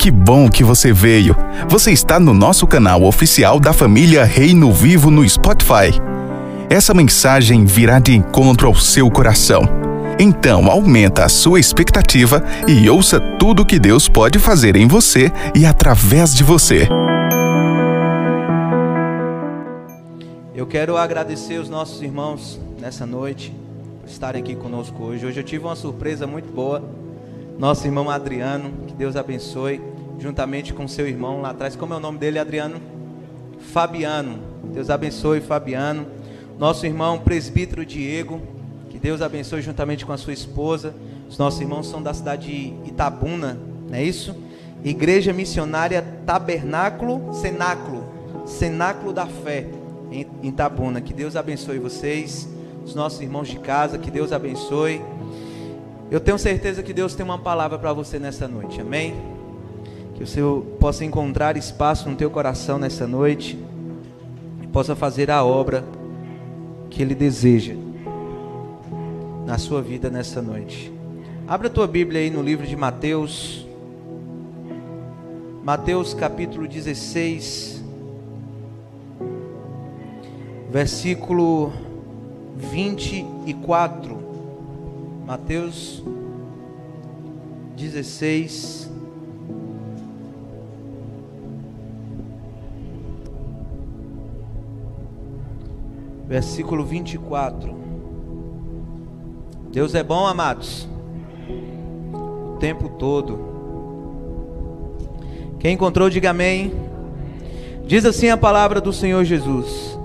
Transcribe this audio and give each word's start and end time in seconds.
Que 0.00 0.10
bom 0.10 0.48
que 0.48 0.64
você 0.64 0.94
veio. 0.94 1.36
Você 1.68 1.92
está 1.92 2.18
no 2.18 2.32
nosso 2.32 2.66
canal 2.66 3.02
oficial 3.02 3.60
da 3.60 3.70
família 3.70 4.24
Reino 4.24 4.72
Vivo 4.72 5.10
no 5.10 5.28
Spotify. 5.28 5.92
Essa 6.70 6.94
mensagem 6.94 7.66
virá 7.66 7.98
de 7.98 8.14
encontro 8.14 8.66
ao 8.66 8.74
seu 8.74 9.10
coração. 9.10 9.60
Então, 10.18 10.70
aumenta 10.70 11.26
a 11.26 11.28
sua 11.28 11.60
expectativa 11.60 12.42
e 12.66 12.88
ouça 12.88 13.20
tudo 13.38 13.66
que 13.66 13.78
Deus 13.78 14.08
pode 14.08 14.38
fazer 14.38 14.74
em 14.74 14.88
você 14.88 15.30
e 15.54 15.66
através 15.66 16.34
de 16.34 16.44
você. 16.44 16.88
Eu 20.54 20.66
quero 20.66 20.96
agradecer 20.96 21.58
os 21.58 21.68
nossos 21.68 22.00
irmãos 22.00 22.58
nessa 22.80 23.04
noite 23.04 23.54
por 24.00 24.08
estarem 24.08 24.40
aqui 24.40 24.56
conosco 24.56 25.04
hoje. 25.04 25.26
Hoje 25.26 25.40
eu 25.40 25.44
tive 25.44 25.66
uma 25.66 25.76
surpresa 25.76 26.26
muito 26.26 26.50
boa. 26.50 26.82
Nosso 27.60 27.86
irmão 27.86 28.08
Adriano, 28.08 28.72
que 28.86 28.94
Deus 28.94 29.16
abençoe 29.16 29.82
juntamente 30.18 30.72
com 30.72 30.88
seu 30.88 31.06
irmão 31.06 31.42
lá 31.42 31.50
atrás. 31.50 31.76
Como 31.76 31.92
é 31.92 31.96
o 31.98 32.00
nome 32.00 32.16
dele, 32.16 32.38
Adriano? 32.38 32.80
Fabiano. 33.70 34.38
Deus 34.72 34.88
abençoe, 34.88 35.42
Fabiano. 35.42 36.06
Nosso 36.58 36.86
irmão 36.86 37.18
presbítero 37.18 37.84
Diego. 37.84 38.40
Que 38.88 38.98
Deus 38.98 39.20
abençoe 39.20 39.60
juntamente 39.60 40.06
com 40.06 40.12
a 40.14 40.16
sua 40.16 40.32
esposa. 40.32 40.94
Os 41.28 41.36
nossos 41.36 41.60
irmãos 41.60 41.86
são 41.86 42.02
da 42.02 42.14
cidade 42.14 42.46
de 42.46 42.88
Itabuna, 42.88 43.60
não 43.86 43.94
é 43.94 44.02
isso? 44.02 44.34
Igreja 44.82 45.30
Missionária 45.30 46.02
Tabernáculo 46.24 47.34
Cenáculo. 47.34 48.06
Cenáculo 48.46 49.12
da 49.12 49.26
Fé 49.26 49.66
em 50.10 50.26
Itabuna. 50.42 51.02
Que 51.02 51.12
Deus 51.12 51.36
abençoe 51.36 51.78
vocês. 51.78 52.48
Os 52.82 52.94
nossos 52.94 53.20
irmãos 53.20 53.48
de 53.48 53.58
casa. 53.58 53.98
Que 53.98 54.10
Deus 54.10 54.32
abençoe. 54.32 55.02
Eu 56.10 56.18
tenho 56.18 56.36
certeza 56.38 56.82
que 56.82 56.92
Deus 56.92 57.14
tem 57.14 57.24
uma 57.24 57.38
palavra 57.38 57.78
para 57.78 57.92
você 57.92 58.18
nessa 58.18 58.48
noite. 58.48 58.80
Amém? 58.80 59.14
Que 60.16 60.24
o 60.24 60.26
Senhor 60.26 60.62
possa 60.80 61.04
encontrar 61.04 61.56
espaço 61.56 62.10
no 62.10 62.16
teu 62.16 62.28
coração 62.28 62.80
nessa 62.80 63.06
noite 63.06 63.56
e 64.60 64.66
possa 64.66 64.96
fazer 64.96 65.30
a 65.30 65.44
obra 65.44 65.84
que 66.90 67.00
Ele 67.00 67.14
deseja 67.14 67.74
na 69.46 69.56
sua 69.56 69.80
vida 69.80 70.10
nessa 70.10 70.42
noite. 70.42 70.92
Abra 71.46 71.68
a 71.68 71.70
tua 71.70 71.86
Bíblia 71.86 72.20
aí 72.20 72.28
no 72.28 72.42
livro 72.42 72.66
de 72.66 72.74
Mateus, 72.74 73.64
Mateus 75.62 76.12
capítulo 76.12 76.66
16, 76.66 77.84
versículo 80.70 81.72
24. 82.56 84.19
Mateus 85.30 86.02
16, 87.76 88.90
versículo 96.26 96.84
24. 96.84 97.72
Deus 99.70 99.94
é 99.94 100.02
bom, 100.02 100.26
amados, 100.26 100.88
o 102.12 102.56
tempo 102.58 102.88
todo. 102.98 103.38
Quem 105.60 105.74
encontrou, 105.74 106.10
diga 106.10 106.30
amém. 106.30 106.72
Diz 107.86 108.04
assim 108.04 108.30
a 108.30 108.36
palavra 108.36 108.80
do 108.80 108.92
Senhor 108.92 109.22
Jesus. 109.22 109.96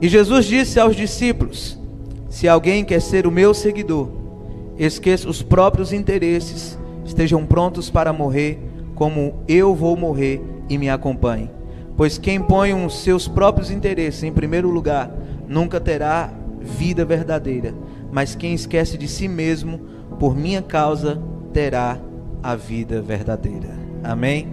E 0.00 0.08
Jesus 0.08 0.46
disse 0.46 0.78
aos 0.78 0.94
discípulos: 0.94 1.76
Se 2.30 2.46
alguém 2.46 2.84
quer 2.84 3.00
ser 3.00 3.26
o 3.26 3.32
meu 3.32 3.52
seguidor, 3.52 4.17
esqueça 4.86 5.28
os 5.28 5.42
próprios 5.42 5.92
interesses, 5.92 6.78
estejam 7.04 7.44
prontos 7.44 7.90
para 7.90 8.12
morrer, 8.12 8.58
como 8.94 9.42
eu 9.48 9.74
vou 9.74 9.96
morrer, 9.96 10.40
e 10.68 10.78
me 10.78 10.88
acompanhe. 10.88 11.50
Pois 11.96 12.16
quem 12.16 12.40
põe 12.40 12.72
os 12.72 13.02
seus 13.02 13.26
próprios 13.26 13.70
interesses 13.70 14.22
em 14.22 14.32
primeiro 14.32 14.70
lugar, 14.70 15.10
nunca 15.48 15.80
terá 15.80 16.32
vida 16.60 17.04
verdadeira, 17.04 17.74
mas 18.12 18.34
quem 18.34 18.54
esquece 18.54 18.96
de 18.96 19.08
si 19.08 19.26
mesmo, 19.26 19.80
por 20.18 20.36
minha 20.36 20.62
causa, 20.62 21.20
terá 21.52 21.98
a 22.42 22.54
vida 22.54 23.00
verdadeira. 23.00 23.76
Amém? 24.04 24.46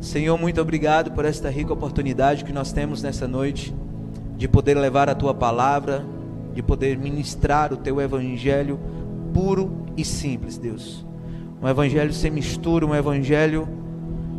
Senhor, 0.00 0.38
muito 0.38 0.60
obrigado 0.60 1.12
por 1.12 1.24
esta 1.24 1.50
rica 1.50 1.72
oportunidade 1.72 2.44
que 2.44 2.52
nós 2.52 2.72
temos 2.72 3.02
nessa 3.02 3.26
noite 3.26 3.74
de 4.36 4.48
poder 4.48 4.76
levar 4.76 5.08
a 5.08 5.14
tua 5.14 5.34
palavra, 5.34 6.04
de 6.54 6.62
poder 6.62 6.98
ministrar 6.98 7.72
o 7.72 7.76
teu 7.76 8.00
evangelho 8.00 8.78
puro 9.34 9.84
e 9.96 10.04
simples, 10.04 10.56
Deus. 10.56 11.04
Um 11.60 11.68
evangelho 11.68 12.12
sem 12.12 12.30
mistura, 12.30 12.86
um 12.86 12.94
evangelho 12.94 13.68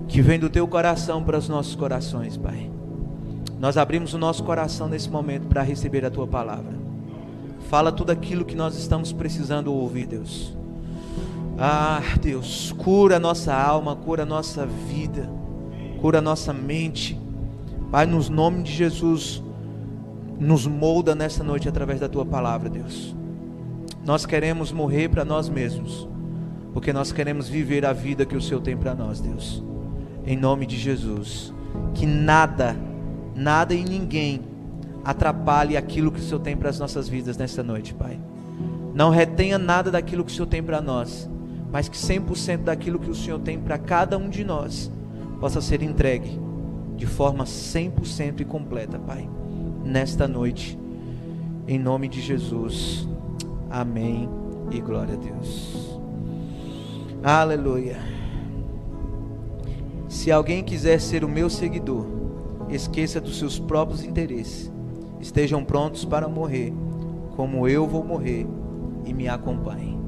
que 0.08 0.22
vem 0.22 0.40
do 0.40 0.50
teu 0.50 0.68
coração 0.68 1.22
para 1.22 1.38
os 1.38 1.50
nossos 1.50 1.76
corações, 1.76 2.38
Pai. 2.38 2.72
Nós 3.60 3.78
abrimos 3.78 4.14
o 4.14 4.18
nosso 4.18 4.44
coração 4.44 4.88
nesse 4.88 5.10
momento 5.10 5.48
para 5.48 5.62
receber 5.62 6.06
a 6.06 6.10
tua 6.10 6.26
palavra. 6.26 6.74
Fala 7.70 7.92
tudo 7.92 8.12
aquilo 8.12 8.46
que 8.46 8.56
nós 8.56 8.78
estamos 8.78 9.12
precisando 9.12 9.74
ouvir, 9.74 10.06
Deus. 10.06 10.56
Ah, 11.58 12.02
Deus, 12.22 12.74
cura 12.78 13.18
a 13.18 13.20
nossa 13.20 13.54
alma, 13.54 13.96
cura 13.96 14.24
a 14.24 14.26
nossa 14.26 14.66
vida, 14.66 15.30
cura 16.02 16.20
a 16.20 16.22
nossa 16.22 16.54
mente. 16.54 17.20
Pai, 17.92 18.06
nos 18.06 18.30
nome 18.30 18.64
de 18.64 18.72
Jesus, 18.72 19.42
nos 20.40 20.68
molda 20.68 21.16
nessa 21.16 21.44
noite 21.44 21.68
através 21.68 22.00
da 22.00 22.10
tua 22.10 22.26
palavra, 22.26 22.70
Deus. 22.70 23.16
Nós 24.06 24.26
queremos 24.26 24.72
morrer 24.72 25.10
para 25.10 25.26
nós 25.26 25.50
mesmos, 25.50 26.08
porque 26.74 26.94
nós 26.94 27.12
queremos 27.12 27.50
viver 27.50 27.86
a 27.86 27.94
vida 27.94 28.26
que 28.26 28.36
o 28.36 28.42
Senhor 28.42 28.62
tem 28.62 28.78
para 28.78 28.94
nós, 28.94 29.20
Deus. 29.20 29.64
Em 30.26 30.38
nome 30.38 30.66
de 30.66 30.78
Jesus, 30.78 31.54
que 31.94 32.06
nada 32.06 32.76
nada 33.36 33.74
e 33.74 33.84
ninguém 33.84 34.42
atrapalhe 35.04 35.76
aquilo 35.76 36.12
que 36.12 36.20
o 36.20 36.24
Senhor 36.24 36.40
tem 36.40 36.56
para 36.56 36.70
as 36.70 36.80
nossas 36.80 37.08
vidas 37.08 37.38
nessa 37.38 37.62
noite, 37.62 37.94
Pai. 37.94 38.18
Não 38.94 39.10
retenha 39.10 39.60
nada 39.60 39.92
daquilo 39.92 40.24
que 40.24 40.32
o 40.32 40.34
Senhor 40.34 40.48
tem 40.48 40.64
para 40.64 40.82
nós, 40.82 41.30
mas 41.72 41.90
que 41.90 41.98
100% 41.98 42.64
daquilo 42.64 42.98
que 42.98 43.10
o 43.10 43.16
Senhor 43.16 43.40
tem 43.40 43.60
para 43.60 43.78
cada 43.78 44.18
um 44.18 44.30
de 44.30 44.44
nós 44.44 44.90
possa 45.40 45.60
ser 45.60 45.82
entregue 45.84 46.40
de 46.96 47.06
forma 47.06 47.44
100% 47.44 48.40
e 48.40 48.46
completa, 48.46 48.98
Pai. 48.98 49.30
Nesta 49.84 50.28
noite, 50.28 50.80
em 51.68 51.78
nome 51.78 52.08
de 52.08 52.22
Jesus. 52.22 53.08
Amém 53.70 54.30
e 54.72 54.80
glória 54.80 55.14
a 55.14 55.18
Deus. 55.18 56.00
Aleluia. 57.24 57.98
Se 60.08 60.32
alguém 60.32 60.64
quiser 60.64 61.00
ser 61.00 61.24
o 61.24 61.30
meu 61.30 61.50
seguidor, 61.50 62.06
esqueça 62.70 63.20
dos 63.20 63.38
seus 63.38 63.60
próprios 63.60 64.04
interesses. 64.04 64.72
Estejam 65.20 65.64
prontos 65.64 66.06
para 66.06 66.28
morrer, 66.28 66.74
como 67.36 67.68
eu 67.68 67.88
vou 67.88 68.04
morrer, 68.04 68.48
e 69.06 69.14
me 69.14 69.28
acompanhem. 69.28 70.00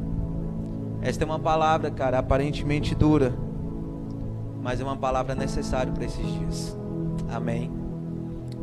Esta 1.02 1.24
é 1.24 1.26
uma 1.26 1.40
palavra, 1.40 1.90
cara, 1.90 2.20
aparentemente 2.20 2.96
dura, 2.96 3.34
mas 4.62 4.80
é 4.80 4.84
uma 4.84 4.98
palavra 4.98 5.36
necessária 5.36 5.92
para 5.92 6.06
esses 6.06 6.26
dias. 6.26 6.78
Amém. 7.30 7.72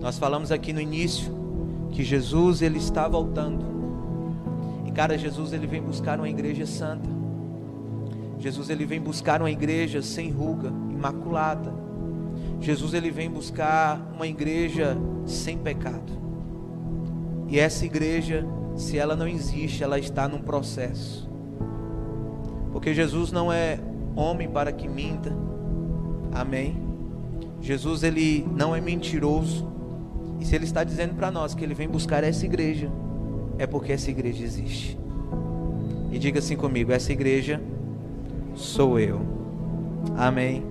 Nós 0.01 0.19
falamos 0.19 0.53
aqui 0.53 0.73
no 0.73 0.81
início 0.81 1.33
que 1.91 2.03
Jesus 2.03 2.63
ele 2.63 2.79
está 2.79 3.09
voltando. 3.09 3.74
Cara, 4.95 5.19
Jesus 5.19 5.53
ele 5.53 5.67
vem 5.67 5.83
buscar 5.83 6.19
uma 6.19 6.29
igreja 6.29 6.67
santa. 6.67 7.09
Jesus 8.39 8.71
ele 8.71 8.85
vem 8.85 9.01
buscar 9.01 9.41
uma 9.41 9.51
igreja 9.51 10.03
sem 10.03 10.31
ruga, 10.31 10.69
imaculada 10.91 11.85
Jesus 12.61 12.95
ele 12.95 13.11
vem 13.11 13.31
buscar 13.31 14.01
uma 14.15 14.27
igreja 14.27 14.97
sem 15.27 15.59
pecado. 15.59 16.13
E 17.49 17.59
essa 17.59 17.85
igreja, 17.85 18.47
se 18.75 18.99
ela 18.99 19.15
não 19.15 19.29
existe, 19.29 19.85
ela 19.85 19.99
está 19.99 20.27
num 20.27 20.41
processo. 20.41 21.29
Porque 22.73 22.95
Jesus 22.95 23.31
não 23.31 23.53
é 23.53 23.79
homem 24.17 24.49
para 24.49 24.73
que 24.73 24.89
minta. 24.89 25.31
Amém. 26.33 26.83
Jesus 27.61 28.03
ele 28.03 28.47
não 28.57 28.75
é 28.75 28.81
mentiroso. 28.81 29.71
E 30.41 30.45
se 30.45 30.55
ele 30.55 30.65
está 30.65 30.83
dizendo 30.83 31.15
para 31.15 31.31
nós 31.31 31.55
que 31.55 31.63
ele 31.63 31.75
vem 31.75 31.89
buscar 31.89 32.25
essa 32.25 32.45
igreja, 32.45 32.91
é 33.59 33.67
porque 33.67 33.93
essa 33.93 34.11
igreja 34.11 34.43
existe. 34.45 34.99
E 36.11 36.19
diga 36.19 36.39
assim 36.39 36.57
comigo: 36.57 36.93
essa 36.93 37.13
igreja 37.13 37.61
sou 38.55 38.99
eu. 38.99 39.21
Amém. 40.17 40.65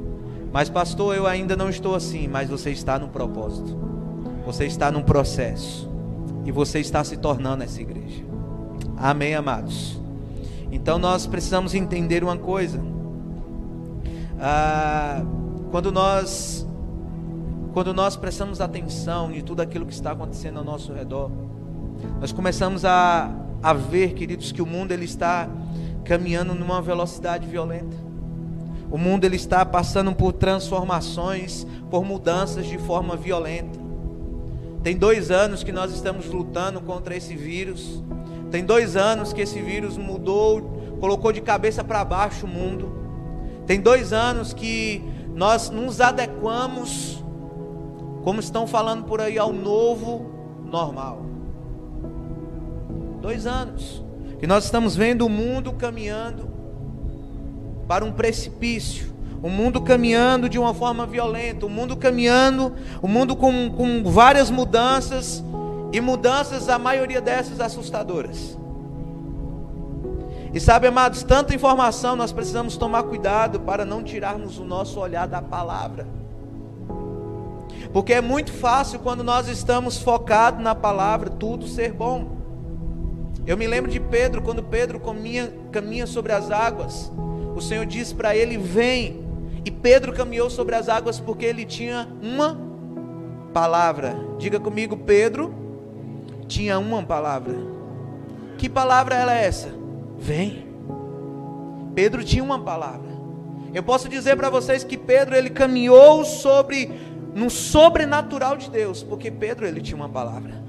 Mas, 0.51 0.69
pastor, 0.69 1.15
eu 1.15 1.25
ainda 1.25 1.55
não 1.55 1.69
estou 1.69 1.95
assim. 1.95 2.27
Mas 2.27 2.49
você 2.49 2.71
está 2.71 2.99
no 2.99 3.09
propósito, 3.09 3.77
você 4.45 4.65
está 4.65 4.91
num 4.91 5.01
processo, 5.01 5.89
e 6.45 6.51
você 6.51 6.79
está 6.79 7.03
se 7.03 7.17
tornando 7.17 7.63
essa 7.63 7.81
igreja. 7.81 8.23
Amém, 8.95 9.35
amados? 9.35 9.99
Então, 10.71 10.97
nós 10.97 11.25
precisamos 11.27 11.73
entender 11.73 12.23
uma 12.23 12.37
coisa. 12.37 12.81
Ah, 14.39 15.23
quando 15.71 15.91
nós 15.91 16.67
quando 17.73 17.91
nós 17.91 18.15
prestamos 18.15 18.61
atenção 18.61 19.31
de 19.31 19.41
tudo 19.41 19.61
aquilo 19.61 19.83
que 19.83 19.93
está 19.93 20.11
acontecendo 20.11 20.59
ao 20.59 20.63
nosso 20.63 20.93
redor, 20.93 21.31
nós 22.19 22.31
começamos 22.31 22.85
a, 22.85 23.31
a 23.61 23.73
ver, 23.73 24.13
queridos, 24.13 24.51
que 24.51 24.61
o 24.61 24.65
mundo 24.65 24.91
ele 24.91 25.05
está 25.05 25.49
caminhando 26.03 26.53
numa 26.53 26.81
velocidade 26.81 27.47
violenta. 27.47 27.95
O 28.91 28.97
mundo 28.97 29.25
ele 29.25 29.35
está 29.35 29.65
passando 29.65 30.13
por 30.13 30.33
transformações, 30.33 31.65
por 31.89 32.03
mudanças 32.05 32.65
de 32.65 32.77
forma 32.77 33.15
violenta. 33.15 33.79
Tem 34.83 34.95
dois 34.95 35.31
anos 35.31 35.63
que 35.63 35.71
nós 35.71 35.91
estamos 35.91 36.27
lutando 36.27 36.81
contra 36.81 37.15
esse 37.15 37.35
vírus. 37.35 38.03
Tem 38.51 38.63
dois 38.63 38.95
anos 38.95 39.33
que 39.33 39.41
esse 39.41 39.59
vírus 39.61 39.97
mudou, 39.97 40.61
colocou 40.99 41.31
de 41.31 41.41
cabeça 41.41 41.83
para 41.83 42.05
baixo 42.05 42.45
o 42.45 42.49
mundo. 42.49 42.93
Tem 43.65 43.79
dois 43.79 44.13
anos 44.13 44.53
que 44.53 45.03
nós 45.33 45.69
nos 45.69 45.99
adequamos, 45.99 47.23
como 48.23 48.39
estão 48.39 48.67
falando 48.67 49.05
por 49.05 49.21
aí, 49.21 49.39
ao 49.39 49.51
novo 49.51 50.29
normal. 50.65 51.32
Dois 53.23 53.47
anos 53.47 54.03
que 54.37 54.45
nós 54.45 54.65
estamos 54.65 54.97
vendo 54.97 55.25
o 55.25 55.29
mundo 55.29 55.71
caminhando 55.71 56.51
para 57.87 58.03
um 58.03 58.11
precipício, 58.11 59.13
o 59.41 59.47
mundo 59.47 59.79
caminhando 59.79 60.49
de 60.49 60.59
uma 60.59 60.73
forma 60.73 61.05
violenta, 61.05 61.65
o 61.65 61.69
mundo 61.69 61.95
caminhando, 61.95 62.73
o 63.01 63.07
mundo 63.07 63.33
com, 63.33 63.71
com 63.71 64.03
várias 64.03 64.51
mudanças, 64.51 65.41
e 65.93 66.01
mudanças, 66.01 66.67
a 66.67 66.77
maioria 66.77 67.21
dessas 67.21 67.61
assustadoras. 67.61 68.57
E 70.53 70.59
sabe, 70.59 70.87
amados, 70.87 71.23
tanta 71.23 71.55
informação, 71.55 72.17
nós 72.17 72.33
precisamos 72.33 72.75
tomar 72.75 73.03
cuidado 73.03 73.61
para 73.61 73.85
não 73.85 74.03
tirarmos 74.03 74.59
o 74.59 74.65
nosso 74.65 74.99
olhar 74.99 75.29
da 75.29 75.41
palavra. 75.41 76.05
Porque 77.93 78.11
é 78.11 78.19
muito 78.19 78.51
fácil 78.51 78.99
quando 78.99 79.23
nós 79.23 79.47
estamos 79.47 79.97
focados 79.97 80.61
na 80.61 80.75
palavra, 80.75 81.29
tudo 81.29 81.65
ser 81.65 81.93
bom. 81.93 82.42
Eu 83.45 83.57
me 83.57 83.67
lembro 83.67 83.91
de 83.91 83.99
Pedro, 83.99 84.41
quando 84.41 84.63
Pedro 84.63 84.99
caminha, 84.99 85.53
caminha 85.71 86.07
sobre 86.07 86.31
as 86.31 86.49
águas, 86.49 87.11
o 87.55 87.61
Senhor 87.61 87.85
disse 87.85 88.15
para 88.15 88.35
ele: 88.35 88.57
Vem. 88.57 89.21
E 89.65 89.71
Pedro 89.71 90.11
caminhou 90.13 90.49
sobre 90.49 90.75
as 90.75 90.89
águas 90.89 91.19
porque 91.19 91.45
ele 91.45 91.65
tinha 91.65 92.07
uma 92.21 92.57
palavra. 93.53 94.15
Diga 94.37 94.59
comigo, 94.59 94.97
Pedro 94.97 95.53
tinha 96.47 96.77
uma 96.77 97.01
palavra. 97.03 97.55
Que 98.57 98.67
palavra 98.67 99.15
era 99.15 99.37
é 99.37 99.45
essa? 99.45 99.73
Vem. 100.17 100.67
Pedro 101.95 102.23
tinha 102.23 102.43
uma 102.43 102.59
palavra. 102.59 103.11
Eu 103.73 103.83
posso 103.83 104.07
dizer 104.07 104.35
para 104.35 104.49
vocês 104.49 104.83
que 104.83 104.97
Pedro 104.97 105.35
ele 105.35 105.49
caminhou 105.49 106.23
sobre 106.23 106.91
no 107.33 107.49
sobrenatural 107.49 108.55
de 108.55 108.69
Deus, 108.69 109.01
porque 109.01 109.31
Pedro 109.31 109.65
ele 109.65 109.81
tinha 109.81 109.95
uma 109.95 110.09
palavra. 110.09 110.62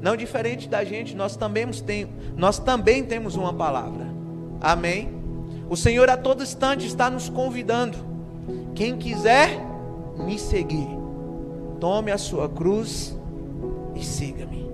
Não 0.00 0.16
diferente 0.16 0.68
da 0.68 0.84
gente, 0.84 1.14
nós 1.14 1.36
também, 1.36 1.66
tem, 1.68 2.08
nós 2.36 2.58
também 2.58 3.04
temos 3.04 3.34
uma 3.34 3.52
palavra. 3.52 4.06
Amém? 4.60 5.10
O 5.68 5.76
Senhor 5.76 6.08
a 6.08 6.16
todo 6.16 6.42
instante 6.42 6.86
está 6.86 7.10
nos 7.10 7.28
convidando. 7.28 7.98
Quem 8.74 8.96
quiser 8.96 9.58
me 10.16 10.38
seguir, 10.38 10.88
tome 11.80 12.12
a 12.12 12.18
sua 12.18 12.48
cruz 12.48 13.16
e 13.94 14.04
siga-me. 14.04 14.66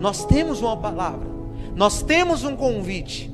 Nós 0.00 0.24
temos 0.24 0.60
uma 0.60 0.76
palavra, 0.76 1.28
nós 1.74 2.02
temos 2.02 2.44
um 2.44 2.56
convite. 2.56 3.30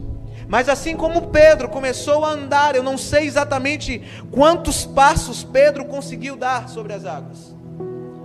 Mas 0.49 0.69
assim 0.69 0.97
como 0.97 1.29
Pedro 1.29 1.69
começou 1.69 2.25
a 2.27 2.33
andar, 2.33 2.77
eu 2.77 2.83
não 2.83 2.99
sei 2.99 3.27
exatamente 3.27 4.03
quantos 4.31 4.85
passos 4.85 5.43
Pedro 5.43 5.87
conseguiu 5.87 6.37
dar 6.37 6.69
sobre 6.69 6.93
as 6.93 7.06
águas. 7.06 7.51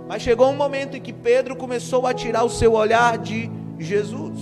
Mas 0.08 0.22
chegou 0.22 0.48
um 0.50 0.56
momento 0.56 0.96
em 0.96 1.00
que 1.00 1.12
Pedro 1.12 1.54
começou 1.54 2.06
a 2.06 2.14
tirar 2.14 2.42
o 2.42 2.48
seu 2.48 2.72
olhar 2.72 3.18
de 3.18 3.50
Jesus. 3.78 4.38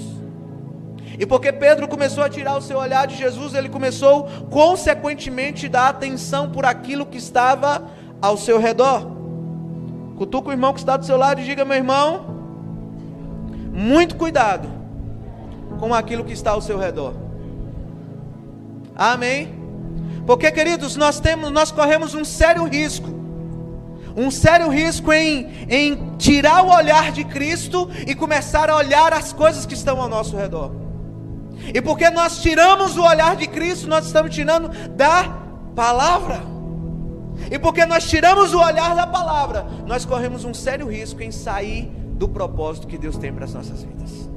E 1.19 1.27
porque 1.27 1.53
Pedro 1.53 1.89
começou 1.89 2.23
a 2.23 2.29
tirar 2.29 2.57
o 2.57 2.63
seu 2.63 2.79
olhar 2.79 3.07
de 3.07 3.17
Jesus, 3.17 3.53
ele 3.55 3.69
começou 3.69 4.29
consequentemente 4.51 5.67
a 5.67 5.71
dar 5.71 5.89
atenção 5.89 6.51
por 6.51 6.65
aquilo 6.65 7.05
que 7.05 7.19
estava 7.19 7.83
ao 8.23 8.37
seu 8.37 8.59
redor. 8.59 9.11
Cutuca 10.17 10.51
o 10.51 10.53
irmão 10.53 10.73
que 10.73 10.79
está 10.79 10.97
do 10.97 11.05
seu 11.05 11.17
lado 11.17 11.41
e 11.41 11.45
diga: 11.45 11.65
meu 11.65 11.77
irmão, 11.77 12.27
muito 13.73 14.15
cuidado 14.17 14.69
com 15.81 15.93
aquilo 15.93 16.25
que 16.25 16.33
está 16.33 16.53
ao 16.53 16.61
seu 16.61 16.79
redor. 16.79 17.15
Amém? 18.95 19.55
Porque, 20.27 20.51
queridos, 20.51 20.97
nós 20.97 21.21
temos, 21.21 21.51
nós 21.51 21.71
corremos 21.71 22.15
um 22.15 22.25
sério 22.25 22.65
risco. 22.65 23.26
Um 24.17 24.31
sério 24.31 24.71
risco 24.71 25.13
em, 25.13 25.47
em 25.69 26.17
tirar 26.17 26.65
o 26.65 26.75
olhar 26.75 27.13
de 27.13 27.25
Cristo 27.25 27.89
e 28.07 28.15
começar 28.15 28.71
a 28.71 28.77
olhar 28.77 29.13
as 29.13 29.33
coisas 29.33 29.67
que 29.67 29.75
estão 29.75 30.01
ao 30.01 30.09
nosso 30.09 30.37
redor. 30.37 30.73
E 31.75 31.81
porque 31.83 32.09
nós 32.11 32.41
tiramos 32.41 32.97
o 32.97 33.03
olhar 33.03 33.37
de 33.37 33.47
Cristo, 33.47 33.89
nós 33.89 34.07
estamos 34.07 34.35
tirando 34.35 34.69
da 34.91 35.25
palavra. 35.75 36.41
E 37.51 37.59
porque 37.59 37.85
nós 37.85 38.09
tiramos 38.09 38.55
o 38.55 38.59
olhar 38.59 38.95
da 38.97 39.07
palavra, 39.07 39.67
nós 39.87 40.05
corremos 40.05 40.45
um 40.45 40.55
sério 40.55 40.89
risco 40.89 41.23
em 41.23 41.31
sair 41.31 41.91
do 42.15 42.29
propósito 42.29 42.87
que 42.87 42.97
Deus 42.97 43.19
tem 43.19 43.33
para 43.33 43.45
as 43.45 43.53
nossas 43.53 43.83
vidas. 43.83 44.31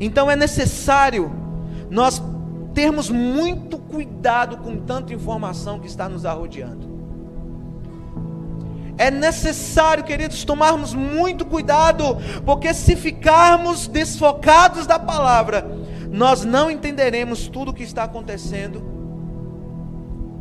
Então 0.00 0.30
é 0.30 0.34
necessário 0.34 1.30
nós 1.88 2.20
termos 2.74 3.08
muito 3.10 3.78
cuidado 3.78 4.58
com 4.58 4.78
tanta 4.78 5.12
informação 5.14 5.78
que 5.78 5.86
está 5.86 6.08
nos 6.08 6.24
arrodeando. 6.24 6.89
É 9.00 9.10
necessário, 9.10 10.04
queridos, 10.04 10.44
tomarmos 10.44 10.92
muito 10.92 11.46
cuidado, 11.46 12.04
porque 12.44 12.74
se 12.74 12.94
ficarmos 12.94 13.88
desfocados 13.88 14.86
da 14.86 14.98
palavra, 14.98 15.66
nós 16.12 16.44
não 16.44 16.70
entenderemos 16.70 17.48
tudo 17.48 17.70
o 17.70 17.72
que 17.72 17.82
está 17.82 18.04
acontecendo 18.04 18.82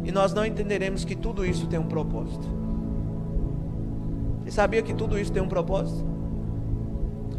e 0.03 0.11
nós 0.11 0.33
não 0.33 0.45
entenderemos 0.45 1.05
que 1.05 1.15
tudo 1.15 1.45
isso 1.45 1.67
tem 1.67 1.79
um 1.79 1.87
propósito. 1.87 2.45
Você 4.43 4.51
sabia 4.51 4.81
que 4.81 4.93
tudo 4.93 5.17
isso 5.17 5.31
tem 5.31 5.41
um 5.41 5.47
propósito? 5.47 6.05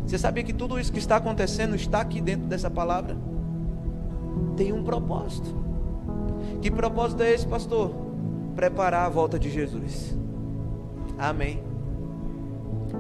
Você 0.07 0.17
sabia 0.17 0.43
que 0.43 0.55
tudo 0.55 0.81
isso 0.81 0.91
que 0.91 0.99
está 0.99 1.17
acontecendo 1.17 1.75
está 1.75 2.01
aqui 2.01 2.23
dentro 2.23 2.47
dessa 2.47 2.71
palavra? 2.71 3.15
Tem 4.57 4.73
um 4.73 4.83
propósito. 4.83 5.55
Que 6.63 6.71
propósito 6.71 7.23
é 7.23 7.31
esse, 7.31 7.47
pastor? 7.47 7.95
Preparar 8.57 9.05
a 9.05 9.11
volta 9.11 9.39
de 9.39 9.51
Jesus. 9.51 10.19
Amém. 11.21 11.63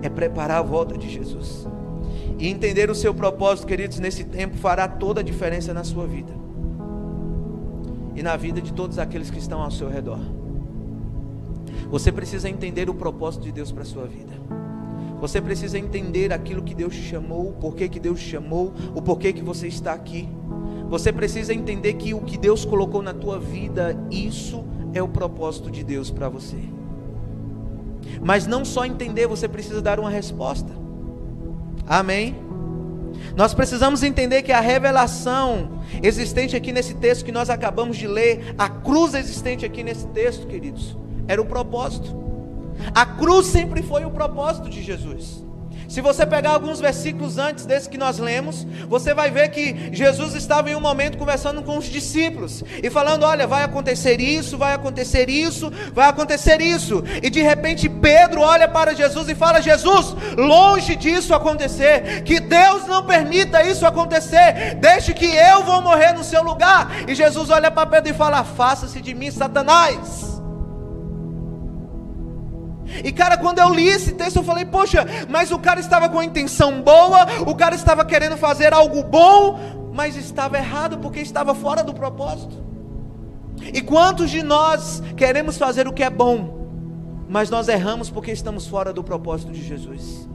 É 0.03 0.11
preparar 0.11 0.59
a 0.59 0.63
volta 0.63 0.97
de 0.99 1.09
Jesus. 1.09 1.67
E 2.39 2.49
entender 2.49 2.91
o 2.91 2.95
seu 2.95 3.15
propósito, 3.15 3.67
queridos, 3.67 3.99
nesse 3.99 4.25
tempo 4.25 4.57
fará 4.59 4.87
toda 4.87 5.21
a 5.21 5.25
diferença 5.25 5.73
na 5.73 5.83
sua 5.85 6.07
vida. 6.07 6.33
E 8.15 8.23
na 8.23 8.37
vida 8.37 8.61
de 8.61 8.75
todos 8.75 8.99
aqueles 8.99 9.31
que 9.31 9.39
estão 9.39 9.63
ao 9.63 9.71
seu 9.71 9.89
redor. 9.89 10.21
Você 11.91 12.13
precisa 12.13 12.49
entender 12.49 12.91
o 12.91 12.95
propósito 12.95 13.45
de 13.45 13.53
Deus 13.53 13.73
para 13.73 13.83
a 13.83 13.87
sua 13.87 14.07
vida. 14.07 14.33
Você 15.21 15.41
precisa 15.41 15.79
entender 15.79 16.33
aquilo 16.33 16.63
que 16.63 16.75
Deus 16.75 16.95
te 16.95 17.03
chamou, 17.03 17.49
o 17.49 17.53
porquê 17.55 17.89
que 17.89 18.01
Deus 18.01 18.21
te 18.21 18.31
chamou, 18.31 18.73
o 18.95 19.03
porquê 19.03 19.33
que 19.33 19.43
você 19.43 19.67
está 19.67 19.93
aqui. 19.93 20.29
Você 20.89 21.13
precisa 21.13 21.55
entender 21.55 21.95
que 21.95 22.13
o 22.15 22.21
que 22.21 22.37
Deus 22.37 22.65
colocou 22.65 23.03
na 23.03 23.15
tua 23.15 23.39
vida, 23.39 23.97
isso 24.11 24.65
é 24.93 25.03
o 25.03 25.09
propósito 25.09 25.71
de 25.71 25.85
Deus 25.85 26.11
para 26.11 26.29
você. 26.29 26.80
Mas 28.23 28.47
não 28.47 28.65
só 28.65 28.85
entender, 28.85 29.27
você 29.27 29.47
precisa 29.47 29.81
dar 29.81 30.01
uma 30.01 30.11
resposta. 30.11 30.73
Amém? 31.87 32.37
Nós 33.37 33.55
precisamos 33.55 34.03
entender 34.03 34.43
que 34.43 34.53
a 34.53 34.61
revelação 34.61 35.83
existente 36.03 36.57
aqui 36.57 36.73
nesse 36.73 36.95
texto 36.95 37.25
que 37.25 37.33
nós 37.33 37.51
acabamos 37.51 37.97
de 37.97 38.07
ler, 38.07 38.55
a 38.57 38.69
cruz 38.69 39.15
existente 39.15 39.65
aqui 39.65 39.83
nesse 39.83 40.07
texto, 40.09 40.47
queridos, 40.47 40.97
era 41.27 41.41
o 41.41 41.47
propósito. 41.47 42.17
A 42.95 43.05
cruz 43.05 43.47
sempre 43.47 43.83
foi 43.83 44.05
o 44.05 44.11
propósito 44.11 44.71
de 44.71 44.83
Jesus. 44.83 45.45
Se 45.91 46.01
você 46.01 46.25
pegar 46.25 46.51
alguns 46.51 46.79
versículos 46.79 47.37
antes 47.37 47.67
desse 47.67 47.89
que 47.89 47.99
nós 47.99 48.17
lemos, 48.17 48.65
você 48.89 49.13
vai 49.13 49.29
ver 49.29 49.49
que 49.49 49.91
Jesus 49.93 50.37
estava 50.37 50.71
em 50.71 50.77
um 50.77 50.81
momento 50.81 51.19
conversando 51.19 51.65
com 51.65 51.77
os 51.77 51.87
discípulos 51.87 52.63
e 52.81 52.89
falando: 52.89 53.25
Olha, 53.25 53.45
vai 53.45 53.65
acontecer 53.65 54.21
isso, 54.21 54.57
vai 54.57 54.73
acontecer 54.73 55.29
isso, 55.29 55.69
vai 55.93 56.09
acontecer 56.09 56.61
isso. 56.61 57.03
E 57.21 57.29
de 57.29 57.43
repente 57.43 57.89
Pedro 57.89 58.41
olha 58.41 58.69
para 58.69 58.95
Jesus 58.95 59.29
e 59.29 59.35
fala: 59.35 59.61
Jesus, 59.61 60.15
longe 60.37 60.95
disso 60.95 61.35
acontecer, 61.35 62.23
que 62.23 62.39
Deus 62.39 62.87
não 62.87 63.05
permita 63.05 63.61
isso 63.65 63.85
acontecer, 63.85 64.77
deixe 64.77 65.13
que 65.13 65.27
eu 65.27 65.65
vou 65.65 65.83
morrer 65.83 66.13
no 66.13 66.23
seu 66.23 66.45
lugar. 66.45 66.89
E 67.09 67.17
Jesus 67.17 67.51
olha 67.51 67.69
para 67.69 67.91
Pedro 67.91 68.13
e 68.13 68.15
fala: 68.15 68.45
Faça-se 68.45 69.01
de 69.01 69.13
mim, 69.13 69.33
Satanás. 69.33 70.30
E 73.05 73.13
cara, 73.13 73.37
quando 73.37 73.59
eu 73.59 73.73
li 73.73 73.89
esse 73.89 74.13
texto, 74.13 74.37
eu 74.37 74.43
falei, 74.43 74.65
poxa, 74.65 75.07
mas 75.29 75.51
o 75.51 75.59
cara 75.59 75.81
estava 75.81 76.09
com 76.09 76.19
a 76.19 76.25
intenção 76.25 76.83
boa, 76.83 77.27
o 77.47 77.55
cara 77.55 77.75
estava 77.75 78.05
querendo 78.05 78.37
fazer 78.37 78.73
algo 78.73 79.03
bom, 79.03 79.91
mas 79.93 80.17
estava 80.17 80.59
errado 80.59 80.99
porque 80.99 81.21
estava 81.21 81.55
fora 81.55 81.83
do 81.83 81.95
propósito. 81.95 82.65
E 83.73 83.81
quantos 83.81 84.31
de 84.31 84.43
nós 84.43 85.03
queremos 85.17 85.57
fazer 85.57 85.87
o 85.87 85.93
que 85.93 86.03
é 86.03 86.11
bom, 86.11 86.67
mas 87.29 87.51
nós 87.51 87.69
erramos 87.69 88.11
porque 88.11 88.33
estamos 88.33 88.67
fora 88.67 88.93
do 88.93 89.05
propósito 89.05 89.53
de 89.53 89.63
Jesus? 89.63 90.29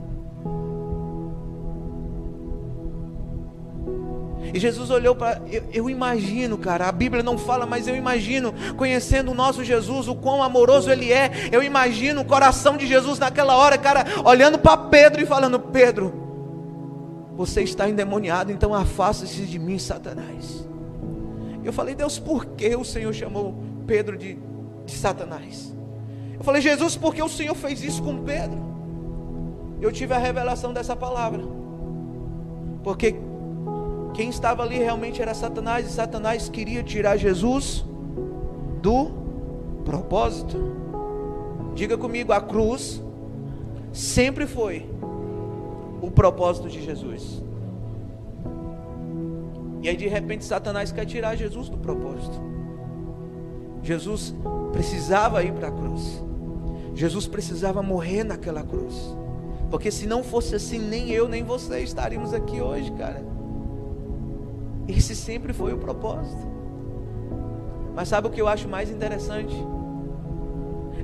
E 4.56 4.58
Jesus 4.58 4.88
olhou 4.88 5.14
para. 5.14 5.42
Eu, 5.52 5.64
eu, 5.70 5.90
imagino, 5.90 6.56
cara, 6.56 6.88
a 6.88 6.92
Bíblia 6.92 7.22
não 7.22 7.36
fala, 7.36 7.66
mas 7.66 7.86
eu 7.86 7.94
imagino, 7.94 8.54
conhecendo 8.74 9.30
o 9.30 9.34
nosso 9.34 9.62
Jesus, 9.62 10.08
o 10.08 10.14
quão 10.14 10.42
amoroso 10.42 10.90
ele 10.90 11.12
é. 11.12 11.30
Eu 11.52 11.62
imagino 11.62 12.22
o 12.22 12.24
coração 12.24 12.74
de 12.74 12.86
Jesus 12.86 13.18
naquela 13.18 13.54
hora, 13.54 13.76
cara, 13.76 14.06
olhando 14.24 14.58
para 14.58 14.78
Pedro 14.78 15.20
e 15.20 15.26
falando: 15.26 15.60
Pedro, 15.60 16.10
você 17.36 17.62
está 17.62 17.86
endemoniado, 17.86 18.50
então 18.50 18.72
afasta-se 18.72 19.42
de 19.42 19.58
mim, 19.58 19.78
Satanás. 19.78 20.66
Eu 21.62 21.70
falei, 21.70 21.94
Deus, 21.94 22.18
por 22.18 22.46
que 22.46 22.74
o 22.74 22.84
Senhor 22.84 23.12
chamou 23.12 23.62
Pedro 23.86 24.16
de, 24.16 24.38
de 24.86 24.92
Satanás? 24.92 25.76
Eu 26.38 26.42
falei, 26.42 26.62
Jesus, 26.62 26.96
por 26.96 27.14
que 27.14 27.22
o 27.22 27.28
Senhor 27.28 27.54
fez 27.54 27.82
isso 27.82 28.02
com 28.02 28.24
Pedro? 28.24 28.58
Eu 29.82 29.92
tive 29.92 30.14
a 30.14 30.18
revelação 30.18 30.72
dessa 30.72 30.96
palavra. 30.96 31.42
Porque 32.82 33.16
quem 34.16 34.30
estava 34.30 34.62
ali 34.62 34.78
realmente 34.78 35.20
era 35.20 35.34
Satanás, 35.34 35.86
e 35.86 35.90
Satanás 35.90 36.48
queria 36.48 36.82
tirar 36.82 37.18
Jesus 37.18 37.84
do 38.80 39.10
propósito. 39.84 40.56
Diga 41.74 41.98
comigo, 41.98 42.32
a 42.32 42.40
cruz 42.40 43.02
sempre 43.92 44.46
foi 44.46 44.86
o 46.00 46.10
propósito 46.10 46.66
de 46.66 46.82
Jesus. 46.82 47.42
E 49.82 49.88
aí 49.90 49.96
de 49.98 50.08
repente 50.08 50.46
Satanás 50.46 50.90
quer 50.90 51.04
tirar 51.04 51.36
Jesus 51.36 51.68
do 51.68 51.76
propósito. 51.76 52.40
Jesus 53.82 54.34
precisava 54.72 55.44
ir 55.44 55.52
para 55.52 55.68
a 55.68 55.70
cruz. 55.70 56.24
Jesus 56.94 57.26
precisava 57.26 57.82
morrer 57.82 58.24
naquela 58.24 58.62
cruz. 58.62 59.14
Porque 59.70 59.90
se 59.90 60.06
não 60.06 60.24
fosse 60.24 60.54
assim, 60.54 60.78
nem 60.78 61.10
eu 61.10 61.28
nem 61.28 61.44
você 61.44 61.80
estaríamos 61.80 62.32
aqui 62.32 62.62
hoje, 62.62 62.90
cara. 62.92 63.35
Esse 64.88 65.14
sempre 65.14 65.52
foi 65.52 65.72
o 65.72 65.78
propósito. 65.78 66.46
Mas 67.94 68.08
sabe 68.08 68.28
o 68.28 68.30
que 68.30 68.40
eu 68.40 68.48
acho 68.48 68.68
mais 68.68 68.90
interessante? 68.90 69.56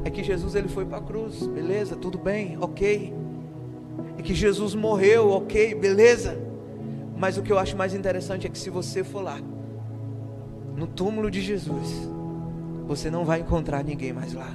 É 0.05 0.11
que 0.11 0.23
Jesus 0.23 0.55
ele 0.55 0.69
foi 0.69 0.85
para 0.85 0.99
a 0.99 1.03
cruz, 1.03 1.47
beleza, 1.47 1.97
tudo 1.97 2.19
bem, 2.19 2.59
ok. 2.61 3.15
É 4.19 4.23
que 4.23 4.35
Jesus 4.35 4.75
morreu, 4.75 5.31
ok, 5.31 5.75
beleza. 5.75 6.39
Mas 7.17 7.39
o 7.39 7.43
que 7.43 7.53
eu 7.53 7.59
acho 7.59 7.77
mais 7.77 7.95
interessante 7.95 8.47
é 8.47 8.51
que 8.51 8.59
se 8.59 8.69
você 8.69 9.05
for 9.05 9.23
lá, 9.23 9.39
no 10.77 10.87
túmulo 10.87 11.31
de 11.31 11.41
Jesus, 11.41 12.09
você 12.87 13.11
não 13.11 13.25
vai 13.25 13.41
encontrar 13.41 13.85
ninguém 13.85 14.13
mais 14.13 14.33
lá, 14.33 14.55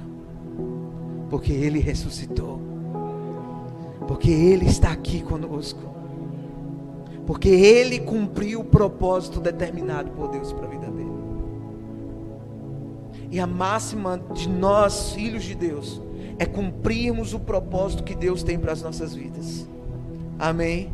porque 1.30 1.52
ele 1.52 1.78
ressuscitou, 1.78 2.60
porque 4.06 4.30
ele 4.30 4.66
está 4.66 4.92
aqui 4.92 5.22
conosco, 5.22 5.80
porque 7.28 7.50
ele 7.50 7.98
cumpriu 7.98 8.60
o 8.60 8.64
propósito 8.64 9.38
determinado 9.38 10.10
por 10.12 10.30
Deus 10.30 10.50
para 10.50 10.64
a 10.66 10.70
vida 10.70 10.86
dele. 10.86 11.12
E 13.30 13.38
a 13.38 13.46
máxima 13.46 14.18
de 14.32 14.48
nós, 14.48 15.12
filhos 15.12 15.44
de 15.44 15.54
Deus, 15.54 16.00
é 16.38 16.46
cumprirmos 16.46 17.34
o 17.34 17.38
propósito 17.38 18.02
que 18.02 18.14
Deus 18.14 18.42
tem 18.42 18.58
para 18.58 18.72
as 18.72 18.80
nossas 18.80 19.14
vidas. 19.14 19.68
Amém. 20.38 20.90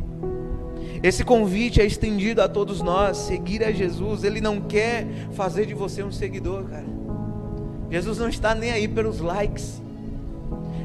Esse 1.01 1.23
convite 1.23 1.79
é 1.79 1.85
estendido 1.85 2.41
a 2.41 2.49
todos 2.49 2.81
nós, 2.81 3.15
seguir 3.15 3.63
a 3.63 3.71
Jesus. 3.71 4.25
Ele 4.25 4.41
não 4.41 4.59
quer 4.59 5.07
fazer 5.31 5.65
de 5.65 5.73
você 5.73 6.03
um 6.03 6.11
seguidor, 6.11 6.65
cara. 6.65 6.85
Jesus 7.89 8.17
não 8.17 8.27
está 8.27 8.53
nem 8.53 8.71
aí 8.71 8.89
pelos 8.89 9.21
likes. 9.21 9.81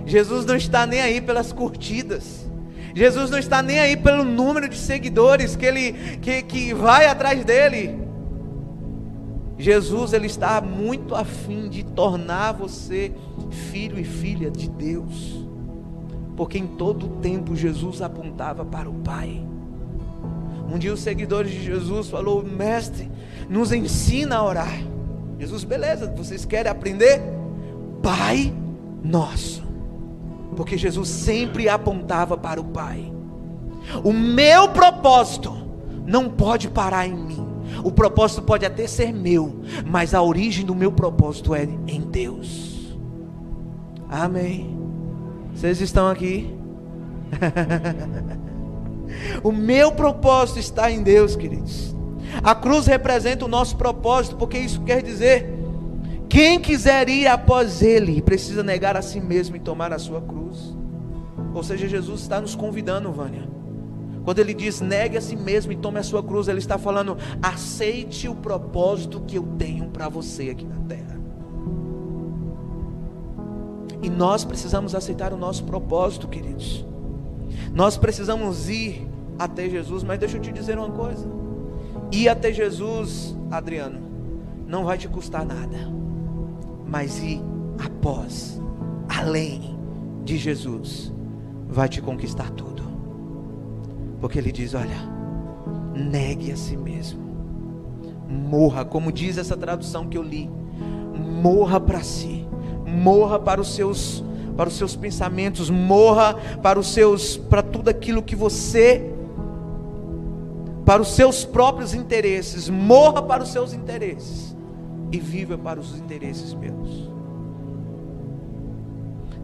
Jesus 0.07 0.47
não 0.47 0.54
está 0.54 0.87
nem 0.87 1.00
aí 1.00 1.21
pelas 1.21 1.52
curtidas. 1.52 2.49
Jesus 2.94 3.30
não 3.30 3.38
está 3.38 3.62
nem 3.62 3.78
aí 3.78 3.97
pelo 3.97 4.25
número 4.25 4.68
de 4.68 4.76
seguidores 4.76 5.56
que 5.56 5.64
ele 5.64 5.92
que, 6.20 6.42
que 6.42 6.75
vai 6.75 7.06
atrás 7.06 7.44
dele. 7.44 7.99
Jesus 9.59 10.12
ele 10.12 10.26
está 10.26 10.61
muito 10.61 11.14
afim 11.14 11.68
de 11.68 11.85
tornar 11.85 12.52
você 12.52 13.12
filho 13.70 13.99
e 13.99 14.04
filha 14.04 14.50
de 14.50 14.68
Deus. 14.68 15.47
Porque 16.37 16.59
em 16.59 16.66
todo 16.66 17.06
o 17.06 17.20
tempo 17.20 17.54
Jesus 17.54 18.00
apontava 18.00 18.64
para 18.64 18.88
o 18.88 18.94
Pai. 18.94 19.47
Um 20.73 20.78
dia 20.78 20.92
os 20.92 21.00
seguidores 21.00 21.50
de 21.50 21.62
Jesus 21.62 22.09
falou: 22.09 22.42
"Mestre, 22.42 23.11
nos 23.49 23.73
ensina 23.73 24.37
a 24.37 24.44
orar". 24.44 24.82
Jesus, 25.38 25.64
beleza, 25.64 26.12
vocês 26.16 26.44
querem 26.44 26.70
aprender? 26.70 27.20
Pai 28.02 28.52
nosso. 29.02 29.69
Porque 30.57 30.76
Jesus 30.76 31.09
sempre 31.09 31.69
apontava 31.69 32.37
para 32.37 32.61
o 32.61 32.64
Pai. 32.64 33.12
O 34.04 34.12
meu 34.12 34.69
propósito 34.69 35.57
não 36.07 36.28
pode 36.28 36.69
parar 36.69 37.07
em 37.07 37.14
mim. 37.14 37.47
O 37.85 37.90
propósito 37.90 38.42
pode 38.42 38.66
até 38.66 38.87
ser 38.87 39.12
meu, 39.12 39.61
mas 39.87 40.12
a 40.12 40.23
origem 40.23 40.66
do 40.66 40.75
meu 40.75 40.92
propósito 40.92 41.54
é 41.54 41.66
em 41.87 42.00
Deus. 42.00 42.97
Amém. 44.09 44.76
Vocês 45.54 45.80
estão 45.80 46.09
aqui? 46.09 46.54
o 49.42 49.52
meu 49.52 49.92
propósito 49.92 50.59
está 50.59 50.90
em 50.90 51.02
Deus, 51.02 51.37
queridos. 51.37 51.95
A 52.42 52.54
cruz 52.54 52.87
representa 52.87 53.45
o 53.45 53.49
nosso 53.49 53.76
propósito, 53.76 54.37
porque 54.37 54.59
isso 54.59 54.80
quer 54.83 55.02
dizer: 55.02 55.60
quem 56.30 56.60
quiser 56.60 57.08
ir 57.08 57.26
após 57.26 57.82
Ele 57.82 58.22
precisa 58.22 58.62
negar 58.62 58.96
a 58.96 59.02
si 59.02 59.20
mesmo 59.20 59.56
e 59.56 59.60
tomar 59.60 59.92
a 59.92 59.99
sua 59.99 60.22
cruz. 60.22 60.76
Ou 61.52 61.62
seja, 61.64 61.88
Jesus 61.88 62.20
está 62.20 62.40
nos 62.40 62.54
convidando, 62.54 63.10
Vânia. 63.10 63.49
Quando 64.25 64.38
ele 64.38 64.54
diz 64.54 64.80
negue 64.80 65.16
a 65.16 65.20
si 65.20 65.34
mesmo 65.34 65.72
e 65.72 65.76
tome 65.76 65.99
a 65.99 66.04
sua 66.04 66.22
cruz, 66.22 66.46
ele 66.46 66.60
está 66.60 66.78
falando 66.78 67.16
aceite 67.42 68.28
o 68.28 68.34
propósito 68.34 69.22
que 69.26 69.37
eu 69.37 69.42
tenho 69.58 69.88
para 69.88 70.08
você 70.08 70.50
aqui 70.50 70.64
na 70.64 70.76
terra. 70.87 71.18
E 74.00 74.08
nós 74.08 74.44
precisamos 74.44 74.94
aceitar 74.94 75.32
o 75.32 75.37
nosso 75.37 75.64
propósito, 75.64 76.28
queridos. 76.28 76.87
Nós 77.75 77.96
precisamos 77.96 78.68
ir 78.68 79.08
até 79.37 79.68
Jesus, 79.68 80.04
mas 80.04 80.20
deixa 80.20 80.37
eu 80.37 80.40
te 80.40 80.52
dizer 80.52 80.78
uma 80.78 80.90
coisa. 80.90 81.26
Ir 82.12 82.28
até 82.28 82.52
Jesus, 82.52 83.34
Adriano, 83.50 83.99
não 84.64 84.84
vai 84.84 84.96
te 84.96 85.08
custar 85.08 85.44
nada. 85.44 86.00
Mas 86.90 87.23
ir 87.23 87.40
após, 87.85 88.61
além 89.09 89.78
de 90.25 90.37
Jesus, 90.37 91.12
vai 91.68 91.88
te 91.88 92.02
conquistar 92.02 92.50
tudo. 92.50 92.82
Porque 94.20 94.38
ele 94.38 94.50
diz: 94.50 94.75
olha, 94.75 94.99
negue 95.94 96.50
a 96.50 96.56
si 96.56 96.76
mesmo. 96.76 97.20
Morra, 98.28 98.85
como 98.85 99.12
diz 99.12 99.38
essa 99.38 99.56
tradução 99.56 100.09
que 100.09 100.18
eu 100.18 100.23
li. 100.23 100.50
Morra 101.42 101.78
para 101.78 102.02
si. 102.02 102.44
Morra 102.85 103.38
para 103.38 103.61
os 103.61 103.75
seus 103.75 104.25
para 104.56 104.68
os 104.68 104.76
seus 104.76 104.94
pensamentos, 104.94 105.70
morra 105.70 106.35
para 106.61 106.78
os 106.78 106.92
seus 106.92 107.37
para 107.37 107.62
tudo 107.62 107.88
aquilo 107.88 108.23
que 108.23 108.37
você 108.37 109.11
para 110.85 111.00
os 111.00 111.14
seus 111.14 111.44
próprios 111.44 111.94
interesses, 111.94 112.68
morra 112.68 113.23
para 113.23 113.42
os 113.42 113.50
seus 113.50 113.73
interesses 113.73 114.50
e 115.12 115.19
viva 115.19 115.59
para 115.59 115.81
os 115.81 115.97
interesses 115.99 116.55
meus. 116.55 117.11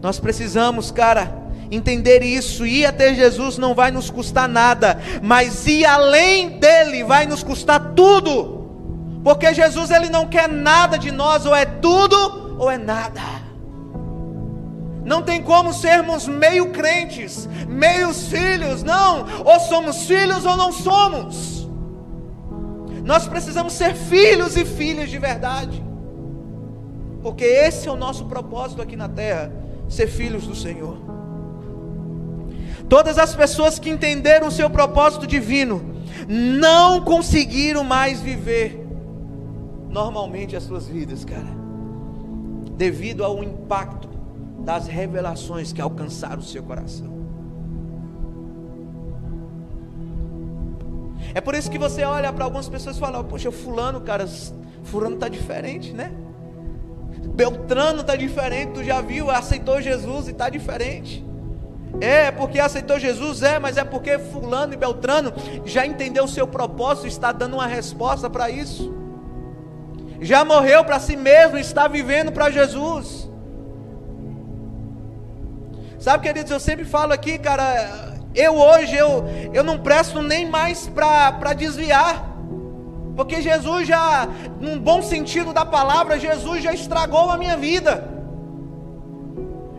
Nós 0.01 0.21
precisamos, 0.21 0.91
cara, 0.91 1.47
entender 1.71 2.23
isso. 2.23 2.67
Ir 2.67 2.87
até 2.87 3.15
Jesus 3.15 3.59
não 3.59 3.75
vai 3.75 3.91
nos 3.91 4.11
custar 4.11 4.49
nada, 4.49 5.01
mas 5.23 5.67
ir 5.67 5.85
além 5.85 6.59
dele 6.59 7.03
vai 7.05 7.27
nos 7.27 7.43
custar 7.43 7.95
tudo. 7.95 8.57
Porque 9.25 9.53
Jesus 9.53 9.91
ele 9.91 10.09
não 10.09 10.27
quer 10.27 10.49
nada 10.49 10.97
de 10.99 11.11
nós, 11.11 11.47
ou 11.47 11.55
é 11.55 11.65
tudo 11.65 12.57
ou 12.59 12.71
é 12.71 12.79
nada. 12.79 13.21
Não 15.05 15.23
tem 15.23 15.41
como 15.43 15.73
sermos 15.73 16.27
meio 16.27 16.73
crentes, 16.73 17.49
meios 17.69 18.27
filhos, 18.29 18.83
não. 18.83 19.25
Ou 19.45 19.61
somos 19.61 20.05
filhos 20.07 20.45
ou 20.45 20.57
não 20.57 20.73
somos. 20.73 21.56
Nós 23.07 23.29
precisamos 23.29 23.73
ser 23.73 23.95
filhos 23.95 24.57
e 24.57 24.65
filhas 24.65 25.09
de 25.09 25.17
verdade. 25.17 25.81
Porque 27.23 27.45
esse 27.45 27.87
é 27.89 27.91
o 27.91 27.97
nosso 27.97 28.25
propósito 28.25 28.83
aqui 28.83 28.97
na 28.97 29.09
terra, 29.09 29.53
ser 29.89 30.09
filhos 30.09 30.45
do 30.45 30.57
Senhor. 30.57 30.99
Todas 32.89 33.17
as 33.17 33.33
pessoas 33.33 33.79
que 33.79 33.89
entenderam 33.89 34.49
o 34.49 34.51
seu 34.51 34.69
propósito 34.69 35.25
divino 35.25 35.95
não 36.27 37.01
conseguiram 37.01 37.85
mais 37.85 38.21
viver 38.21 38.85
normalmente 39.89 40.57
as 40.57 40.65
suas 40.65 40.89
vidas, 40.89 41.25
cara, 41.25 41.55
devido 42.77 43.25
ao 43.25 43.43
impacto 43.43 44.09
das 44.65 44.89
revelações 44.89 45.73
que 45.73 45.81
alcançaram 45.81 46.41
o 46.41 46.45
seu 46.45 46.63
coração. 46.63 47.16
É 51.37 51.41
por 51.43 51.55
isso 51.55 51.71
que 51.71 51.77
você 51.77 52.03
olha 52.03 52.33
para 52.33 52.45
algumas 52.47 52.67
pessoas 52.67 52.97
e 52.97 52.99
fala: 52.99 53.23
Poxa, 53.23 53.53
Fulano, 53.53 54.01
cara, 54.01 54.27
Fulano 54.85 55.17
está 55.17 55.29
diferente, 55.29 55.93
né? 55.93 56.11
Beltrano 57.35 58.01
está 58.01 58.17
diferente, 58.17 58.73
tu 58.73 58.83
já 58.83 59.03
viu, 59.03 59.31
aceitou 59.31 59.79
Jesus 59.83 60.29
e 60.29 60.31
está 60.31 60.49
diferente. 60.49 61.23
É, 62.01 62.31
porque 62.31 62.59
aceitou 62.59 62.99
Jesus, 62.99 63.43
é, 63.43 63.59
mas 63.59 63.77
é 63.77 63.85
porque 63.85 64.19
fulano 64.19 64.73
e 64.73 64.79
Beltrano 64.79 65.31
já 65.67 65.85
entendeu 65.85 66.25
o 66.25 66.29
seu 66.29 66.47
propósito, 66.47 67.07
está 67.07 67.33
dando 67.33 67.55
uma 67.55 67.67
resposta 67.67 68.31
para 68.31 68.49
isso. 68.49 68.95
Já 70.23 70.43
morreu 70.43 70.87
para 70.87 70.99
si 70.99 71.17
mesmo, 71.17 71.59
está 71.59 71.87
vivendo 71.87 72.33
para 72.33 72.51
Jesus. 72.51 73.31
Sabe, 75.99 76.27
queridos, 76.27 76.51
eu 76.51 76.61
sempre 76.61 76.87
falo 76.87 77.13
aqui, 77.13 77.39
cara, 77.39 78.16
eu 78.37 78.55
hoje 78.55 78.95
eu, 78.95 79.25
eu 79.53 79.65
não 79.65 79.79
presto 79.79 80.23
nem 80.23 80.47
mais 80.49 80.87
para 80.87 81.55
desviar. 81.55 82.37
Porque 83.17 83.41
Jesus 83.41 83.89
já, 83.89 84.29
num 84.61 84.79
bom 84.79 85.01
sentido 85.01 85.53
da 85.55 85.65
palavra, 85.65 86.19
Jesus 86.19 86.63
já 86.63 86.75
estragou 86.75 87.31
a 87.31 87.39
minha 87.39 87.57
vida. 87.57 88.15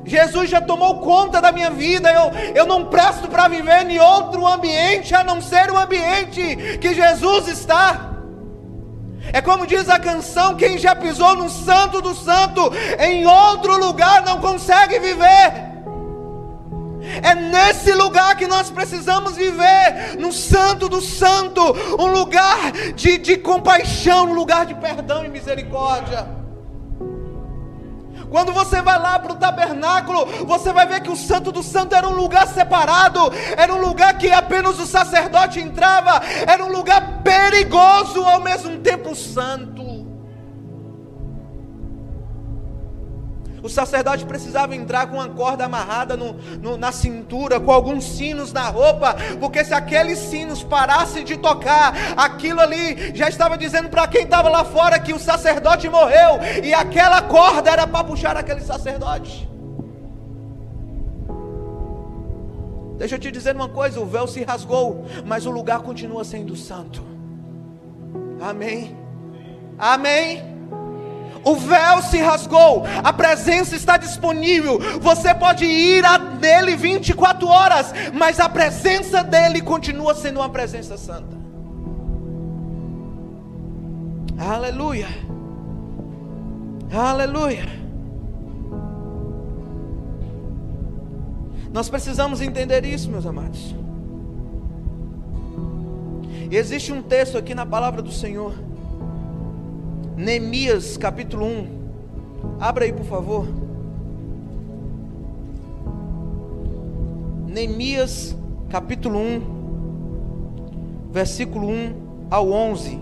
Jesus 0.04 0.50
já 0.50 0.60
tomou 0.60 1.02
conta 1.02 1.40
da 1.40 1.52
minha 1.52 1.70
vida. 1.70 2.12
Eu, 2.12 2.56
eu 2.56 2.66
não 2.66 2.86
presto 2.86 3.28
para 3.28 3.48
viver 3.48 3.88
em 3.88 4.00
outro 4.00 4.48
ambiente 4.48 5.14
a 5.14 5.24
não 5.24 5.40
ser 5.40 5.70
o 5.70 5.78
ambiente 5.78 6.78
que 6.82 6.96
Jesus 6.96 7.48
está. 7.48 8.14
É 9.34 9.42
como 9.42 9.68
diz 9.68 9.88
a 9.90 10.00
canção: 10.00 10.56
quem 10.56 10.78
já 10.78 10.96
pisou 10.96 11.36
no 11.36 11.50
santo 11.50 12.02
do 12.02 12.16
santo, 12.16 12.72
em 13.00 13.28
outro 13.28 13.78
lugar 13.78 14.24
não 14.24 14.40
consegue 14.40 14.98
viver. 15.00 15.67
É 17.22 17.34
nesse 17.34 17.94
lugar 17.94 18.36
que 18.36 18.48
nós 18.48 18.70
precisamos 18.70 19.36
viver, 19.36 20.18
no 20.18 20.32
Santo 20.32 20.90
do 20.90 21.02
Santo, 21.02 21.62
um 22.00 22.08
lugar 22.08 22.72
de, 22.96 23.18
de 23.18 23.38
compaixão, 23.38 24.26
um 24.26 24.34
lugar 24.34 24.66
de 24.66 24.76
perdão 24.76 25.24
e 25.24 25.30
misericórdia. 25.30 26.38
Quando 28.30 28.52
você 28.52 28.82
vai 28.82 29.00
lá 29.00 29.18
para 29.18 29.32
o 29.32 29.38
tabernáculo, 29.38 30.26
você 30.46 30.74
vai 30.74 30.86
ver 30.86 31.02
que 31.02 31.10
o 31.10 31.16
Santo 31.16 31.52
do 31.52 31.64
Santo 31.64 31.96
era 31.96 32.08
um 32.08 32.16
lugar 32.16 32.48
separado, 32.48 33.22
era 33.56 33.74
um 33.74 33.80
lugar 33.80 34.18
que 34.18 34.30
apenas 34.30 34.80
o 34.80 34.86
sacerdote 34.86 35.60
entrava, 35.60 36.22
era 36.46 36.64
um 36.64 36.72
lugar 36.72 37.22
perigoso 37.24 38.22
ao 38.24 38.42
mesmo 38.42 38.80
tempo 38.80 39.16
santo. 39.16 39.87
O 43.68 43.70
sacerdote 43.70 44.26
precisava 44.26 44.74
entrar 44.74 45.08
com 45.08 45.18
uma 45.18 45.28
corda 45.28 45.66
amarrada 45.66 46.16
no, 46.16 46.32
no, 46.62 46.78
na 46.78 46.90
cintura, 46.94 47.60
com 47.60 47.70
alguns 47.70 48.06
sinos 48.06 48.54
na 48.54 48.70
roupa, 48.70 49.14
porque 49.42 49.62
se 49.62 49.74
aqueles 49.74 50.20
sinos 50.20 50.64
parassem 50.64 51.26
de 51.26 51.36
tocar, 51.36 51.94
aquilo 52.16 52.62
ali 52.62 53.14
já 53.14 53.28
estava 53.28 53.58
dizendo 53.58 53.90
para 53.90 54.08
quem 54.08 54.24
estava 54.24 54.48
lá 54.48 54.64
fora 54.64 54.98
que 54.98 55.12
o 55.12 55.20
sacerdote 55.20 55.90
morreu, 55.90 56.40
e 56.64 56.74
aquela 56.74 57.22
corda 57.22 57.70
era 57.70 57.86
para 57.86 58.06
puxar 58.06 58.38
aquele 58.38 58.62
sacerdote. 58.62 59.46
Deixa 62.98 63.16
eu 63.16 63.20
te 63.20 63.30
dizer 63.30 63.54
uma 63.54 63.68
coisa: 63.68 64.00
o 64.00 64.06
véu 64.06 64.28
se 64.28 64.46
rasgou, 64.46 65.04
mas 65.26 65.46
o 65.46 65.52
lugar 65.52 65.82
continua 65.82 66.24
sendo 66.24 66.56
santo. 66.56 67.04
Amém. 68.40 68.96
Amém. 69.78 70.57
O 71.48 71.56
véu 71.56 72.02
se 72.02 72.18
rasgou, 72.18 72.84
a 73.02 73.14
presença 73.14 73.74
está 73.74 73.96
disponível. 73.96 74.78
Você 75.00 75.34
pode 75.34 75.64
ir 75.64 76.04
a 76.04 76.18
nele 76.18 76.76
24 76.76 77.48
horas, 77.48 77.94
mas 78.14 78.38
a 78.42 78.50
presença 78.50 79.24
dele 79.24 79.62
continua 79.62 80.14
sendo 80.14 80.42
uma 80.42 80.50
presença 80.50 80.98
santa. 80.98 81.38
Aleluia. 84.38 85.08
Aleluia. 86.94 87.66
Nós 91.72 91.88
precisamos 91.88 92.42
entender 92.42 92.84
isso, 92.84 93.10
meus 93.10 93.26
amados. 93.26 93.74
E 96.52 96.58
existe 96.58 96.92
um 96.92 97.02
texto 97.02 97.38
aqui 97.38 97.56
na 97.56 97.66
palavra 97.66 98.02
do 98.02 98.12
Senhor 98.12 98.54
Neemias 100.18 100.98
capítulo 100.98 101.46
1. 101.46 101.68
Abra 102.60 102.86
aí, 102.86 102.92
por 102.92 103.06
favor. 103.06 103.46
Neemias 107.46 108.36
capítulo 108.68 109.20
1, 109.20 109.42
versículo 111.12 111.68
1 111.70 111.94
ao 112.32 112.50
11. 112.50 113.00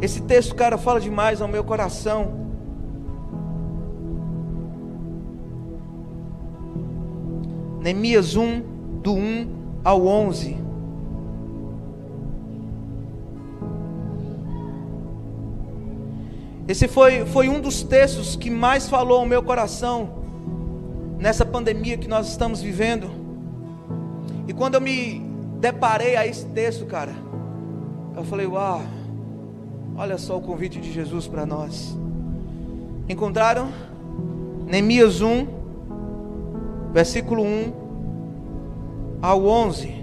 Esse 0.00 0.22
texto, 0.22 0.54
cara, 0.54 0.78
fala 0.78 0.98
demais 0.98 1.42
ao 1.42 1.48
meu 1.48 1.62
coração. 1.62 2.32
Neemias 7.82 8.36
1, 8.36 8.62
do 9.02 9.12
1 9.12 9.48
ao 9.84 10.06
11. 10.06 10.61
Esse 16.72 16.88
foi, 16.88 17.26
foi 17.26 17.50
um 17.50 17.60
dos 17.60 17.82
textos 17.82 18.34
que 18.34 18.48
mais 18.48 18.88
falou 18.88 19.18
ao 19.18 19.26
meu 19.26 19.42
coração 19.42 20.08
nessa 21.18 21.44
pandemia 21.44 21.98
que 21.98 22.08
nós 22.08 22.30
estamos 22.30 22.62
vivendo. 22.62 23.10
E 24.48 24.54
quando 24.54 24.76
eu 24.76 24.80
me 24.80 25.20
deparei 25.60 26.16
a 26.16 26.26
esse 26.26 26.46
texto, 26.46 26.86
cara, 26.86 27.12
eu 28.16 28.24
falei: 28.24 28.46
Uau, 28.46 28.80
olha 29.94 30.16
só 30.16 30.38
o 30.38 30.40
convite 30.40 30.80
de 30.80 30.90
Jesus 30.90 31.28
para 31.28 31.44
nós. 31.44 31.94
Encontraram? 33.06 33.68
Neemias 34.66 35.20
1, 35.20 35.46
versículo 36.90 37.42
1 37.42 37.72
ao 39.20 39.44
11. 39.44 39.94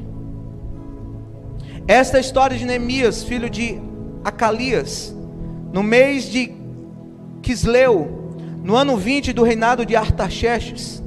Esta 1.87 2.17
é 2.17 2.19
a 2.19 2.21
história 2.21 2.55
de 2.55 2.63
Neemias, 2.63 3.23
filho 3.23 3.49
de 3.49 3.81
Acalias 4.23 5.15
no 5.71 5.83
mês 5.83 6.25
de 6.25 6.58
Quisleu, 7.41 8.33
no 8.63 8.75
ano 8.75 8.97
20 8.97 9.33
do 9.33 9.43
reinado 9.43 9.85
de 9.85 9.95
Artaxerxes, 9.95 11.03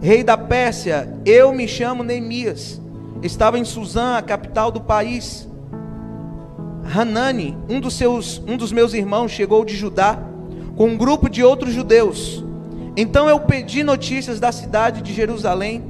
rei 0.00 0.22
da 0.24 0.36
Pérsia, 0.36 1.12
eu 1.24 1.52
me 1.52 1.66
chamo 1.68 2.02
Neemias. 2.02 2.80
Estava 3.22 3.58
em 3.58 3.64
Suzã, 3.64 4.16
a 4.16 4.22
capital 4.22 4.70
do 4.70 4.80
país. 4.80 5.48
Hanani, 6.94 7.56
um 7.68 7.80
dos, 7.80 7.94
seus, 7.94 8.42
um 8.46 8.56
dos 8.56 8.72
meus 8.72 8.94
irmãos, 8.94 9.30
chegou 9.30 9.64
de 9.64 9.76
Judá 9.76 10.18
com 10.76 10.88
um 10.88 10.96
grupo 10.96 11.28
de 11.28 11.42
outros 11.44 11.72
judeus. 11.72 12.44
Então 12.96 13.28
eu 13.28 13.38
pedi 13.40 13.82
notícias 13.82 14.40
da 14.40 14.50
cidade 14.50 15.02
de 15.02 15.12
Jerusalém 15.12 15.84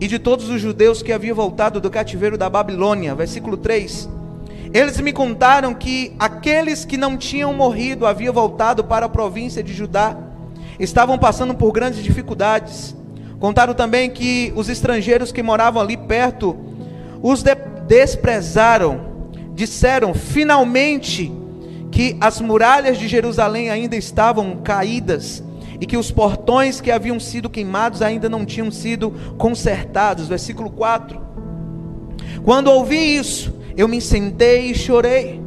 e 0.00 0.06
de 0.06 0.18
todos 0.18 0.48
os 0.48 0.60
judeus 0.60 1.02
que 1.02 1.12
haviam 1.12 1.34
voltado 1.34 1.80
do 1.80 1.90
cativeiro 1.90 2.38
da 2.38 2.48
Babilônia. 2.48 3.14
Versículo 3.14 3.56
3. 3.56 4.08
Eles 4.76 5.00
me 5.00 5.10
contaram 5.10 5.72
que 5.72 6.12
aqueles 6.18 6.84
que 6.84 6.98
não 6.98 7.16
tinham 7.16 7.50
morrido 7.54 8.04
haviam 8.04 8.30
voltado 8.30 8.84
para 8.84 9.06
a 9.06 9.08
província 9.08 9.62
de 9.62 9.72
Judá, 9.72 10.14
estavam 10.78 11.16
passando 11.16 11.54
por 11.54 11.72
grandes 11.72 12.04
dificuldades. 12.04 12.94
Contaram 13.40 13.72
também 13.72 14.10
que 14.10 14.52
os 14.54 14.68
estrangeiros 14.68 15.32
que 15.32 15.42
moravam 15.42 15.80
ali 15.80 15.96
perto 15.96 16.54
os 17.22 17.42
de 17.42 17.54
desprezaram. 17.88 19.00
Disseram 19.54 20.12
finalmente 20.12 21.32
que 21.90 22.14
as 22.20 22.38
muralhas 22.42 22.98
de 22.98 23.08
Jerusalém 23.08 23.70
ainda 23.70 23.96
estavam 23.96 24.58
caídas 24.58 25.42
e 25.80 25.86
que 25.86 25.96
os 25.96 26.10
portões 26.10 26.82
que 26.82 26.90
haviam 26.90 27.18
sido 27.18 27.48
queimados 27.48 28.02
ainda 28.02 28.28
não 28.28 28.44
tinham 28.44 28.70
sido 28.70 29.10
consertados. 29.38 30.28
Versículo 30.28 30.68
4. 30.68 31.18
Quando 32.44 32.70
ouvi 32.70 33.16
isso, 33.16 33.56
eu 33.76 33.86
me 33.86 34.00
sentei 34.00 34.70
e 34.70 34.74
chorei. 34.74 35.40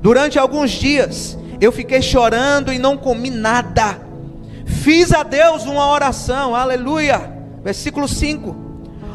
Durante 0.00 0.38
alguns 0.38 0.70
dias, 0.70 1.38
eu 1.60 1.70
fiquei 1.70 2.02
chorando 2.02 2.72
e 2.72 2.78
não 2.78 2.96
comi 2.96 3.30
nada. 3.30 4.00
Fiz 4.66 5.12
a 5.12 5.22
Deus 5.22 5.64
uma 5.64 5.90
oração, 5.90 6.54
aleluia. 6.54 7.32
Versículo 7.62 8.08
5: 8.08 8.56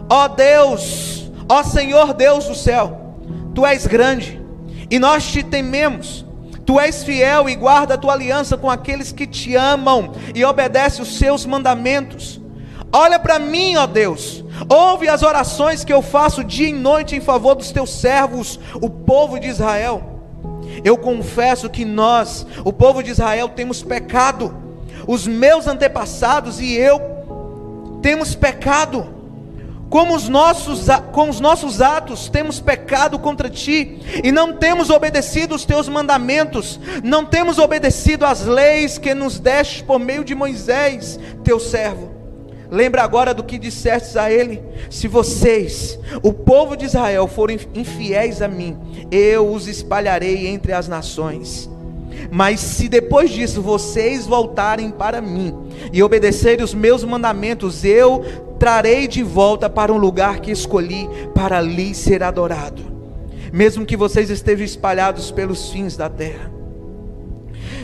Ó 0.10 0.28
Deus, 0.28 1.32
ó 1.50 1.64
Senhor 1.64 2.14
Deus 2.14 2.46
do 2.46 2.56
céu, 2.56 3.16
tu 3.54 3.66
és 3.66 3.88
grande 3.88 4.40
e 4.90 5.00
nós 5.00 5.26
te 5.32 5.44
tememos. 5.44 6.24
Tu 6.66 6.80
és 6.80 7.04
fiel 7.04 7.48
e 7.48 7.56
guarda 7.56 7.94
a 7.94 7.98
tua 7.98 8.14
aliança 8.14 8.58
com 8.58 8.70
aqueles 8.72 9.12
que 9.12 9.28
te 9.28 9.56
amam 9.56 10.14
e 10.34 10.44
obedece 10.44 11.00
os 11.02 11.20
seus 11.20 11.46
mandamentos. 11.46 12.42
Olha 12.92 13.20
para 13.20 13.38
mim, 13.38 13.76
ó 13.76 13.86
Deus, 13.86 14.44
Ouve 14.70 15.10
as 15.10 15.22
orações 15.24 15.84
que 15.84 15.94
eu 15.94 16.02
faço 16.02 16.44
dia 16.44 16.70
e 16.70 16.74
noite 16.74 17.16
em 17.16 17.22
favor 17.22 17.56
dos 17.56 17.72
teus 17.72 17.90
servos, 17.90 18.60
o 18.82 18.90
povo 18.90 19.40
de 19.40 19.48
Israel. 19.48 20.16
Eu 20.84 20.98
confesso 20.98 21.70
que 21.70 21.86
nós, 21.86 22.46
o 22.64 22.72
povo 22.72 23.04
de 23.04 23.12
Israel, 23.12 23.50
temos 23.50 23.84
pecado. 23.84 24.56
Os 25.08 25.28
meus 25.28 25.68
antepassados 25.68 26.60
e 26.60 26.74
eu 26.74 27.00
temos 28.02 28.36
pecado. 28.36 29.14
Como 29.90 30.16
os 30.16 30.28
nossos, 30.28 30.88
com 31.12 31.30
os 31.30 31.40
nossos 31.40 31.80
atos 31.80 32.28
temos 32.28 32.60
pecado 32.60 33.20
contra 33.20 33.50
ti 33.50 34.00
e 34.24 34.32
não 34.32 34.54
temos 34.54 34.90
obedecido 34.90 35.54
os 35.54 35.64
teus 35.64 35.88
mandamentos, 35.88 36.80
não 37.04 37.24
temos 37.24 37.60
obedecido 37.60 38.26
às 38.26 38.46
leis 38.46 38.98
que 38.98 39.14
nos 39.14 39.40
deste 39.40 39.84
por 39.84 40.00
meio 40.00 40.24
de 40.24 40.34
Moisés, 40.34 41.20
teu 41.44 41.60
servo. 41.60 42.15
Lembra 42.70 43.04
agora 43.04 43.34
do 43.34 43.44
que 43.44 43.58
dissestes 43.58 44.18
a 44.18 44.32
ele: 44.32 44.62
Se 44.90 45.08
vocês, 45.08 46.00
o 46.24 46.34
povo 46.34 46.76
de 46.76 46.86
Israel, 46.86 47.28
forem 47.28 47.60
infiéis 47.74 48.42
a 48.42 48.48
mim, 48.48 48.78
eu 49.12 49.52
os 49.52 49.68
espalharei 49.68 50.48
entre 50.48 50.74
as 50.74 50.88
nações. 50.88 51.70
Mas 52.32 52.60
se 52.60 52.88
depois 52.88 53.30
disso 53.30 53.62
vocês 53.62 54.26
voltarem 54.26 54.90
para 54.90 55.22
mim 55.22 55.54
e 55.92 56.02
obedecerem 56.02 56.64
os 56.64 56.74
meus 56.74 57.04
mandamentos, 57.04 57.84
eu 57.84 58.24
trarei 58.58 59.08
de 59.08 59.22
volta 59.22 59.70
para 59.70 59.94
um 59.94 59.98
lugar 59.98 60.40
que 60.40 60.52
escolhi 60.52 61.08
para 61.34 61.58
ali 61.58 61.94
ser 61.94 62.24
adorado, 62.24 62.82
mesmo 63.52 63.86
que 63.86 63.98
vocês 63.98 64.30
estejam 64.30 64.66
espalhados 64.66 65.30
pelos 65.30 65.70
fins 65.70 65.96
da 65.96 66.10
terra. 66.10 66.52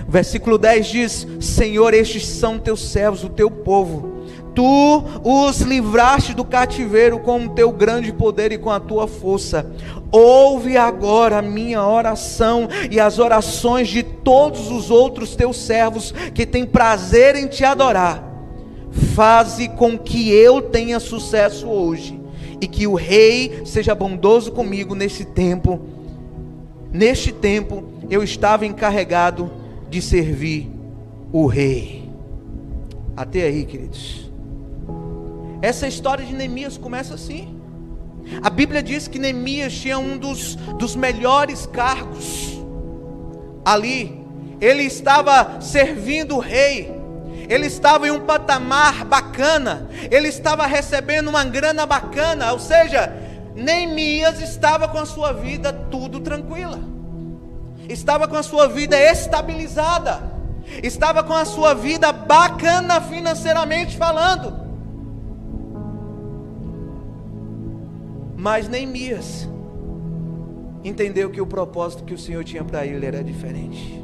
Versículo 0.07 0.57
10 0.57 0.87
diz: 0.87 1.27
Senhor, 1.39 1.93
estes 1.93 2.25
são 2.25 2.57
teus 2.57 2.89
servos, 2.89 3.23
o 3.23 3.29
teu 3.29 3.49
povo 3.49 4.11
Tu 4.53 5.03
os 5.23 5.61
livraste 5.61 6.33
do 6.33 6.43
cativeiro 6.43 7.19
com 7.19 7.45
o 7.45 7.49
teu 7.49 7.71
grande 7.71 8.11
poder 8.11 8.51
e 8.51 8.57
com 8.57 8.69
a 8.69 8.79
tua 8.79 9.07
força. 9.07 9.65
Ouve 10.11 10.75
agora 10.75 11.37
a 11.37 11.41
minha 11.41 11.85
oração 11.85 12.67
e 12.89 12.99
as 12.99 13.17
orações 13.17 13.87
de 13.87 14.03
todos 14.03 14.69
os 14.69 14.91
outros 14.91 15.35
teus 15.35 15.57
servos 15.57 16.13
que 16.33 16.45
têm 16.45 16.65
prazer 16.65 17.35
em 17.35 17.47
te 17.47 17.63
adorar. 17.63 18.29
Faze 19.15 19.69
com 19.69 19.97
que 19.97 20.31
eu 20.31 20.61
tenha 20.61 20.99
sucesso 20.99 21.67
hoje 21.67 22.19
e 22.59 22.67
que 22.67 22.85
o 22.85 22.93
rei 22.93 23.61
seja 23.65 23.95
bondoso 23.95 24.51
comigo 24.51 24.93
nesse 24.93 25.23
tempo. 25.23 25.79
Neste 26.91 27.31
tempo 27.31 27.85
eu 28.09 28.21
estava 28.21 28.65
encarregado 28.65 29.49
de 29.89 30.01
servir 30.01 30.69
o 31.31 31.45
rei. 31.45 32.09
Até 33.15 33.43
aí, 33.43 33.65
queridos. 33.65 34.30
Essa 35.61 35.87
história 35.87 36.25
de 36.25 36.33
Neemias 36.33 36.77
começa 36.77 37.13
assim. 37.13 37.61
A 38.41 38.49
Bíblia 38.49 38.81
diz 38.81 39.07
que 39.07 39.19
Neemias 39.19 39.73
tinha 39.73 39.97
um 39.99 40.17
dos, 40.17 40.55
dos 40.55 40.95
melhores 40.95 41.65
cargos 41.65 42.59
ali. 43.63 44.19
Ele 44.59 44.83
estava 44.83 45.61
servindo 45.61 46.35
o 46.35 46.39
rei. 46.39 46.91
Ele 47.49 47.67
estava 47.67 48.07
em 48.07 48.11
um 48.11 48.21
patamar 48.21 49.05
bacana. 49.05 49.89
Ele 50.09 50.27
estava 50.27 50.65
recebendo 50.65 51.27
uma 51.27 51.43
grana 51.43 51.85
bacana. 51.85 52.53
Ou 52.53 52.59
seja, 52.59 53.13
Neemias 53.55 54.39
estava 54.41 54.87
com 54.87 54.97
a 54.97 55.05
sua 55.05 55.31
vida 55.33 55.73
tudo 55.73 56.19
tranquila. 56.19 56.79
Estava 57.89 58.27
com 58.27 58.35
a 58.35 58.43
sua 58.43 58.67
vida 58.67 58.97
estabilizada. 58.97 60.31
Estava 60.81 61.23
com 61.23 61.33
a 61.33 61.43
sua 61.43 61.73
vida 61.73 62.11
bacana 62.11 63.01
financeiramente 63.01 63.97
falando. 63.97 64.60
Mas 68.41 68.67
Neemias 68.67 69.47
entendeu 70.83 71.29
que 71.29 71.39
o 71.39 71.45
propósito 71.45 72.03
que 72.03 72.11
o 72.11 72.17
Senhor 72.17 72.43
tinha 72.43 72.63
para 72.63 72.83
ele 72.83 73.05
era 73.05 73.23
diferente. 73.23 74.03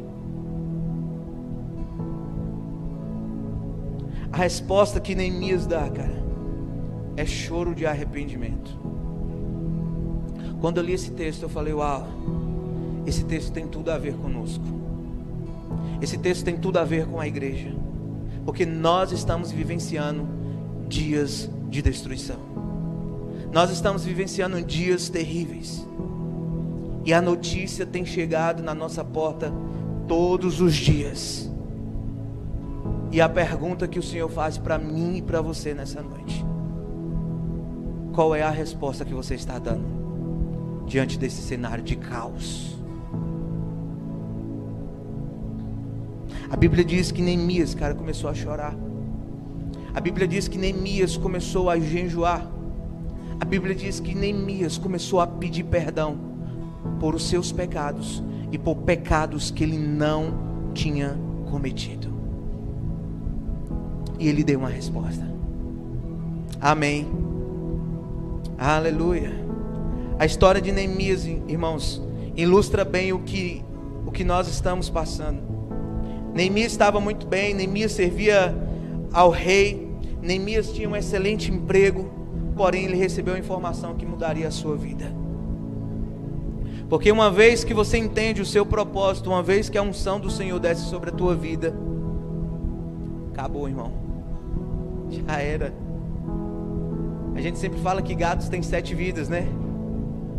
A 4.32 4.38
resposta 4.38 5.00
que 5.00 5.16
Neemias 5.16 5.66
dá, 5.66 5.90
cara, 5.90 6.24
é 7.16 7.26
choro 7.26 7.74
de 7.74 7.88
arrependimento. 7.88 8.78
Quando 10.62 10.78
eu 10.78 10.84
li 10.84 10.94
esse 10.94 11.10
texto, 11.10 11.42
eu 11.42 11.50
falei: 11.50 11.74
Uau, 11.74 12.08
esse 13.08 13.24
texto 13.24 13.52
tem 13.52 13.68
tudo 13.68 13.90
a 13.90 13.98
ver 13.98 14.14
conosco. 14.14 14.64
Esse 16.00 16.16
texto 16.16 16.46
tem 16.46 16.58
tudo 16.58 16.78
a 16.78 16.84
ver 16.84 17.08
com 17.08 17.20
a 17.20 17.28
igreja. 17.28 17.76
Porque 18.46 18.68
nós 18.68 19.12
estamos 19.12 19.52
vivenciando 19.52 20.28
dias 20.88 21.50
de 21.72 21.82
destruição. 21.82 22.57
Nós 23.58 23.72
estamos 23.72 24.06
vivenciando 24.06 24.62
dias 24.62 25.10
terríveis. 25.10 25.84
E 27.04 27.12
a 27.12 27.20
notícia 27.20 27.88
tem 27.88 28.06
chegado 28.06 28.62
na 28.62 28.76
nossa 28.76 29.04
porta 29.04 29.52
todos 30.08 30.62
os 30.62 30.76
dias. 30.76 31.50
E 33.12 33.20
a 33.20 33.28
pergunta 33.28 33.88
que 33.88 33.98
o 33.98 34.04
Senhor 34.04 34.30
faz 34.30 34.60
para 34.60 34.78
mim 34.78 35.18
e 35.18 35.24
para 35.24 35.42
você 35.42 35.74
nessa 35.74 36.04
noite: 36.04 36.46
Qual 38.14 38.36
é 38.36 38.44
a 38.44 38.52
resposta 38.52 39.04
que 39.04 39.12
você 39.12 39.34
está 39.34 39.58
dando 39.58 40.86
diante 40.86 41.18
desse 41.18 41.42
cenário 41.42 41.84
de 41.84 41.96
caos? 41.96 42.78
A 46.48 46.56
Bíblia 46.56 46.86
diz 46.86 47.12
que 47.12 47.24
Neemias, 47.24 47.74
cara, 47.74 47.96
começou 47.96 48.30
a 48.30 48.36
chorar. 48.36 48.76
A 49.96 50.00
Bíblia 50.00 50.28
diz 50.28 50.48
que 50.48 50.60
Neemias 50.60 51.18
começou 51.18 51.72
a 51.72 51.80
jejuar. 51.80 52.57
A 53.40 53.46
Bíblia 53.46 53.76
diz 53.76 54.00
que 54.00 54.16
Neemias 54.16 54.78
começou 54.78 55.20
a 55.20 55.28
pedir 55.28 55.64
perdão 55.64 56.18
por 57.00 57.16
os 57.16 57.28
seus 57.28 57.52
pecados 57.52 58.24
e 58.52 58.58
por 58.58 58.76
pecados 58.78 59.52
que 59.52 59.64
ele 59.64 59.78
não 59.78 60.72
tinha 60.74 61.18
cometido. 61.50 62.08
E 64.20 64.28
ele 64.28 64.44
deu 64.44 64.60
uma 64.60 64.70
resposta. 64.70 65.28
Amém. 66.60 67.08
Aleluia. 68.58 69.32
A 70.18 70.26
história 70.26 70.60
de 70.60 70.72
Neemias, 70.72 71.26
irmãos, 71.26 72.02
ilustra 72.36 72.84
bem 72.84 73.14
o 73.14 73.20
que 73.20 73.64
o 74.08 74.12
que 74.12 74.24
nós 74.24 74.48
estamos 74.48 74.90
passando. 74.90 75.42
Neemias 76.34 76.72
estava 76.72 77.00
muito 77.00 77.28
bem, 77.28 77.54
Neemias 77.54 77.92
servia 77.92 78.56
ao 79.12 79.30
rei, 79.30 79.92
Neemias 80.22 80.72
tinha 80.72 80.88
um 80.88 80.96
excelente 80.96 81.52
emprego, 81.52 82.10
porém 82.58 82.86
ele 82.86 82.98
recebeu 82.98 83.36
a 83.36 83.40
informação 83.40 83.94
que 83.94 84.06
mudaria 84.06 84.48
a 84.48 84.52
sua 84.52 84.76
vida. 84.76 85.06
Porque 86.90 87.12
uma 87.12 87.30
vez 87.30 87.64
que 87.64 87.74
você 87.74 87.98
entende 87.98 88.42
o 88.42 88.46
seu 88.46 88.66
propósito, 88.66 89.30
uma 89.30 89.44
vez 89.44 89.70
que 89.70 89.78
a 89.78 89.82
unção 89.84 90.20
do 90.20 90.30
Senhor 90.30 90.60
desce 90.60 90.90
sobre 90.90 91.12
a 91.12 91.14
tua 91.14 91.36
vida, 91.36 91.74
acabou, 93.32 93.70
irmão. 93.70 93.92
Já 95.10 95.40
era. 95.40 95.74
A 97.36 97.42
gente 97.42 97.60
sempre 97.60 97.80
fala 97.80 98.02
que 98.02 98.16
gatos 98.16 98.50
têm 98.50 98.64
sete 98.64 98.96
vidas, 98.96 99.30
né? 99.30 99.48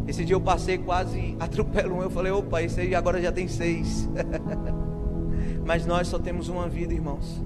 Esse 0.08 0.24
dia 0.24 0.34
eu 0.34 0.40
passei 0.40 0.78
quase 0.78 1.36
atropelo 1.40 1.96
um. 1.96 2.02
Eu 2.02 2.10
falei, 2.10 2.32
opa, 2.32 2.62
esse 2.62 2.80
aí 2.80 2.94
agora 2.94 3.22
já 3.22 3.30
tem 3.30 3.46
seis. 3.46 4.08
Mas 5.64 5.86
nós 5.86 6.08
só 6.08 6.18
temos 6.18 6.48
uma 6.48 6.66
vida, 6.66 6.92
irmãos. 6.94 7.42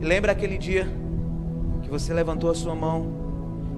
lembra 0.00 0.32
aquele 0.32 0.56
dia 0.56 1.01
você 1.92 2.14
levantou 2.14 2.50
a 2.50 2.54
sua 2.54 2.74
mão 2.74 3.06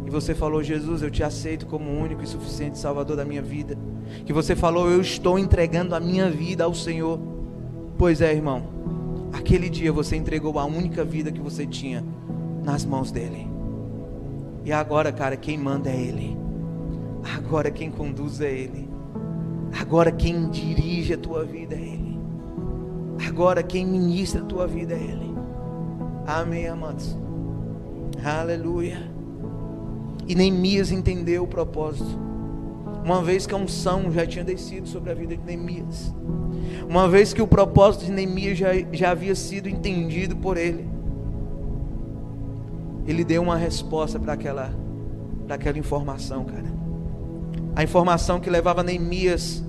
e 0.06 0.10
você 0.10 0.36
falou: 0.36 0.62
Jesus, 0.62 1.02
eu 1.02 1.10
te 1.10 1.24
aceito 1.24 1.66
como 1.66 1.90
único 1.90 2.22
e 2.22 2.26
suficiente 2.28 2.78
Salvador 2.78 3.16
da 3.16 3.24
minha 3.24 3.42
vida. 3.42 3.76
Que 4.24 4.32
você 4.32 4.54
falou: 4.54 4.88
Eu 4.88 5.00
estou 5.00 5.36
entregando 5.36 5.96
a 5.96 6.00
minha 6.00 6.30
vida 6.30 6.62
ao 6.62 6.72
Senhor. 6.72 7.18
Pois 7.98 8.20
é, 8.20 8.32
irmão. 8.32 8.72
Aquele 9.32 9.68
dia 9.68 9.92
você 9.92 10.14
entregou 10.14 10.60
a 10.60 10.64
única 10.64 11.04
vida 11.04 11.32
que 11.32 11.40
você 11.40 11.66
tinha 11.66 12.04
nas 12.62 12.84
mãos 12.84 13.10
dele. 13.10 13.48
E 14.64 14.70
agora, 14.70 15.10
cara, 15.10 15.36
quem 15.36 15.58
manda 15.58 15.90
é 15.90 16.00
ele. 16.00 16.36
Agora 17.36 17.68
quem 17.68 17.90
conduz 17.90 18.40
é 18.40 18.52
ele. 18.52 18.88
Agora 19.80 20.12
quem 20.12 20.48
dirige 20.50 21.14
a 21.14 21.18
tua 21.18 21.44
vida 21.44 21.74
é 21.74 21.80
ele. 21.80 22.16
Agora 23.26 23.60
quem 23.60 23.84
ministra 23.84 24.40
a 24.40 24.44
tua 24.44 24.68
vida 24.68 24.94
é 24.94 25.02
ele. 25.02 25.34
Amém, 26.24 26.68
amados. 26.68 27.23
Aleluia. 28.24 28.98
E 30.26 30.34
Neemias 30.34 30.90
entendeu 30.90 31.44
o 31.44 31.46
propósito. 31.46 32.18
Uma 33.04 33.22
vez 33.22 33.46
que 33.46 33.54
a 33.54 33.56
unção 33.56 34.10
já 34.10 34.26
tinha 34.26 34.44
descido 34.44 34.88
sobre 34.88 35.10
a 35.10 35.14
vida 35.14 35.36
de 35.36 35.44
Neemias. 35.44 36.14
Uma 36.88 37.08
vez 37.08 37.34
que 37.34 37.42
o 37.42 37.46
propósito 37.46 38.06
de 38.06 38.12
Neemias 38.12 38.56
já, 38.56 38.68
já 38.92 39.10
havia 39.10 39.34
sido 39.34 39.68
entendido 39.68 40.36
por 40.36 40.56
ele. 40.56 40.88
Ele 43.06 43.22
deu 43.22 43.42
uma 43.42 43.56
resposta 43.56 44.18
para 44.18 44.32
aquela, 44.32 44.72
para 45.46 45.56
aquela 45.56 45.78
informação, 45.78 46.44
cara. 46.44 46.72
A 47.76 47.82
informação 47.82 48.40
que 48.40 48.48
levava 48.48 48.82
Neemias 48.82 49.62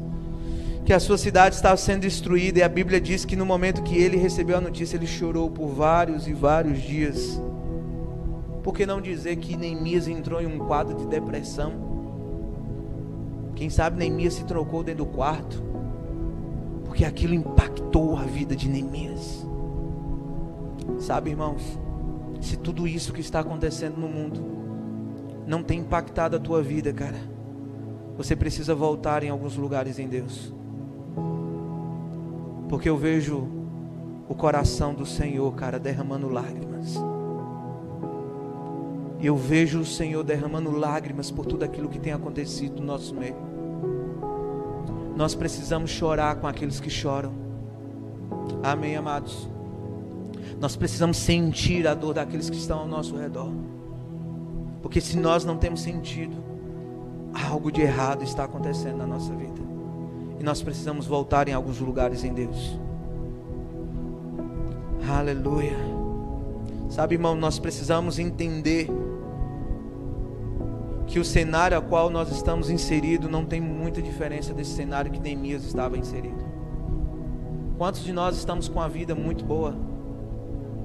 que 0.86 0.94
a 0.94 1.00
sua 1.00 1.18
cidade 1.18 1.56
estava 1.56 1.76
sendo 1.78 2.02
destruída, 2.02 2.60
e 2.60 2.64
a 2.64 2.70
Bíblia 2.70 3.02
diz 3.02 3.26
que 3.26 3.36
no 3.36 3.46
momento 3.46 3.82
que 3.82 3.98
ele 3.98 4.18
recebeu 4.18 4.58
a 4.58 4.62
notícia, 4.62 4.96
ele 4.96 5.08
chorou 5.08 5.50
por 5.50 5.70
vários 5.70 6.28
e 6.28 6.34
vários 6.34 6.80
dias. 6.80 7.42
Por 8.66 8.74
que 8.74 8.84
não 8.84 9.00
dizer 9.00 9.36
que 9.36 9.56
Neemias 9.56 10.08
entrou 10.08 10.42
em 10.42 10.48
um 10.48 10.58
quadro 10.58 10.96
de 10.98 11.06
depressão? 11.06 11.72
Quem 13.54 13.70
sabe 13.70 13.96
Neemias 13.96 14.34
se 14.34 14.44
trocou 14.44 14.84
dentro 14.84 15.06
do 15.06 15.12
quarto, 15.12 15.64
porque 16.84 17.06
aquilo 17.06 17.36
impactou 17.36 18.18
a 18.18 18.24
vida 18.24 18.56
de 18.56 18.68
Neemias. 18.68 19.46
Sabe, 20.98 21.30
irmãos, 21.30 21.62
se 22.42 22.58
tudo 22.58 22.88
isso 22.88 23.14
que 23.14 23.22
está 23.22 23.42
acontecendo 23.42 23.98
no 23.98 24.08
mundo 24.08 24.44
não 25.46 25.62
tem 25.62 25.82
impactado 25.82 26.36
a 26.36 26.40
tua 26.40 26.64
vida, 26.64 26.92
cara, 26.92 27.20
você 28.18 28.36
precisa 28.36 28.74
voltar 28.74 29.24
em 29.24 29.30
alguns 29.30 29.56
lugares 29.56 30.00
em 30.00 30.08
Deus. 30.08 30.52
Porque 32.68 32.90
eu 32.90 32.98
vejo 32.98 33.48
o 34.28 34.34
coração 34.34 34.96
do 34.96 35.06
Senhor, 35.06 35.54
cara, 35.54 35.78
derramando 35.78 36.28
lágrimas 36.28 37.00
eu 39.26 39.36
vejo 39.36 39.80
o 39.80 39.86
Senhor 39.86 40.24
derramando 40.24 40.72
lágrimas 40.72 41.32
por 41.32 41.46
tudo 41.46 41.64
aquilo 41.64 41.90
que 41.90 42.00
tem 42.00 42.14
acontecido 42.14 42.80
no 42.80 42.86
nosso 42.86 43.16
meio. 43.16 43.36
Nós 45.16 45.34
precisamos 45.34 45.90
chorar 45.90 46.36
com 46.36 46.48
aqueles 46.48 46.80
que 46.80 46.90
choram. 46.90 47.34
Amém, 48.62 48.96
amados. 48.96 49.50
Nós 50.60 50.76
precisamos 50.76 51.18
sentir 51.18 51.88
a 51.88 51.94
dor 51.94 52.14
daqueles 52.14 52.50
que 52.50 52.58
estão 52.58 52.80
ao 52.80 52.88
nosso 52.88 53.16
redor. 53.16 53.52
Porque 54.82 55.02
se 55.02 55.18
nós 55.18 55.46
não 55.46 55.58
temos 55.58 55.82
sentido, 55.82 56.36
algo 57.50 57.72
de 57.72 57.82
errado 57.82 58.24
está 58.24 58.44
acontecendo 58.44 58.98
na 58.98 59.08
nossa 59.08 59.34
vida. 59.34 59.62
E 60.40 60.44
nós 60.44 60.62
precisamos 60.62 61.08
voltar 61.08 61.48
em 61.48 61.54
alguns 61.54 61.80
lugares 61.80 62.24
em 62.24 62.34
Deus. 62.34 62.80
Aleluia. 65.10 65.78
Sabe, 66.90 67.16
irmão, 67.16 67.36
nós 67.36 67.58
precisamos 67.58 68.20
entender 68.20 68.90
que 71.08 71.20
o 71.20 71.26
cenário 71.26 71.78
a 71.78 71.82
qual 71.82 72.10
nós 72.10 72.32
estamos 72.32 72.70
inseridos 72.70 73.30
não 73.30 73.46
tem 73.46 73.62
muita 73.62 74.02
diferença 74.02 74.54
desse 74.54 74.72
cenário 74.72 75.12
que 75.12 75.20
Neemias 75.20 75.64
estava 75.64 75.98
inserido. 75.98 76.44
Quantos 77.78 78.04
de 78.04 78.14
nós 78.14 78.38
estamos 78.38 78.68
com 78.68 78.82
a 78.82 78.88
vida 78.88 79.14
muito 79.14 79.44
boa? 79.46 79.76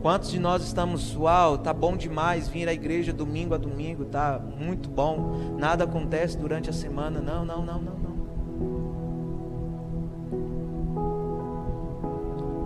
Quantos 0.02 0.30
de 0.30 0.38
nós 0.38 0.62
estamos, 0.62 1.14
uau, 1.14 1.59
tá 1.59 1.74
bom 1.74 1.96
demais 1.96 2.48
vir 2.48 2.68
à 2.68 2.72
igreja 2.72 3.12
domingo 3.12 3.54
a 3.54 3.59
domingo, 3.59 4.06
tá 4.06 4.40
muito 4.59 4.88
bom. 4.88 5.37
Nada 5.59 5.85
acontece 5.85 6.38
durante 6.38 6.70
a 6.70 6.72
semana. 6.72 7.20
Não, 7.20 7.44
não, 7.44 7.64
não, 7.64 7.80
não, 7.80 7.94
não. 7.94 8.11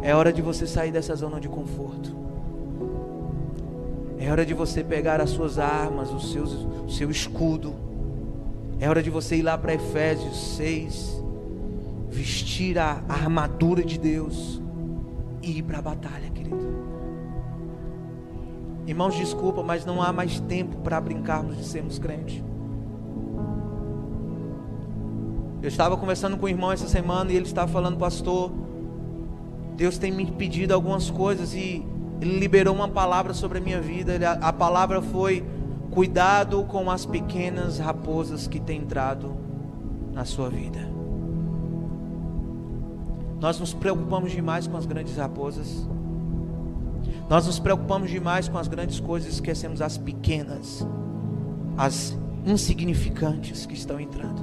É 0.03 0.15
hora 0.15 0.33
de 0.33 0.41
você 0.43 0.67
sair 0.67 0.93
dessa 0.93 1.15
zona 1.17 1.41
de 1.41 1.49
conforto. 1.49 2.15
É 4.19 4.31
hora 4.31 4.47
de 4.47 4.55
você 4.55 4.83
pegar 4.83 5.21
as 5.21 5.31
suas 5.31 5.59
armas, 5.59 6.11
os 6.13 6.33
seus, 6.33 6.53
o 6.87 6.89
seu 6.89 7.11
escudo. 7.11 7.75
É 8.79 8.89
hora 8.89 9.03
de 9.03 9.11
você 9.11 9.37
ir 9.37 9.43
lá 9.43 9.57
para 9.57 9.75
Efésios 9.75 10.57
6, 10.57 11.23
vestir 12.11 12.79
a, 12.79 13.03
armadura 13.09 13.83
de 13.83 13.99
Deus 13.99 14.61
e 15.43 15.59
ir 15.59 15.63
para 15.63 15.79
a 15.79 15.83
batalha, 15.83 16.31
querido. 16.31 16.55
Irmãos, 18.87 19.15
desculpa, 19.17 19.63
mas 19.63 19.85
não 19.85 20.03
há 20.03 20.13
mais 20.13 20.41
tempo 20.41 20.77
para 20.79 21.01
brincarmos 21.01 21.57
de 21.57 21.65
sermos 21.65 21.99
crentes. 21.99 22.43
Eu 25.63 25.69
estava 25.69 25.97
conversando 25.97 26.37
com 26.37 26.45
o 26.45 26.49
irmão 26.49 26.71
essa 26.71 26.87
semana 26.87 27.33
e 27.33 27.37
ele 27.37 27.47
estava 27.47 27.73
falando, 27.73 27.97
pastor, 27.97 28.53
Deus 29.77 29.97
tem 29.97 30.13
me 30.13 30.31
pedido 30.31 30.75
algumas 30.75 31.11
coisas 31.11 31.55
e 31.55 31.83
ele 32.21 32.39
liberou 32.39 32.75
uma 32.75 32.89
palavra 32.89 33.35
sobre 33.35 33.59
a 33.59 33.61
minha 33.61 33.81
vida. 33.81 34.15
Ele, 34.15 34.25
a, 34.25 34.33
a 34.33 34.53
palavra 34.53 35.03
foi: 35.03 35.45
cuidado 35.91 36.65
com 36.65 36.91
as 36.91 37.05
pequenas 37.05 37.79
raposas 37.79 38.47
que 38.47 38.61
têm 38.61 38.81
entrado 38.81 39.37
na 40.13 40.25
sua 40.25 40.49
vida. 40.49 40.95
Nós 43.41 43.59
nos 43.61 43.75
preocupamos 43.75 44.33
demais 44.33 44.67
com 44.67 44.77
as 44.77 44.87
grandes 44.87 45.17
raposas. 45.17 45.87
Nós 47.29 47.47
nos 47.47 47.59
preocupamos 47.59 48.11
demais 48.11 48.49
com 48.49 48.59
as 48.59 48.69
grandes 48.69 49.01
coisas 49.01 49.31
e 49.31 49.33
esquecemos 49.35 49.81
as 49.81 49.97
pequenas, 49.97 50.87
as 51.77 52.17
insignificantes 52.47 53.67
que 53.67 53.75
estão 53.75 53.99
entrando. 53.99 54.43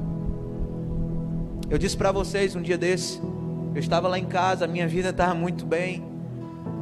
Eu 1.70 1.78
disse 1.78 1.96
para 1.96 2.12
vocês 2.12 2.56
um 2.56 2.62
dia 2.62 2.78
desse, 2.78 3.20
eu 3.74 3.80
estava 3.80 4.08
lá 4.08 4.20
em 4.20 4.26
casa, 4.26 4.66
a 4.66 4.68
minha 4.68 4.88
vida 4.88 5.10
estava 5.10 5.34
muito 5.34 5.66
bem, 5.66 6.04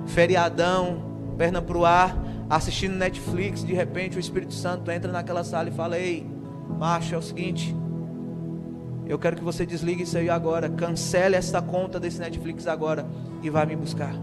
feriadão, 0.10 1.34
perna 1.38 1.62
pro 1.62 1.86
ar, 1.86 2.18
assistindo 2.50 2.96
Netflix, 2.96 3.64
de 3.64 3.74
repente 3.74 4.18
o 4.18 4.20
Espírito 4.20 4.54
Santo 4.54 4.92
entra 4.92 5.12
naquela 5.12 5.44
sala 5.44 5.70
e 5.70 5.72
fala: 5.72 5.98
Ei, 5.98 6.26
macho, 6.78 7.16
é 7.16 7.18
o 7.18 7.22
seguinte, 7.22 7.76
eu 9.08 9.18
quero 9.18 9.36
que 9.36 9.44
você 9.44 9.66
desligue 9.66 10.04
isso 10.04 10.18
aí 10.18 10.30
agora, 10.30 10.70
cancele 10.70 11.36
esta 11.36 11.62
conta 11.62 12.00
desse 12.00 12.20
Netflix 12.20 12.68
agora 12.68 13.06
e 13.42 13.50
vá 13.50 13.66
me 13.66 13.76
buscar. 13.76 14.14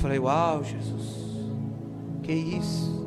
falei, 0.00 0.18
uau, 0.18 0.64
Jesus, 0.64 1.46
que 2.22 2.32
isso? 2.32 2.98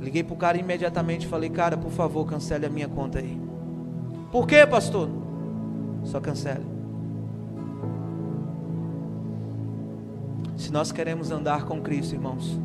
Liguei 0.00 0.22
para 0.22 0.34
o 0.34 0.36
cara 0.36 0.56
imediatamente 0.56 1.26
e 1.26 1.28
falei, 1.28 1.50
cara, 1.50 1.76
por 1.76 1.90
favor, 1.90 2.24
cancele 2.24 2.66
a 2.66 2.70
minha 2.70 2.88
conta 2.88 3.18
aí. 3.18 3.40
Por 4.30 4.46
quê, 4.46 4.66
pastor? 4.66 5.08
Só 6.04 6.20
cancele. 6.20 6.71
Se 10.56 10.72
nós 10.72 10.92
queremos 10.92 11.30
andar 11.30 11.64
com 11.64 11.80
Cristo, 11.80 12.14
irmãos, 12.14 12.60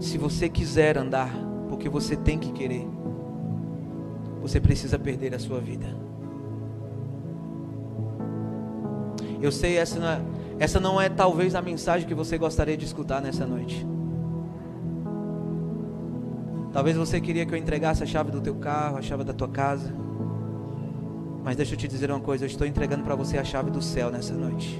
se 0.00 0.18
você 0.18 0.48
quiser 0.48 0.98
andar, 0.98 1.30
porque 1.68 1.88
você 1.88 2.16
tem 2.16 2.38
que 2.38 2.52
querer, 2.52 2.86
você 4.40 4.60
precisa 4.60 4.98
perder 4.98 5.34
a 5.34 5.38
sua 5.38 5.60
vida. 5.60 5.86
Eu 9.40 9.52
sei 9.52 9.76
essa 9.76 9.98
não 9.98 10.08
é, 10.08 10.20
essa 10.58 10.80
não 10.80 11.00
é 11.00 11.08
talvez 11.08 11.54
a 11.54 11.62
mensagem 11.62 12.06
que 12.06 12.14
você 12.14 12.38
gostaria 12.38 12.76
de 12.76 12.84
escutar 12.84 13.20
nessa 13.20 13.46
noite. 13.46 13.86
Talvez 16.72 16.96
você 16.96 17.20
queria 17.20 17.46
que 17.46 17.54
eu 17.54 17.58
entregasse 17.58 18.02
a 18.02 18.06
chave 18.06 18.30
do 18.30 18.40
teu 18.40 18.54
carro, 18.56 18.98
a 18.98 19.02
chave 19.02 19.24
da 19.24 19.32
tua 19.32 19.48
casa. 19.48 19.94
Mas 21.42 21.56
deixa 21.56 21.74
eu 21.74 21.78
te 21.78 21.88
dizer 21.88 22.10
uma 22.10 22.20
coisa, 22.20 22.44
eu 22.44 22.48
estou 22.48 22.66
entregando 22.66 23.02
para 23.02 23.14
você 23.14 23.38
a 23.38 23.44
chave 23.44 23.70
do 23.70 23.80
céu 23.80 24.10
nessa 24.10 24.34
noite. 24.34 24.78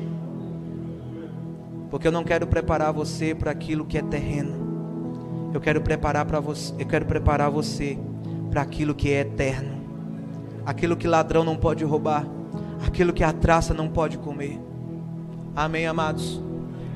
Porque 1.90 2.08
eu 2.08 2.12
não 2.12 2.24
quero 2.24 2.46
preparar 2.46 2.92
você 2.92 3.34
para 3.34 3.50
aquilo 3.50 3.84
que 3.84 3.98
é 3.98 4.02
terreno. 4.02 5.50
Eu 5.54 5.60
quero 5.60 5.80
preparar 5.80 6.24
para 6.24 6.40
você, 6.40 6.74
eu 6.78 6.86
quero 6.86 7.06
preparar 7.06 7.50
você 7.50 7.98
para 8.50 8.62
aquilo 8.62 8.94
que 8.94 9.10
é 9.10 9.20
eterno. 9.20 9.76
Aquilo 10.64 10.96
que 10.96 11.06
ladrão 11.06 11.44
não 11.44 11.56
pode 11.56 11.84
roubar 11.84 12.26
aquilo 12.84 13.12
que 13.12 13.24
a 13.24 13.32
traça 13.32 13.72
não 13.72 13.88
pode 13.88 14.18
comer. 14.18 14.60
Amém, 15.54 15.86
amados? 15.86 16.40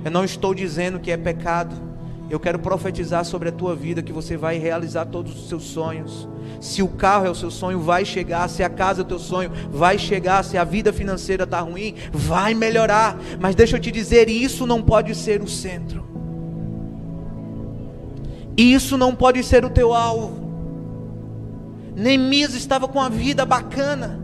Eu 0.04 0.10
não 0.10 0.24
estou 0.24 0.54
dizendo 0.54 1.00
que 1.00 1.10
é 1.10 1.16
pecado. 1.16 1.89
Eu 2.30 2.38
quero 2.38 2.60
profetizar 2.60 3.24
sobre 3.24 3.48
a 3.48 3.52
tua 3.52 3.74
vida 3.74 4.04
que 4.04 4.12
você 4.12 4.36
vai 4.36 4.56
realizar 4.56 5.04
todos 5.06 5.36
os 5.36 5.48
seus 5.48 5.64
sonhos. 5.64 6.28
Se 6.60 6.80
o 6.80 6.86
carro 6.86 7.26
é 7.26 7.30
o 7.30 7.34
seu 7.34 7.50
sonho, 7.50 7.80
vai 7.80 8.04
chegar. 8.04 8.48
Se 8.48 8.62
a 8.62 8.70
casa 8.70 9.00
é 9.00 9.02
o 9.02 9.06
teu 9.06 9.18
sonho, 9.18 9.50
vai 9.68 9.98
chegar. 9.98 10.44
Se 10.44 10.56
a 10.56 10.62
vida 10.62 10.92
financeira 10.92 11.42
está 11.42 11.58
ruim, 11.58 11.96
vai 12.12 12.54
melhorar. 12.54 13.18
Mas 13.40 13.56
deixa 13.56 13.76
eu 13.76 13.80
te 13.80 13.90
dizer, 13.90 14.28
isso 14.28 14.64
não 14.64 14.80
pode 14.80 15.12
ser 15.16 15.42
o 15.42 15.48
centro. 15.48 16.08
Isso 18.56 18.96
não 18.96 19.12
pode 19.12 19.42
ser 19.42 19.64
o 19.64 19.70
teu 19.70 19.92
alvo. 19.92 20.48
Neemias 21.96 22.54
estava 22.54 22.86
com 22.86 23.00
a 23.00 23.08
vida 23.08 23.44
bacana 23.44 24.20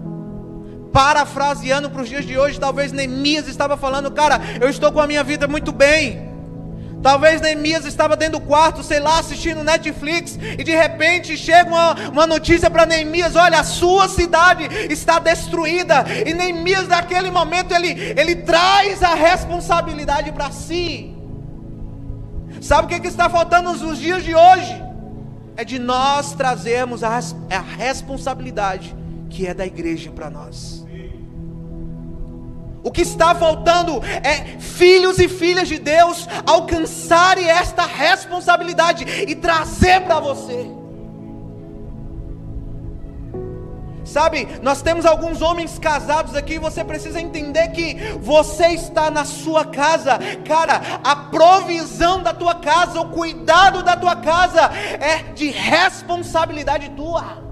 parafraseando 0.93 1.91
para 1.91 2.01
os 2.01 2.09
dias 2.09 2.25
de 2.25 2.39
hoje, 2.39 2.59
talvez 2.59 2.91
Neemias 2.91 3.49
estava 3.49 3.77
falando, 3.77 4.11
cara, 4.11 4.41
eu 4.59 4.71
estou 4.71 4.91
com 4.91 4.99
a 4.99 5.07
minha 5.07 5.23
vida 5.23 5.47
muito 5.47 5.71
bem. 5.71 6.26
Talvez 7.03 7.41
Neemias 7.41 7.85
estava 7.85 8.17
dentro 8.17 8.41
do 8.41 8.47
quarto, 8.47 8.83
sei 8.83 8.99
lá, 8.99 9.19
assistindo 9.19 9.63
Netflix, 9.63 10.39
e 10.59 10.65
de 10.65 10.75
repente 10.75 11.37
chega 11.37 11.69
uma, 11.69 11.95
uma 12.11 12.27
notícia 12.27 12.71
para 12.71 12.87
Neemias: 12.87 13.37
olha, 13.37 13.61
a 13.61 13.65
sua 13.65 14.09
cidade 14.09 14.65
está 14.91 15.19
destruída. 15.19 16.05
E 16.27 16.33
Neemias, 16.35 16.89
naquele 16.89 17.31
momento, 17.31 17.75
ele, 17.75 17.91
ele 18.19 18.37
traz 18.37 19.03
a 19.03 19.15
responsabilidade 19.15 20.33
para 20.33 20.51
si. 20.51 21.15
Sabe 22.61 22.87
o 22.87 22.89
que, 22.89 23.01
que 23.01 23.09
está 23.09 23.29
faltando 23.29 23.73
nos 23.73 23.99
dias 23.99 24.25
de 24.25 24.35
hoje? 24.35 24.83
É 25.57 25.65
de 25.65 25.79
nós 25.79 26.33
trazermos 26.33 27.03
a, 27.03 27.19
a 27.19 27.61
responsabilidade 27.61 28.95
que 29.29 29.47
é 29.47 29.55
da 29.55 29.67
igreja 29.67 30.11
para 30.11 30.31
nós. 30.31 30.86
O 32.87 32.91
que 32.93 33.03
está 33.03 33.35
faltando 33.35 34.01
é 34.23 34.61
filhos 34.61 35.19
e 35.19 35.27
filhas 35.27 35.67
de 35.67 35.77
Deus 35.77 36.29
alcançarem 36.47 37.45
esta 37.45 37.85
responsabilidade 37.85 39.05
e 39.27 39.35
trazer 39.35 40.03
para 40.03 40.21
você. 40.21 40.71
Sabe, 44.05 44.47
nós 44.63 44.83
temos 44.83 45.05
alguns 45.05 45.43
homens 45.43 45.81
casados 45.81 46.37
aqui, 46.37 46.61
você 46.61 46.85
precisa 46.85 47.21
entender 47.21 47.73
que 47.73 47.95
você 48.21 48.69
está 48.69 49.11
na 49.11 49.25
sua 49.25 49.65
casa, 49.65 50.21
cara, 50.47 50.81
a 51.03 51.17
provisão 51.17 52.23
da 52.23 52.33
tua 52.33 52.55
casa, 52.55 53.01
o 53.01 53.11
cuidado 53.11 53.83
da 53.83 53.97
tua 53.97 54.15
casa 54.15 54.71
é 55.01 55.33
de 55.35 55.51
responsabilidade 55.51 56.91
tua. 56.91 57.46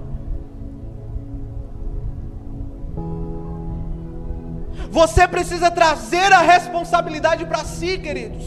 Você 4.89 5.27
precisa 5.27 5.71
trazer 5.71 6.31
a 6.31 6.39
responsabilidade 6.39 7.45
para 7.45 7.63
si, 7.65 7.97
queridos. 7.97 8.45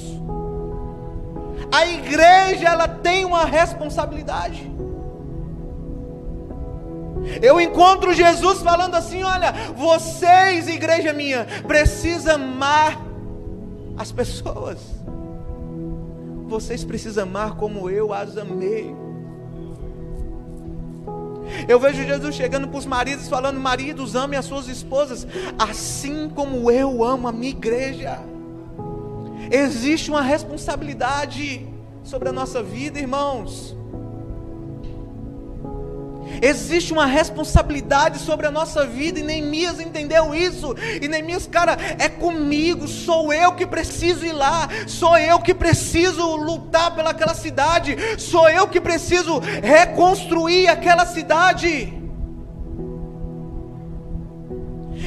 A 1.73 1.87
igreja 1.87 2.69
ela 2.69 2.89
tem 2.89 3.25
uma 3.25 3.45
responsabilidade. 3.45 4.71
Eu 7.43 7.61
encontro 7.61 8.15
Jesus 8.15 8.63
falando 8.63 8.95
assim: 8.95 9.23
olha, 9.23 9.53
vocês, 9.77 10.69
igreja 10.69 11.13
minha, 11.13 11.47
precisam 11.67 12.37
amar 12.37 12.99
as 13.97 14.11
pessoas. 14.13 14.79
Vocês 16.47 16.85
precisam 16.85 17.25
amar 17.25 17.57
como 17.57 17.91
eu 17.91 18.13
as 18.13 18.39
amei. 18.39 18.95
Eu 21.69 21.79
vejo 21.79 22.05
Jesus 22.05 22.35
chegando 22.35 22.69
para 22.69 22.79
os 22.79 22.87
maridos, 22.87 23.29
falando: 23.29 23.59
Maridos, 23.61 24.17
amem 24.17 24.39
as 24.39 24.45
suas 24.45 24.69
esposas, 24.69 25.27
assim 25.59 26.29
como 26.29 26.71
eu 26.71 27.05
amo 27.05 27.29
a 27.29 27.33
minha 27.33 27.51
igreja. 27.51 28.19
Existe 29.51 30.11
uma 30.11 30.23
responsabilidade 30.23 31.67
sobre 32.03 32.29
a 32.29 32.33
nossa 32.33 32.63
vida, 32.63 32.99
irmãos. 32.99 33.78
Existe 36.41 36.93
uma 36.93 37.07
responsabilidade 37.07 38.19
sobre 38.19 38.47
a 38.47 38.51
nossa 38.51 38.87
vida, 38.87 39.21
e 39.21 39.23
Neemias 39.23 39.81
entendeu 39.81 40.35
isso. 40.35 40.75
E 41.01 41.09
Neemias, 41.09 41.47
cara, 41.47 41.77
é 41.99 42.09
comigo, 42.09 42.87
sou 42.87 43.33
eu 43.33 43.53
que 43.53 43.67
preciso 43.67 44.25
ir 44.25 44.33
lá, 44.33 44.69
sou 44.87 45.17
eu 45.19 45.39
que 45.41 45.55
preciso 45.55 46.37
lutar 46.37 46.95
pelaquela 46.95 47.35
cidade, 47.35 47.97
sou 48.19 48.49
eu 48.49 48.69
que 48.69 48.81
preciso 48.81 49.39
reconstruir 49.39 50.69
aquela 50.69 51.07
cidade. 51.07 51.95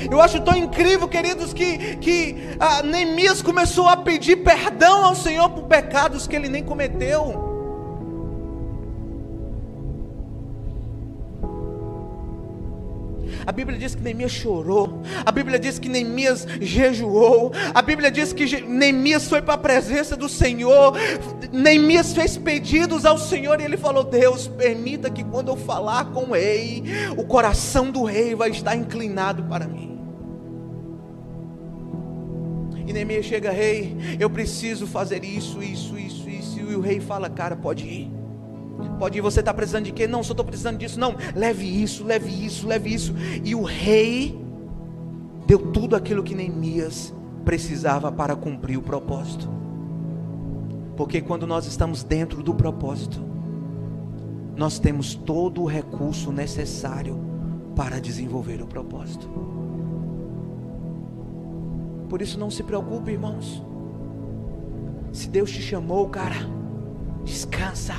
Eu 0.09 0.21
acho 0.21 0.41
tão 0.41 0.55
incrível, 0.55 1.07
queridos, 1.07 1.53
que, 1.53 1.97
que 1.97 2.55
ah, 2.59 2.81
Neemias 2.81 3.41
começou 3.41 3.87
a 3.87 3.97
pedir 3.97 4.37
perdão 4.37 5.05
ao 5.05 5.15
Senhor 5.15 5.49
por 5.49 5.63
pecados 5.65 6.27
que 6.27 6.35
ele 6.35 6.49
nem 6.49 6.63
cometeu. 6.63 7.50
A 13.45 13.51
Bíblia 13.51 13.77
diz 13.77 13.95
que 13.95 14.01
Neemias 14.01 14.31
chorou. 14.31 15.01
A 15.25 15.31
Bíblia 15.31 15.57
diz 15.57 15.79
que 15.79 15.89
Neemias 15.89 16.47
jejuou. 16.59 17.51
A 17.73 17.81
Bíblia 17.81 18.11
diz 18.11 18.33
que 18.33 18.61
Neemias 18.61 19.27
foi 19.27 19.41
para 19.41 19.55
a 19.55 19.57
presença 19.57 20.15
do 20.15 20.29
Senhor. 20.29 20.93
Neemias 21.51 22.13
fez 22.13 22.37
pedidos 22.37 23.05
ao 23.05 23.17
Senhor 23.17 23.59
e 23.59 23.63
ele 23.63 23.77
falou: 23.77 24.03
Deus, 24.03 24.47
permita 24.47 25.09
que 25.09 25.23
quando 25.23 25.49
eu 25.49 25.57
falar 25.57 26.05
com 26.11 26.25
o 26.25 26.33
rei, 26.33 26.83
o 27.17 27.23
coração 27.23 27.91
do 27.91 28.03
rei 28.03 28.35
vai 28.35 28.49
estar 28.49 28.75
inclinado 28.75 29.43
para 29.43 29.67
mim. 29.67 29.99
E 32.87 32.93
Neemias 32.93 33.25
chega, 33.25 33.51
rei, 33.51 33.95
eu 34.19 34.29
preciso 34.29 34.85
fazer 34.85 35.23
isso, 35.23 35.63
isso, 35.63 35.97
isso, 35.97 36.29
isso. 36.29 36.59
E 36.59 36.75
o 36.75 36.81
rei 36.81 36.99
fala, 36.99 37.29
cara, 37.29 37.55
pode 37.55 37.85
ir. 37.85 38.20
Pode 38.99 39.17
ir, 39.17 39.21
você 39.21 39.39
está 39.39 39.53
precisando 39.53 39.85
de 39.85 39.91
quê? 39.91 40.07
Não, 40.07 40.23
só 40.23 40.33
estou 40.33 40.45
precisando 40.45 40.77
disso. 40.77 40.99
Não, 40.99 41.15
leve 41.35 41.65
isso, 41.65 42.03
leve 42.03 42.29
isso, 42.45 42.67
leve 42.67 42.93
isso. 42.93 43.13
E 43.43 43.55
o 43.55 43.63
rei 43.63 44.39
deu 45.47 45.71
tudo 45.71 45.95
aquilo 45.95 46.23
que 46.23 46.35
Neemias 46.35 47.13
precisava 47.43 48.11
para 48.11 48.35
cumprir 48.35 48.77
o 48.77 48.81
propósito. 48.81 49.49
Porque 50.95 51.21
quando 51.21 51.47
nós 51.47 51.65
estamos 51.65 52.03
dentro 52.03 52.43
do 52.43 52.53
propósito, 52.53 53.19
nós 54.55 54.77
temos 54.77 55.15
todo 55.15 55.63
o 55.63 55.65
recurso 55.65 56.31
necessário 56.31 57.19
para 57.75 57.99
desenvolver 57.99 58.61
o 58.61 58.67
propósito. 58.67 59.27
Por 62.09 62.21
isso 62.21 62.37
não 62.37 62.51
se 62.51 62.61
preocupe, 62.61 63.11
irmãos. 63.11 63.63
Se 65.13 65.29
Deus 65.29 65.49
te 65.49 65.61
chamou, 65.61 66.09
cara, 66.09 66.35
descansa. 67.23 67.95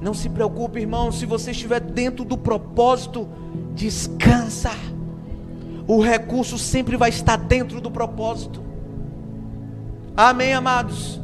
Não 0.00 0.14
se 0.14 0.28
preocupe, 0.28 0.80
irmão, 0.80 1.10
se 1.10 1.26
você 1.26 1.50
estiver 1.50 1.80
dentro 1.80 2.24
do 2.24 2.38
propósito, 2.38 3.28
descansa. 3.74 4.70
O 5.86 6.00
recurso 6.00 6.58
sempre 6.58 6.96
vai 6.96 7.08
estar 7.08 7.36
dentro 7.36 7.80
do 7.80 7.90
propósito. 7.90 8.62
Amém, 10.16 10.52
amados? 10.52 11.20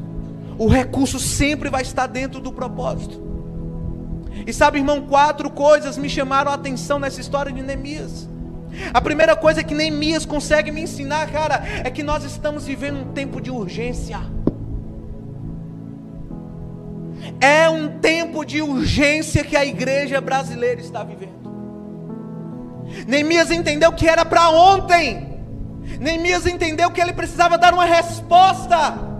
O 0.58 0.68
recurso 0.68 1.18
sempre 1.18 1.68
vai 1.68 1.82
estar 1.82 2.06
dentro 2.06 2.40
do 2.40 2.52
propósito. 2.52 3.22
E 4.46 4.52
sabe, 4.52 4.78
irmão, 4.78 5.02
quatro 5.02 5.50
coisas 5.50 5.96
me 5.96 6.08
chamaram 6.08 6.50
a 6.50 6.54
atenção 6.54 6.98
nessa 6.98 7.20
história 7.20 7.52
de 7.52 7.62
Neemias. 7.62 8.28
A 8.92 9.00
primeira 9.00 9.36
coisa 9.36 9.62
que 9.62 9.74
Neemias 9.74 10.26
consegue 10.26 10.72
me 10.72 10.82
ensinar, 10.82 11.30
cara, 11.30 11.62
é 11.84 11.90
que 11.90 12.02
nós 12.02 12.24
estamos 12.24 12.66
vivendo 12.66 13.00
um 13.00 13.12
tempo 13.12 13.40
de 13.40 13.50
urgência. 13.50 14.20
É 17.40 17.68
um 17.68 17.98
tempo 17.98 18.44
de 18.44 18.62
urgência 18.62 19.44
que 19.44 19.56
a 19.56 19.64
igreja 19.64 20.20
brasileira 20.20 20.80
está 20.80 21.02
vivendo. 21.02 21.44
Neemias 23.06 23.50
entendeu 23.50 23.92
que 23.92 24.08
era 24.08 24.24
para 24.24 24.48
ontem. 24.50 25.40
Neemias 26.00 26.46
entendeu 26.46 26.90
que 26.90 27.00
ele 27.00 27.12
precisava 27.12 27.58
dar 27.58 27.74
uma 27.74 27.84
resposta. 27.84 29.14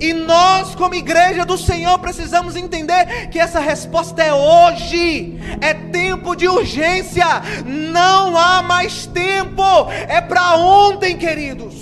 E 0.00 0.12
nós, 0.12 0.74
como 0.74 0.94
igreja 0.94 1.44
do 1.44 1.56
Senhor, 1.56 1.98
precisamos 1.98 2.56
entender 2.56 3.28
que 3.30 3.38
essa 3.38 3.60
resposta 3.60 4.22
é 4.22 4.32
hoje, 4.32 5.38
é 5.60 5.72
tempo 5.72 6.34
de 6.34 6.48
urgência, 6.48 7.24
não 7.64 8.36
há 8.36 8.60
mais 8.62 9.06
tempo, 9.06 9.62
é 10.08 10.20
para 10.20 10.56
ontem, 10.56 11.16
queridos. 11.16 11.74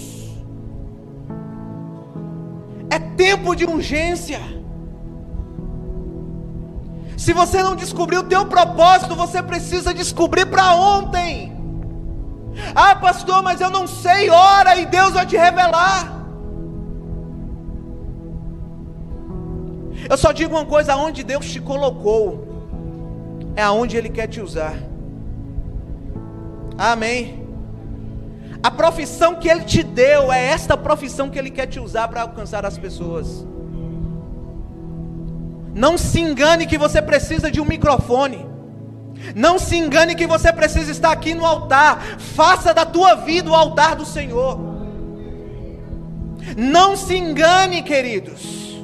É 2.90 2.98
tempo 2.98 3.54
de 3.54 3.64
urgência. 3.64 4.55
Se 7.16 7.32
você 7.32 7.62
não 7.62 7.74
descobriu 7.74 8.20
o 8.20 8.24
teu 8.24 8.44
propósito, 8.46 9.16
você 9.16 9.42
precisa 9.42 9.94
descobrir 9.94 10.46
para 10.46 10.74
ontem. 10.74 11.56
Ah, 12.74 12.94
pastor, 12.94 13.42
mas 13.42 13.60
eu 13.60 13.70
não 13.70 13.86
sei 13.86 14.30
hora 14.30 14.76
e 14.76 14.86
Deus 14.86 15.12
vai 15.12 15.26
te 15.26 15.36
revelar. 15.36 16.12
Eu 20.08 20.16
só 20.16 20.32
digo 20.32 20.54
uma 20.54 20.66
coisa: 20.66 20.92
aonde 20.92 21.22
Deus 21.22 21.46
te 21.46 21.60
colocou, 21.60 22.46
é 23.54 23.62
aonde 23.62 23.96
Ele 23.96 24.10
quer 24.10 24.26
te 24.26 24.40
usar. 24.40 24.74
Amém. 26.78 27.46
A 28.62 28.70
profissão 28.70 29.36
que 29.36 29.48
Ele 29.48 29.64
te 29.64 29.82
deu 29.82 30.32
é 30.32 30.46
esta 30.46 30.76
profissão 30.76 31.30
que 31.30 31.38
Ele 31.38 31.50
quer 31.50 31.66
te 31.66 31.80
usar 31.80 32.08
para 32.08 32.22
alcançar 32.22 32.66
as 32.66 32.76
pessoas. 32.76 33.46
Não 35.76 35.98
se 35.98 36.18
engane 36.18 36.66
que 36.66 36.78
você 36.78 37.02
precisa 37.02 37.50
de 37.50 37.60
um 37.60 37.66
microfone. 37.66 38.48
Não 39.34 39.58
se 39.58 39.76
engane 39.76 40.14
que 40.14 40.26
você 40.26 40.50
precisa 40.50 40.90
estar 40.90 41.12
aqui 41.12 41.34
no 41.34 41.44
altar. 41.44 42.18
Faça 42.18 42.72
da 42.72 42.86
tua 42.86 43.14
vida 43.14 43.50
o 43.50 43.54
altar 43.54 43.94
do 43.94 44.06
Senhor. 44.06 44.58
Não 46.56 46.96
se 46.96 47.14
engane, 47.14 47.82
queridos. 47.82 48.82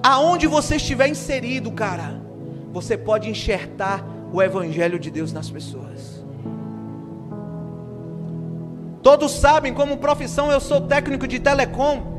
Aonde 0.00 0.46
você 0.46 0.76
estiver 0.76 1.08
inserido, 1.08 1.72
cara, 1.72 2.22
você 2.72 2.96
pode 2.96 3.28
enxertar 3.28 4.04
o 4.32 4.40
evangelho 4.40 5.00
de 5.00 5.10
Deus 5.10 5.32
nas 5.32 5.50
pessoas. 5.50 6.24
Todos 9.02 9.32
sabem 9.32 9.74
como 9.74 9.96
profissão 9.96 10.52
eu 10.52 10.60
sou 10.60 10.82
técnico 10.82 11.26
de 11.26 11.40
telecom. 11.40 12.15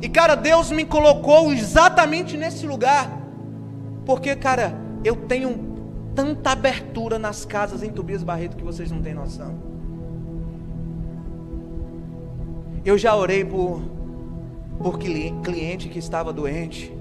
E 0.00 0.08
cara, 0.08 0.34
Deus 0.36 0.70
me 0.70 0.84
colocou 0.84 1.52
exatamente 1.52 2.36
nesse 2.36 2.66
lugar. 2.66 3.20
Porque, 4.06 4.34
cara, 4.36 4.78
eu 5.04 5.16
tenho 5.16 5.76
tanta 6.14 6.50
abertura 6.50 7.18
nas 7.18 7.44
casas 7.44 7.82
em 7.82 7.90
Tobias 7.90 8.22
Barreto 8.22 8.56
que 8.56 8.64
vocês 8.64 8.90
não 8.90 9.02
têm 9.02 9.14
noção. 9.14 9.54
Eu 12.84 12.96
já 12.96 13.14
orei 13.14 13.44
por, 13.44 13.82
por 14.78 14.98
cliente 14.98 15.88
que 15.88 15.98
estava 15.98 16.32
doente. 16.32 16.96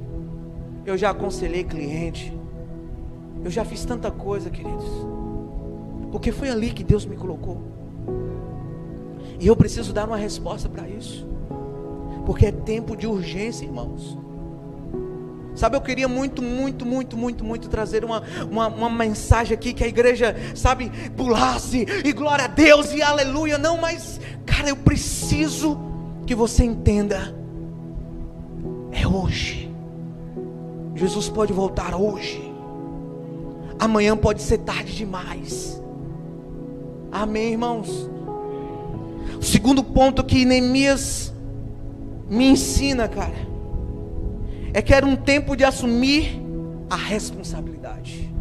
Eu 0.86 0.98
já 0.98 1.12
aconselhei 1.12 1.64
cliente. 1.64 2.36
Eu 3.44 3.52
já 3.52 3.64
fiz 3.64 3.86
tanta 3.86 4.10
coisa, 4.10 4.50
queridos. 4.50 4.90
Porque 6.12 6.32
foi 6.32 6.50
ali 6.50 6.72
que 6.72 6.84
Deus 6.84 7.06
me 7.06 7.16
colocou. 7.16 7.62
E 9.40 9.46
eu 9.46 9.56
preciso 9.56 9.94
dar 9.94 10.08
uma 10.08 10.18
resposta 10.18 10.68
para 10.68 10.90
isso 10.90 11.37
porque 12.28 12.48
é 12.48 12.52
tempo 12.52 12.94
de 12.98 13.08
urgência, 13.08 13.64
irmãos. 13.64 14.18
Sabe, 15.56 15.78
eu 15.78 15.82
queria 15.82 16.10
muito, 16.10 16.44
muito, 16.44 16.86
muito, 16.86 17.16
muito, 17.16 17.42
muito 17.42 17.70
trazer 17.70 18.04
uma, 18.04 18.22
uma, 18.52 18.68
uma, 18.68 18.90
mensagem 18.90 19.54
aqui 19.54 19.74
que 19.74 19.82
a 19.82 19.88
igreja, 19.88 20.36
sabe, 20.54 20.92
pulasse 21.16 21.86
e 22.04 22.12
glória 22.12 22.44
a 22.44 22.50
Deus 22.50 22.92
e 22.92 23.02
aleluia. 23.02 23.58
Não, 23.58 23.78
mas, 23.78 24.20
cara, 24.46 24.68
eu 24.68 24.76
preciso 24.76 25.80
que 26.26 26.36
você 26.36 26.66
entenda. 26.66 27.34
É 28.92 29.08
hoje. 29.08 29.74
Jesus 30.96 31.30
pode 31.30 31.54
voltar 31.54 31.96
hoje. 31.96 32.44
Amanhã 33.80 34.18
pode 34.18 34.42
ser 34.42 34.58
tarde 34.58 34.94
demais. 34.94 35.82
Amém, 37.10 37.54
irmãos? 37.54 38.10
O 39.40 39.44
segundo 39.46 39.82
ponto 39.82 40.26
que 40.26 40.44
Neemias 40.44 41.34
me 42.30 42.46
ensina, 42.50 43.08
cara, 43.08 43.48
é 44.74 44.82
que 44.82 44.94
era 44.94 45.06
um 45.06 45.16
tempo 45.16 45.56
de 45.56 45.64
assumir 45.64 46.42
a 46.90 46.96
responsabilidade. 46.96 48.34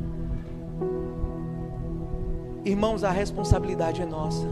Irmãos, 2.64 3.04
a 3.04 3.10
responsabilidade 3.10 4.02
é 4.02 4.06
nossa. 4.06 4.46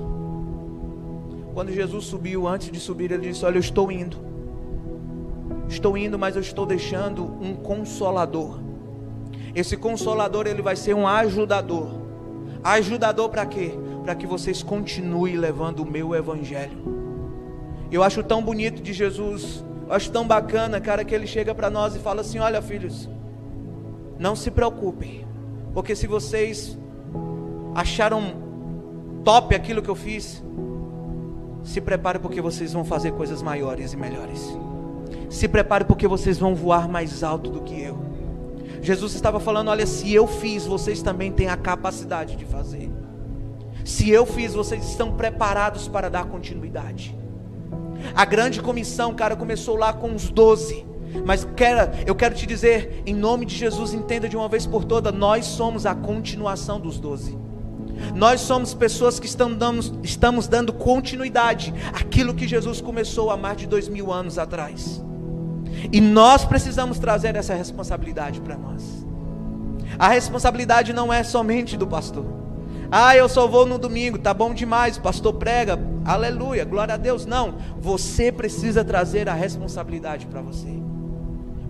Quando 1.53 1.73
Jesus 1.73 2.05
subiu, 2.07 2.47
antes 2.47 2.71
de 2.71 2.79
subir, 2.79 3.11
ele 3.11 3.29
disse: 3.29 3.45
Olha, 3.45 3.57
eu 3.57 3.61
estou 3.61 3.91
indo. 3.91 4.17
Estou 5.69 5.99
indo, 5.99 6.19
mas 6.19 6.37
eu 6.37 6.43
estou 6.43 6.65
deixando 6.65 7.25
um 7.25 7.55
consolador. 7.55 8.61
Esse 9.55 9.77
consolador, 9.77 10.47
ele 10.47 10.63
vai 10.63 10.77
ser 10.77 10.95
um 10.95 11.07
ajudador. 11.07 11.89
Ajudador 12.63 13.29
para 13.29 13.47
quê? 13.47 13.73
Para 14.05 14.15
que 14.15 14.27
vocês 14.27 14.63
continuem 14.63 15.37
levando 15.37 15.81
o 15.81 15.87
meu 15.87 16.15
evangelho. 16.15 17.04
Eu 17.95 18.03
acho 18.03 18.25
tão 18.25 18.43
bonito 18.43 18.83
de 18.83 18.93
Jesus, 18.93 19.65
eu 19.87 19.93
acho 19.93 20.11
tão 20.11 20.27
bacana, 20.27 20.81
cara, 20.81 21.05
que 21.05 21.15
ele 21.15 21.29
chega 21.29 21.55
para 21.55 21.71
nós 21.71 21.95
e 21.95 22.01
fala 22.01 22.23
assim: 22.23 22.41
Olha, 22.41 22.61
filhos, 22.61 23.09
não 24.19 24.35
se 24.35 24.51
preocupem, 24.51 25.25
porque 25.73 25.95
se 25.95 26.09
vocês 26.09 26.77
acharam 27.73 28.35
top 29.23 29.55
aquilo 29.55 29.81
que 29.81 29.89
eu 29.89 29.95
fiz, 29.95 30.43
se 31.63 31.81
prepare 31.81 32.19
porque 32.19 32.41
vocês 32.41 32.73
vão 32.73 32.85
fazer 32.85 33.13
coisas 33.13 33.41
maiores 33.41 33.93
e 33.93 33.97
melhores. 33.97 34.59
Se 35.31 35.47
prepare 35.47 35.85
porque 35.85 36.09
vocês 36.09 36.37
vão 36.37 36.53
voar 36.53 36.89
mais 36.89 37.23
alto 37.23 37.49
do 37.49 37.61
que 37.61 37.81
eu. 37.81 37.97
Jesus 38.83 39.15
estava 39.15 39.39
falando: 39.39 39.69
olha, 39.69 39.87
se 39.87 40.13
eu 40.13 40.27
fiz, 40.27 40.67
vocês 40.67 41.01
também 41.01 41.31
têm 41.31 41.49
a 41.49 41.57
capacidade 41.57 42.35
de 42.35 42.45
fazer. 42.45 42.91
Se 43.85 44.11
eu 44.11 44.27
fiz, 44.27 44.53
vocês 44.53 44.83
estão 44.83 45.13
preparados 45.13 45.87
para 45.87 46.11
dar 46.11 46.25
continuidade. 46.25 47.23
A 48.15 48.25
grande 48.25 48.61
comissão, 48.61 49.15
cara, 49.15 49.37
começou 49.37 49.77
lá 49.77 49.93
com 49.93 50.15
os 50.15 50.31
doze. 50.31 50.85
Mas 51.25 51.47
quero, 51.57 51.93
eu 52.07 52.15
quero 52.15 52.35
te 52.35 52.47
dizer, 52.47 53.03
em 53.07 53.15
nome 53.15 53.47
de 53.47 53.55
Jesus, 53.55 53.95
entenda 53.95 54.29
de 54.29 54.37
uma 54.37 54.49
vez 54.49 54.67
por 54.67 54.85
todas: 54.85 55.15
nós 55.15 55.45
somos 55.45 55.87
a 55.87 55.95
continuação 55.95 56.81
dos 56.81 56.99
doze. 56.99 57.39
Nós 58.15 58.41
somos 58.41 58.75
pessoas 58.75 59.21
que 59.21 59.29
dando, 59.37 60.01
estamos 60.03 60.49
dando 60.49 60.73
continuidade 60.73 61.73
àquilo 61.93 62.35
que 62.35 62.47
Jesus 62.47 62.81
começou 62.81 63.31
há 63.31 63.37
mais 63.37 63.57
de 63.57 63.67
dois 63.67 63.89
mil 63.89 64.13
anos 64.13 64.39
atrás. 64.39 65.03
E 65.93 66.01
nós 66.01 66.45
precisamos 66.45 66.99
trazer 66.99 67.37
essa 67.37 67.55
responsabilidade 67.55 68.41
para 68.41 68.57
nós. 68.57 69.07
A 69.99 70.09
responsabilidade 70.09 70.93
não 70.93 71.13
é 71.13 71.23
somente 71.23 71.77
do 71.77 71.87
pastor. 71.87 72.44
Ah, 72.97 73.17
eu 73.17 73.29
só 73.29 73.49
vou 73.49 73.67
no 73.67 73.77
domingo, 73.77 74.17
tá 74.19 74.33
bom 74.33 74.55
demais, 74.55 74.97
pastor 74.97 75.33
prega, 75.33 75.77
aleluia, 76.05 76.65
glória 76.65 76.95
a 76.95 76.97
Deus. 76.97 77.27
Não, 77.27 77.57
você 77.77 78.31
precisa 78.31 78.85
trazer 78.85 79.29
a 79.29 79.35
responsabilidade 79.35 80.27
para 80.27 80.41
você. 80.41 80.69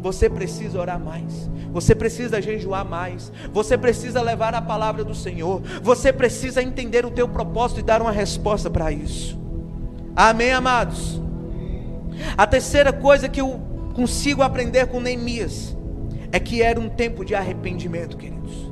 Você 0.02 0.28
precisa 0.28 0.78
orar 0.78 1.00
mais. 1.00 1.48
Você 1.72 1.94
precisa 1.94 2.42
jejuar 2.42 2.84
mais. 2.84 3.32
Você 3.54 3.78
precisa 3.78 4.20
levar 4.20 4.54
a 4.54 4.60
palavra 4.60 5.02
do 5.02 5.14
Senhor. 5.14 5.62
Você 5.82 6.12
precisa 6.12 6.62
entender 6.62 7.06
o 7.06 7.10
teu 7.10 7.26
propósito 7.26 7.80
e 7.80 7.82
dar 7.82 8.02
uma 8.02 8.12
resposta 8.12 8.68
para 8.68 8.92
isso. 8.92 9.40
Amém, 10.14 10.52
amados. 10.52 11.22
A 12.36 12.46
terceira 12.46 12.92
coisa 12.92 13.30
que 13.30 13.40
eu 13.40 13.62
consigo 13.94 14.42
aprender 14.42 14.88
com 14.88 15.00
Neemias 15.00 15.74
é 16.30 16.38
que 16.38 16.60
era 16.60 16.78
um 16.78 16.90
tempo 16.90 17.24
de 17.24 17.34
arrependimento, 17.34 18.18
queridos. 18.18 18.63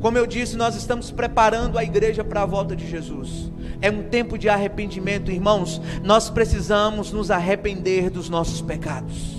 Como 0.00 0.16
eu 0.16 0.26
disse, 0.26 0.56
nós 0.56 0.76
estamos 0.76 1.10
preparando 1.10 1.78
a 1.78 1.84
igreja 1.84 2.22
para 2.22 2.42
a 2.42 2.46
volta 2.46 2.76
de 2.76 2.88
Jesus. 2.88 3.50
É 3.80 3.90
um 3.90 4.04
tempo 4.04 4.38
de 4.38 4.48
arrependimento, 4.48 5.30
irmãos. 5.30 5.80
Nós 6.02 6.30
precisamos 6.30 7.12
nos 7.12 7.30
arrepender 7.30 8.10
dos 8.10 8.28
nossos 8.28 8.60
pecados. 8.60 9.36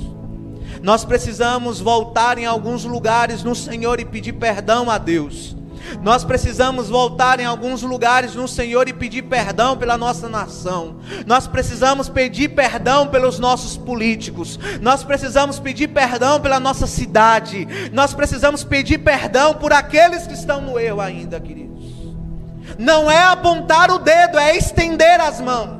Nós 0.82 1.03
precisamos 1.03 1.80
voltar 1.80 2.38
em 2.38 2.45
alguns 2.45 2.86
lugares 2.86 3.43
no 3.43 3.55
Senhor 3.55 3.99
e 3.99 4.05
pedir 4.05 4.34
perdão 4.34 4.89
a 4.89 4.97
Deus. 4.97 5.55
Nós 6.02 6.24
precisamos 6.24 6.90
voltar 6.90 7.40
em 7.40 7.46
alguns 7.46 7.82
lugares 7.82 8.36
no 8.36 8.48
Senhor 8.48 8.88
e 8.88 8.94
pedir 8.94 9.24
perdão 9.24 9.78
pela 9.78 9.98
nossa 9.98 10.30
nação. 10.30 10.98
Nós 11.26 11.48
precisamos 11.48 12.10
pedir 12.10 12.50
perdão 12.50 13.08
pelos 13.08 13.40
nossos 13.40 13.78
políticos. 13.78 14.60
Nós 14.82 15.04
precisamos 15.04 15.60
pedir 15.60 15.90
perdão 15.90 16.40
pela 16.40 16.60
nossa 16.60 16.88
cidade. 16.88 17.68
Nós 17.92 18.14
precisamos 18.14 18.64
pedir 18.64 19.00
perdão 19.00 19.54
por 19.54 19.74
aqueles 19.74 20.28
que 20.28 20.34
estão 20.34 20.62
no 20.62 20.80
erro 20.80 21.02
ainda, 21.02 21.40
queridos. 21.40 21.70
Não 22.78 23.10
é 23.10 23.24
apontar 23.24 23.90
o 23.92 24.00
dedo, 24.00 24.38
é 24.38 24.56
estender 24.56 25.20
as 25.20 25.42
mãos. 25.42 25.79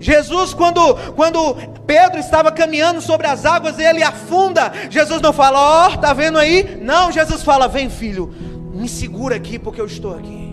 Jesus, 0.00 0.54
quando, 0.54 0.80
quando 1.12 1.54
Pedro 1.86 2.18
estava 2.18 2.50
caminhando 2.50 3.02
sobre 3.02 3.26
as 3.26 3.44
águas 3.44 3.78
ele 3.78 4.02
afunda, 4.02 4.72
Jesus 4.88 5.20
não 5.20 5.32
fala, 5.32 5.60
ó, 5.60 5.92
oh, 5.92 5.98
tá 5.98 6.14
vendo 6.14 6.38
aí? 6.38 6.80
Não, 6.80 7.12
Jesus 7.12 7.42
fala, 7.42 7.68
vem 7.68 7.90
filho, 7.90 8.32
me 8.72 8.88
segura 8.88 9.36
aqui 9.36 9.58
porque 9.58 9.80
eu 9.80 9.84
estou 9.84 10.16
aqui. 10.16 10.48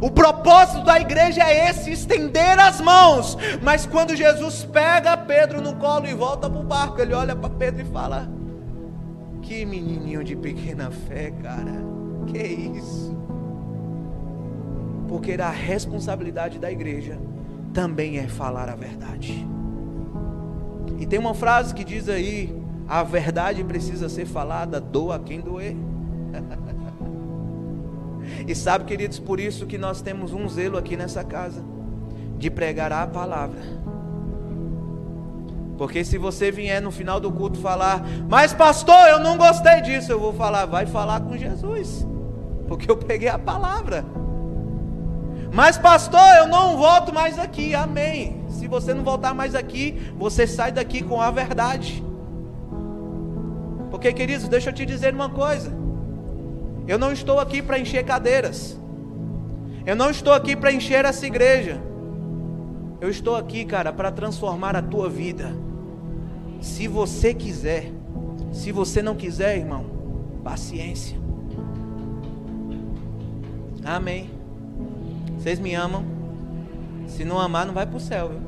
O 0.00 0.10
propósito 0.10 0.84
da 0.84 1.00
igreja 1.00 1.42
é 1.42 1.70
esse, 1.70 1.90
estender 1.90 2.58
as 2.58 2.80
mãos. 2.80 3.36
Mas 3.62 3.86
quando 3.86 4.14
Jesus 4.14 4.64
pega 4.64 5.16
Pedro 5.16 5.60
no 5.60 5.74
colo 5.76 6.06
e 6.06 6.14
volta 6.14 6.48
para 6.48 6.60
o 6.60 6.64
barco, 6.64 7.00
ele 7.00 7.14
olha 7.14 7.34
para 7.34 7.48
Pedro 7.48 7.80
e 7.80 7.84
fala: 7.86 8.28
Que 9.40 9.64
menininho 9.64 10.22
de 10.22 10.36
pequena 10.36 10.90
fé, 10.90 11.30
cara. 11.42 11.72
Que 12.26 12.38
isso? 12.38 13.16
Porque 15.08 15.32
era 15.32 15.46
a 15.46 15.50
responsabilidade 15.50 16.58
da 16.58 16.70
igreja 16.70 17.18
também 17.74 18.18
é 18.18 18.28
falar 18.28 18.70
a 18.70 18.76
verdade. 18.76 19.46
E 20.98 21.04
tem 21.04 21.18
uma 21.18 21.34
frase 21.34 21.74
que 21.74 21.84
diz 21.84 22.08
aí: 22.08 22.56
a 22.88 23.02
verdade 23.02 23.62
precisa 23.64 24.08
ser 24.08 24.24
falada, 24.24 24.80
doa 24.80 25.18
quem 25.18 25.40
doer. 25.40 25.76
e 28.46 28.54
sabe, 28.54 28.84
queridos, 28.84 29.18
por 29.18 29.40
isso 29.40 29.66
que 29.66 29.76
nós 29.76 30.00
temos 30.00 30.32
um 30.32 30.48
zelo 30.48 30.78
aqui 30.78 30.96
nessa 30.96 31.24
casa 31.24 31.62
de 32.38 32.48
pregar 32.48 32.92
a 32.92 33.06
palavra. 33.06 33.60
Porque 35.76 36.04
se 36.04 36.16
você 36.16 36.52
vier 36.52 36.80
no 36.80 36.92
final 36.92 37.18
do 37.18 37.32
culto 37.32 37.58
falar, 37.58 38.04
mas 38.28 38.52
pastor, 38.52 39.08
eu 39.08 39.18
não 39.18 39.36
gostei 39.36 39.80
disso, 39.80 40.12
eu 40.12 40.20
vou 40.20 40.32
falar, 40.32 40.66
vai 40.66 40.86
falar 40.86 41.20
com 41.20 41.36
Jesus, 41.36 42.06
porque 42.68 42.88
eu 42.88 42.96
peguei 42.96 43.28
a 43.28 43.38
palavra. 43.38 44.04
Mas, 45.54 45.78
pastor, 45.78 46.34
eu 46.38 46.48
não 46.48 46.76
volto 46.76 47.14
mais 47.14 47.38
aqui. 47.38 47.76
Amém. 47.76 48.44
Se 48.48 48.66
você 48.66 48.92
não 48.92 49.04
voltar 49.04 49.32
mais 49.32 49.54
aqui, 49.54 50.12
você 50.18 50.48
sai 50.48 50.72
daqui 50.72 51.00
com 51.00 51.20
a 51.20 51.30
verdade. 51.30 52.02
Porque, 53.88 54.12
queridos, 54.12 54.48
deixa 54.48 54.70
eu 54.70 54.74
te 54.74 54.84
dizer 54.84 55.14
uma 55.14 55.30
coisa. 55.30 55.72
Eu 56.88 56.98
não 56.98 57.12
estou 57.12 57.38
aqui 57.38 57.62
para 57.62 57.78
encher 57.78 58.04
cadeiras. 58.04 58.76
Eu 59.86 59.94
não 59.94 60.10
estou 60.10 60.32
aqui 60.32 60.56
para 60.56 60.72
encher 60.72 61.04
essa 61.04 61.24
igreja. 61.24 61.80
Eu 63.00 63.08
estou 63.08 63.36
aqui, 63.36 63.64
cara, 63.64 63.92
para 63.92 64.10
transformar 64.10 64.74
a 64.74 64.82
tua 64.82 65.08
vida. 65.08 65.54
Se 66.60 66.88
você 66.88 67.32
quiser. 67.32 67.92
Se 68.50 68.72
você 68.72 69.00
não 69.00 69.14
quiser, 69.14 69.56
irmão, 69.56 69.84
paciência. 70.42 71.16
Amém. 73.84 74.33
Vocês 75.44 75.60
me 75.60 75.74
amam? 75.74 76.02
Se 77.06 77.22
não 77.22 77.38
amar, 77.38 77.66
não 77.66 77.74
vai 77.74 77.84
para 77.84 77.98
o 77.98 78.00
céu, 78.00 78.30
viu? 78.30 78.40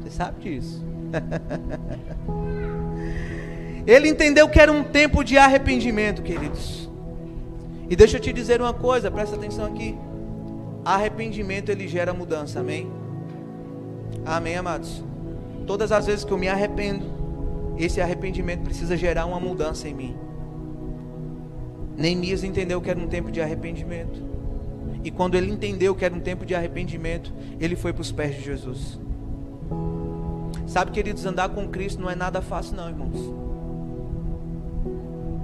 Você 0.00 0.10
sabe 0.10 0.40
disso. 0.40 0.84
Ele 3.86 4.08
entendeu 4.08 4.48
que 4.48 4.58
era 4.58 4.72
um 4.72 4.82
tempo 4.82 5.22
de 5.22 5.38
arrependimento, 5.38 6.22
queridos. 6.22 6.90
E 7.88 7.94
deixa 7.94 8.16
eu 8.16 8.20
te 8.20 8.32
dizer 8.32 8.60
uma 8.60 8.74
coisa, 8.74 9.12
presta 9.12 9.36
atenção 9.36 9.66
aqui. 9.66 9.96
Arrependimento 10.84 11.70
ele 11.70 11.86
gera 11.86 12.12
mudança, 12.12 12.58
amém? 12.58 12.90
Amém, 14.24 14.56
amados. 14.56 15.04
Todas 15.68 15.92
as 15.92 16.06
vezes 16.06 16.24
que 16.24 16.32
eu 16.32 16.38
me 16.38 16.48
arrependo, 16.48 17.06
esse 17.78 18.00
arrependimento 18.00 18.64
precisa 18.64 18.96
gerar 18.96 19.24
uma 19.24 19.38
mudança 19.38 19.88
em 19.88 19.94
mim. 19.94 20.16
Neemias 21.96 22.42
entendeu 22.42 22.80
que 22.80 22.90
era 22.90 22.98
um 22.98 23.06
tempo 23.06 23.30
de 23.30 23.40
arrependimento. 23.40 24.35
E 25.02 25.10
quando 25.10 25.34
ele 25.34 25.50
entendeu 25.50 25.94
que 25.94 26.04
era 26.04 26.14
um 26.14 26.20
tempo 26.20 26.44
de 26.44 26.54
arrependimento, 26.54 27.32
ele 27.60 27.76
foi 27.76 27.92
para 27.92 28.02
os 28.02 28.12
pés 28.12 28.36
de 28.36 28.42
Jesus. 28.42 28.98
Sabe, 30.66 30.90
queridos, 30.90 31.24
andar 31.24 31.48
com 31.50 31.68
Cristo 31.68 32.00
não 32.02 32.10
é 32.10 32.14
nada 32.14 32.42
fácil, 32.42 32.76
não, 32.76 32.88
irmãos. 32.88 33.34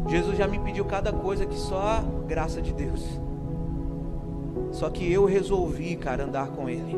Jesus 0.09 0.37
já 0.37 0.49
me 0.49 0.59
pediu 0.59 0.85
cada 0.85 1.13
coisa 1.13 1.47
que 1.47 1.55
só 1.55 1.79
a 1.79 2.05
graça 2.27 2.61
de 2.61 2.73
Deus. 2.73 3.03
Só 4.73 4.91
que 4.91 5.11
eu 5.11 5.25
resolvi, 5.25 5.97
cara, 5.97 6.25
andar 6.25 6.49
com 6.49 6.69
Ele. 6.69 6.97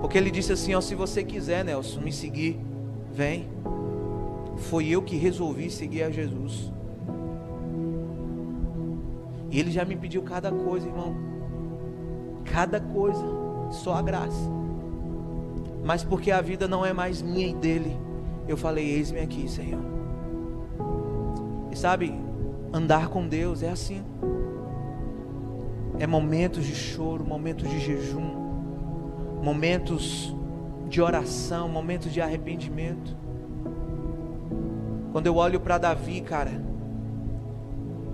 Porque 0.00 0.18
Ele 0.18 0.30
disse 0.30 0.52
assim: 0.52 0.74
ó, 0.74 0.80
se 0.80 0.94
você 0.94 1.22
quiser, 1.22 1.64
Nelson, 1.64 2.00
me 2.00 2.12
seguir, 2.12 2.58
vem. 3.12 3.46
Foi 4.56 4.88
eu 4.88 5.02
que 5.02 5.16
resolvi 5.16 5.70
seguir 5.70 6.02
a 6.02 6.10
Jesus. 6.10 6.72
E 9.50 9.60
Ele 9.60 9.70
já 9.70 9.84
me 9.84 9.94
pediu 9.94 10.22
cada 10.22 10.50
coisa, 10.50 10.88
irmão 10.88 11.25
cada 12.56 12.80
coisa, 12.80 13.22
só 13.70 13.96
a 13.96 14.00
graça. 14.00 14.50
Mas 15.84 16.02
porque 16.02 16.30
a 16.30 16.40
vida 16.40 16.66
não 16.66 16.86
é 16.86 16.90
mais 16.90 17.20
minha 17.20 17.48
e 17.48 17.54
dele, 17.54 17.94
eu 18.48 18.56
falei: 18.56 18.94
Eis-me 18.94 19.20
aqui, 19.20 19.46
Senhor. 19.46 19.82
E 21.70 21.76
sabe, 21.76 22.18
andar 22.72 23.08
com 23.08 23.28
Deus 23.28 23.62
é 23.62 23.68
assim. 23.68 24.02
é 25.98 26.06
momentos 26.06 26.64
de 26.64 26.74
choro, 26.74 27.22
momentos 27.26 27.68
de 27.68 27.78
jejum, 27.78 28.26
momentos 29.42 30.34
de 30.88 31.02
oração, 31.02 31.68
momentos 31.68 32.10
de 32.10 32.22
arrependimento. 32.22 33.14
Quando 35.12 35.26
eu 35.26 35.36
olho 35.36 35.60
para 35.60 35.76
Davi, 35.76 36.22
cara, 36.22 36.52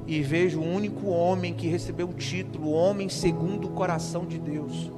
e 0.07 0.21
vejo 0.23 0.61
o 0.61 0.65
único 0.65 1.09
homem 1.09 1.55
que 1.55 1.69
recebeu 1.69 2.09
o 2.09 2.15
título, 2.15 2.73
homem 2.73 3.09
segundo 3.09 3.69
o 3.69 3.71
coração 3.71 4.27
de 4.27 4.39
Deus. 4.39 4.91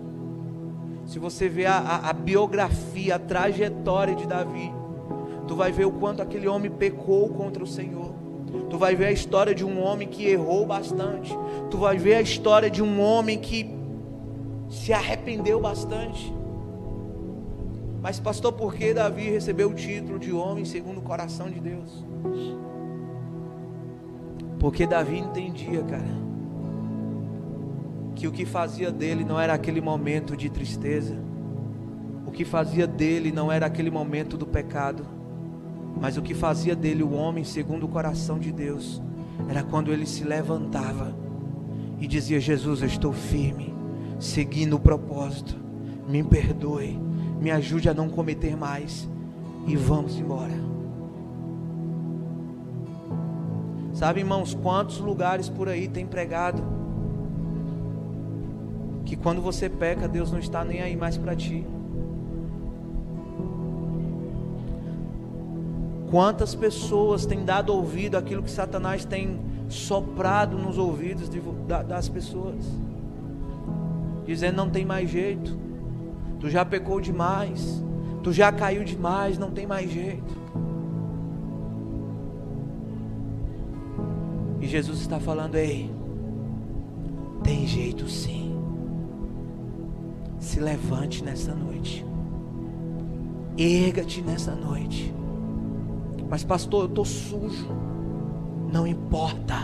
Se 1.07 1.19
você 1.19 1.49
ver 1.49 1.67
a, 1.67 1.79
a, 1.79 2.11
a, 2.11 2.13
biografia, 2.13 3.17
a 3.17 3.19
trajetória 3.19 4.15
de 4.15 4.27
Davi, 4.27 4.73
tu 5.47 5.55
vai 5.55 5.71
ver 5.71 5.85
o 5.85 5.93
quanto 5.93 6.23
aquele 6.23 6.49
homem 6.49 6.71
pecou 6.71 7.29
contra 7.29 7.63
o 7.63 7.67
Senhor. 7.67 8.15
Tu 8.71 8.79
vai 8.79 8.95
ver 8.95 9.07
a 9.07 9.13
história 9.13 9.55
de 9.55 9.65
um 9.65 9.83
homem 9.83 10.09
que 10.09 10.27
errou 10.27 10.65
bastante. 10.65 11.37
Tu 11.71 11.77
vai 11.77 11.99
ver 11.99 12.15
a 12.15 12.23
história 12.23 12.71
de 12.71 12.83
um 12.83 13.01
homem 13.01 13.39
que 13.39 13.69
se 14.71 14.93
arrependeu 14.93 15.61
bastante. 15.61 16.33
Mas, 18.01 18.21
pastor, 18.21 18.53
por 18.53 18.75
que 18.75 18.95
Davi 18.95 19.31
recebeu 19.31 19.71
o 19.71 19.75
título 19.75 20.19
de 20.19 20.33
homem 20.33 20.65
segundo 20.65 20.99
o 20.99 21.03
coração 21.03 21.51
de 21.51 21.61
Deus? 21.61 22.05
Porque 24.65 24.87
Davi 24.87 25.19
entendia, 25.19 25.83
cara, 25.83 26.09
que 28.15 28.27
o 28.27 28.33
que 28.33 28.47
fazia 28.47 28.91
dele 28.91 29.23
não 29.23 29.39
era 29.39 29.53
aquele 29.53 29.79
momento 29.79 30.35
de 30.35 30.49
tristeza, 30.49 31.19
o 32.27 32.31
que 32.31 32.47
fazia 32.47 32.87
dele 32.87 33.31
não 33.31 33.53
era 33.53 33.67
aquele 33.67 33.91
momento 33.91 34.39
do 34.39 34.47
pecado, 34.47 35.05
mas 36.01 36.17
o 36.17 36.23
que 36.23 36.33
fazia 36.33 36.75
dele 36.75 37.03
o 37.03 37.13
homem 37.13 37.45
segundo 37.45 37.85
o 37.85 37.89
coração 37.91 38.39
de 38.39 38.51
Deus 38.51 39.03
era 39.51 39.63
quando 39.63 39.93
ele 39.93 40.07
se 40.07 40.25
levantava 40.25 41.15
e 42.01 42.07
dizia: 42.07 42.41
Jesus, 42.41 42.81
eu 42.81 42.89
estou 42.89 43.13
firme, 43.13 43.75
seguindo 44.19 44.77
o 44.77 44.81
propósito, 44.81 45.59
me 46.09 46.25
perdoe 46.25 46.99
me 47.39 47.51
ajude 47.51 47.91
a 47.91 47.93
não 47.93 48.09
cometer 48.09 48.57
mais 48.57 49.07
e 49.67 49.77
vamos 49.77 50.17
embora. 50.19 50.74
Sabe, 53.95 54.21
irmãos, 54.21 54.53
quantos 54.53 54.99
lugares 54.99 55.49
por 55.49 55.69
aí 55.69 55.89
tem 55.89 56.05
pregado 56.05 56.63
que 59.07 59.17
quando 59.17 59.41
você 59.41 59.71
peca, 59.71 60.07
Deus 60.07 60.31
não 60.31 60.39
está 60.39 60.63
nem 60.63 60.83
aí 60.83 60.97
mais 60.97 61.17
para 61.17 61.35
ti. 61.35 61.65
Quantas 66.11 66.55
pessoas 66.55 67.25
têm 67.25 67.45
dado 67.45 67.73
ouvido 67.73 68.17
àquilo 68.17 68.43
que 68.43 68.51
Satanás 68.51 69.07
tem 69.07 69.41
soprado 69.69 70.59
nos 70.59 70.77
ouvidos 70.77 71.31
de, 71.31 71.41
das 71.89 72.09
pessoas, 72.09 72.67
dizendo 74.27 74.57
não 74.57 74.69
tem 74.69 74.85
mais 74.85 75.09
jeito, 75.09 75.65
Tu 76.45 76.51
já 76.51 76.63
pecou 76.63 77.01
demais. 77.01 77.83
Tu 78.23 78.31
já 78.31 78.53
caiu 78.53 78.85
demais, 78.85 79.39
não 79.39 79.51
tem 79.51 79.67
mais 79.67 79.91
jeito. 79.91 80.37
Jesus 84.75 85.03
está 85.03 85.21
falando: 85.21 85.55
Ei, 85.55 85.89
tem 87.45 87.65
jeito 87.65 88.09
sim. 88.09 88.59
Se 90.41 90.59
levante 90.59 91.23
nessa 91.23 91.55
noite. 91.55 92.05
Erga-te 93.57 94.21
nessa 94.21 94.53
noite. 94.53 95.15
Mas, 96.29 96.43
pastor, 96.43 96.83
eu 96.83 96.89
estou 96.89 97.05
sujo. 97.05 97.69
Não 98.73 98.85
importa. 98.85 99.55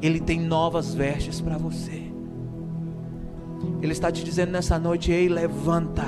Ele 0.00 0.20
tem 0.20 0.38
novas 0.38 0.94
vestes 0.94 1.40
para 1.40 1.58
você. 1.58 2.04
Ele 3.80 3.90
está 3.90 4.12
te 4.12 4.22
dizendo 4.22 4.52
nessa 4.52 4.78
noite: 4.78 5.10
ei, 5.10 5.28
levanta, 5.28 6.04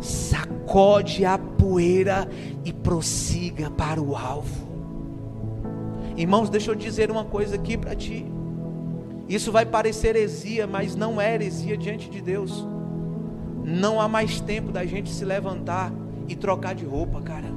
sacode 0.00 1.24
a 1.24 1.36
poeira 1.36 2.28
e 2.64 2.72
prossiga 2.72 3.68
para 3.68 4.00
o 4.00 4.14
alvo. 4.14 4.65
Irmãos, 6.16 6.48
deixa 6.48 6.70
eu 6.70 6.74
dizer 6.74 7.10
uma 7.10 7.24
coisa 7.24 7.56
aqui 7.56 7.76
para 7.76 7.94
ti. 7.94 8.24
Isso 9.28 9.52
vai 9.52 9.66
parecer 9.66 10.16
heresia, 10.16 10.66
mas 10.66 10.94
não 10.94 11.20
é 11.20 11.34
heresia 11.34 11.76
diante 11.76 12.08
de 12.08 12.22
Deus. 12.22 12.66
Não 13.64 14.00
há 14.00 14.08
mais 14.08 14.40
tempo 14.40 14.72
da 14.72 14.86
gente 14.86 15.10
se 15.10 15.24
levantar 15.24 15.92
e 16.28 16.34
trocar 16.34 16.74
de 16.74 16.84
roupa, 16.84 17.20
cara. 17.20 17.48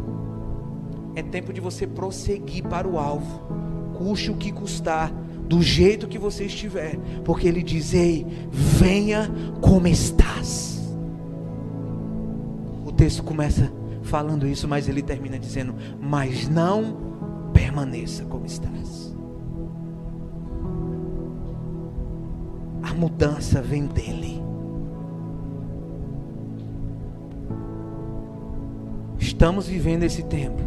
É 1.16 1.22
tempo 1.22 1.54
de 1.54 1.62
você 1.62 1.88
prosseguir 1.88 2.64
para 2.64 2.88
o 2.88 2.98
alvo, 2.98 3.42
custe 3.98 4.32
o 4.32 4.36
que 4.36 4.52
custar 4.52 5.12
do 5.48 5.62
jeito 5.62 6.08
que 6.08 6.18
você 6.18 6.46
estiver, 6.46 6.98
porque 7.24 7.48
Ele 7.48 7.64
diz: 7.64 7.94
Ei, 7.94 8.26
venha 8.52 9.30
como 9.62 9.88
estás. 9.88 10.80
O 12.86 12.92
texto 12.92 13.24
começa 13.24 13.72
falando 14.04 14.48
isso, 14.48 14.68
mas 14.68 14.88
ele 14.90 15.02
termina 15.02 15.38
dizendo: 15.40 15.76
Mas 16.02 16.48
não 16.48 17.09
permaneça 17.70 18.26
como 18.26 18.48
estás. 18.48 19.16
A 22.82 22.94
mudança 22.96 23.62
vem 23.62 23.86
dele. 23.86 24.42
Estamos 29.20 29.68
vivendo 29.68 30.04
esse 30.04 30.24
tempo 30.24 30.64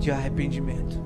de 0.00 0.10
arrependimento. 0.10 1.00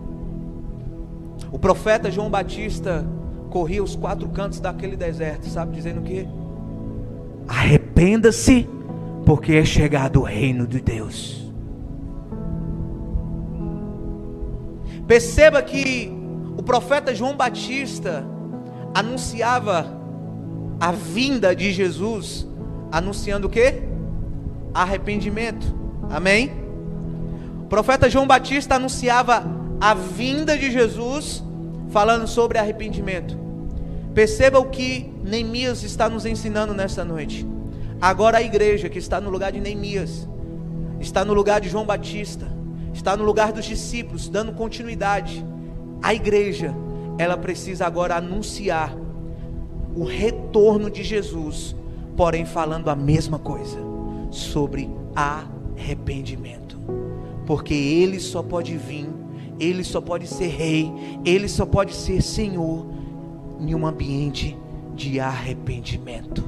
O 1.52 1.58
profeta 1.58 2.10
João 2.10 2.30
Batista 2.30 3.06
corria 3.50 3.84
os 3.84 3.94
quatro 3.94 4.28
cantos 4.30 4.58
daquele 4.58 4.96
deserto, 4.96 5.46
sabe, 5.48 5.76
dizendo 5.76 6.00
o 6.00 6.02
quê? 6.02 6.26
Arrependa-se, 7.46 8.66
porque 9.26 9.52
é 9.52 9.64
chegado 9.64 10.20
o 10.20 10.24
reino 10.24 10.66
de 10.66 10.80
Deus. 10.80 11.45
Perceba 15.06 15.62
que 15.62 16.12
o 16.56 16.62
profeta 16.62 17.14
João 17.14 17.36
Batista 17.36 18.24
anunciava 18.94 19.86
a 20.80 20.90
vinda 20.90 21.54
de 21.54 21.72
Jesus, 21.72 22.46
anunciando 22.90 23.46
o 23.46 23.50
quê? 23.50 23.82
Arrependimento. 24.74 25.74
Amém? 26.10 26.50
O 27.64 27.68
profeta 27.68 28.10
João 28.10 28.26
Batista 28.26 28.76
anunciava 28.76 29.44
a 29.80 29.94
vinda 29.94 30.56
de 30.56 30.70
Jesus, 30.70 31.42
falando 31.90 32.26
sobre 32.26 32.58
arrependimento. 32.58 33.36
Perceba 34.14 34.58
o 34.58 34.70
que 34.70 35.12
Neemias 35.22 35.82
está 35.82 36.08
nos 36.08 36.24
ensinando 36.24 36.72
nessa 36.72 37.04
noite. 37.04 37.46
Agora 38.00 38.38
a 38.38 38.42
igreja 38.42 38.88
que 38.88 38.98
está 38.98 39.20
no 39.20 39.30
lugar 39.30 39.52
de 39.52 39.60
Neemias, 39.60 40.28
está 41.00 41.24
no 41.24 41.34
lugar 41.34 41.60
de 41.60 41.68
João 41.68 41.84
Batista, 41.84 42.46
está 42.96 43.16
no 43.16 43.24
lugar 43.24 43.52
dos 43.52 43.64
discípulos, 43.64 44.28
dando 44.28 44.52
continuidade. 44.52 45.44
A 46.02 46.14
igreja, 46.14 46.74
ela 47.18 47.36
precisa 47.36 47.86
agora 47.86 48.16
anunciar 48.16 48.96
o 49.94 50.04
retorno 50.04 50.90
de 50.90 51.02
Jesus, 51.02 51.74
porém 52.16 52.44
falando 52.44 52.88
a 52.88 52.96
mesma 52.96 53.38
coisa 53.38 53.78
sobre 54.30 54.90
arrependimento. 55.14 56.78
Porque 57.46 57.74
ele 57.74 58.18
só 58.18 58.42
pode 58.42 58.76
vir 58.76 59.08
ele 59.58 59.84
só 59.84 60.00
pode 60.00 60.26
ser 60.26 60.48
rei, 60.48 60.92
ele 61.24 61.48
só 61.48 61.64
pode 61.64 61.94
ser 61.94 62.22
senhor 62.22 62.86
em 63.58 63.74
um 63.74 63.86
ambiente 63.86 64.56
de 64.94 65.18
arrependimento. 65.18 66.44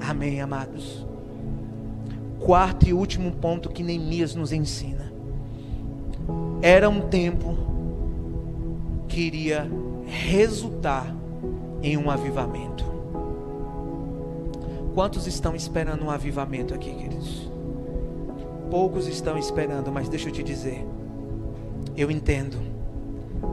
Amém, 0.00 0.40
amados. 0.40 1.06
Quarto 2.38 2.88
e 2.88 2.92
último 2.92 3.32
ponto 3.32 3.68
que 3.68 3.82
Neemias 3.82 4.34
nos 4.34 4.52
ensina. 4.52 5.01
Era 6.60 6.88
um 6.88 7.00
tempo 7.08 7.56
que 9.08 9.20
iria 9.20 9.70
resultar 10.06 11.14
em 11.82 11.96
um 11.96 12.10
avivamento. 12.10 12.84
Quantos 14.94 15.26
estão 15.26 15.56
esperando 15.56 16.04
um 16.04 16.10
avivamento 16.10 16.74
aqui, 16.74 16.92
queridos? 16.92 17.50
Poucos 18.70 19.06
estão 19.06 19.36
esperando, 19.36 19.90
mas 19.90 20.08
deixa 20.08 20.28
eu 20.28 20.32
te 20.32 20.42
dizer 20.42 20.86
eu 21.96 22.10
entendo. 22.10 22.58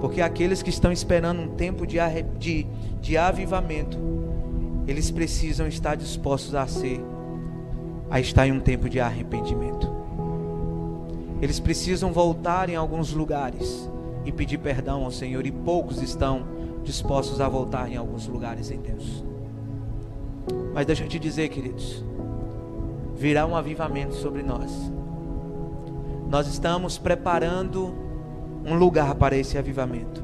Porque 0.02 0.22
aqueles 0.22 0.62
que 0.62 0.70
estão 0.70 0.92
esperando 0.92 1.42
um 1.42 1.56
tempo 1.56 1.86
de, 1.86 1.98
de, 2.38 2.68
de 3.02 3.18
avivamento, 3.18 3.98
eles 4.88 5.12
precisam 5.12 5.68
estar 5.68 5.96
dispostos 5.96 6.56
a 6.56 6.68
ser, 6.68 7.02
a 8.10 8.20
estar 8.20 8.48
em 8.48 8.52
um 8.52 8.60
tempo 8.60 8.88
de 8.90 9.00
arrependimento. 9.00 9.99
Eles 11.42 11.60
precisam 11.60 12.12
voltar 12.12 12.70
em 12.70 12.76
alguns 12.76 13.14
lugares 13.14 13.90
e 14.26 14.32
pedir 14.32 14.58
perdão 14.58 15.06
ao 15.06 15.12
Senhor, 15.12 15.46
e 15.46 15.52
poucos 15.52 16.02
estão 16.02 16.46
dispostos 16.84 17.40
a 17.40 17.48
voltar 17.48 17.90
em 17.90 17.96
alguns 17.96 18.28
lugares 18.28 18.72
em 18.72 18.80
Deus. 18.80 19.24
Mas 20.74 20.86
deixa 20.86 21.04
eu 21.04 21.08
te 21.08 21.18
dizer, 21.18 21.50
queridos, 21.50 22.04
virá 23.16 23.46
um 23.46 23.56
avivamento 23.56 24.16
sobre 24.16 24.44
nós. 24.44 24.72
Nós 26.30 26.48
estamos 26.48 26.98
preparando 26.98 27.94
um 28.66 28.76
lugar 28.76 29.16
para 29.16 29.36
esse 29.36 29.58
avivamento. 29.58 30.24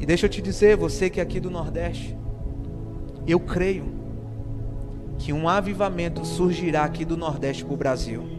E 0.00 0.06
deixa 0.06 0.26
eu 0.26 0.30
te 0.30 0.42
dizer, 0.42 0.76
você 0.76 1.08
que 1.08 1.20
é 1.20 1.22
aqui 1.22 1.40
do 1.40 1.50
Nordeste, 1.50 2.16
Eu 3.26 3.40
creio 3.40 3.86
que 5.18 5.32
um 5.32 5.48
avivamento 5.48 6.24
surgirá 6.26 6.84
aqui 6.84 7.04
do 7.04 7.16
Nordeste 7.16 7.64
para 7.64 7.74
o 7.74 7.76
Brasil. 7.76 8.33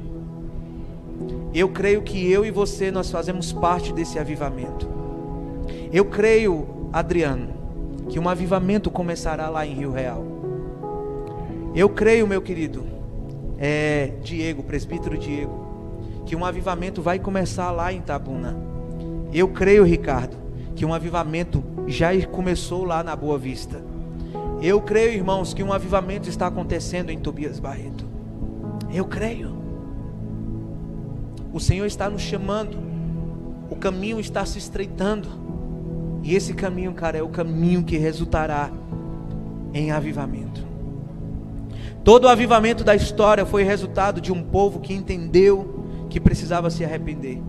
Eu 1.53 1.69
creio 1.69 2.01
que 2.01 2.29
eu 2.31 2.45
e 2.45 2.51
você 2.51 2.91
nós 2.91 3.09
fazemos 3.09 3.53
parte 3.53 3.93
desse 3.93 4.19
avivamento. 4.19 4.87
Eu 5.91 6.05
creio, 6.05 6.89
Adriano, 6.91 7.49
que 8.09 8.19
um 8.19 8.27
avivamento 8.27 8.91
começará 8.91 9.49
lá 9.49 9.65
em 9.65 9.73
Rio 9.73 9.91
Real. 9.91 10.23
Eu 11.73 11.89
creio, 11.89 12.27
meu 12.27 12.41
querido, 12.41 12.83
é, 13.57 14.11
Diego, 14.21 14.63
presbítero 14.63 15.17
Diego, 15.17 15.65
que 16.25 16.35
um 16.35 16.45
avivamento 16.45 17.01
vai 17.01 17.19
começar 17.19 17.71
lá 17.71 17.91
em 17.91 18.01
Tabuna. 18.01 18.55
Eu 19.33 19.47
creio, 19.49 19.83
Ricardo, 19.83 20.37
que 20.75 20.85
um 20.85 20.93
avivamento 20.93 21.63
já 21.87 22.09
começou 22.27 22.83
lá 22.83 23.03
na 23.03 23.15
Boa 23.15 23.37
Vista. 23.37 23.81
Eu 24.61 24.81
creio, 24.81 25.13
irmãos, 25.13 25.53
que 25.53 25.63
um 25.63 25.71
avivamento 25.71 26.29
está 26.29 26.47
acontecendo 26.47 27.09
em 27.09 27.19
Tobias 27.19 27.59
Barreto. 27.59 28.05
Eu 28.93 29.05
creio. 29.05 29.64
O 31.55 31.59
Senhor 31.61 31.85
está 31.85 32.09
nos 32.09 32.21
chamando. 32.21 32.77
O 33.69 33.77
caminho 33.77 34.19
está 34.19 34.45
se 34.45 34.57
estreitando. 34.57 35.29
E 36.21 36.35
esse 36.35 36.53
caminho, 36.53 36.91
cara, 36.91 37.17
é 37.17 37.23
o 37.23 37.29
caminho 37.29 37.81
que 37.81 37.95
resultará 37.97 38.69
em 39.73 39.89
avivamento. 39.89 40.61
Todo 42.03 42.25
o 42.25 42.27
avivamento 42.27 42.83
da 42.83 42.93
história 42.93 43.45
foi 43.45 43.63
resultado 43.63 44.19
de 44.19 44.33
um 44.33 44.43
povo 44.43 44.81
que 44.81 44.93
entendeu 44.93 45.85
que 46.09 46.19
precisava 46.19 46.69
se 46.69 46.83
arrepender. 46.83 47.41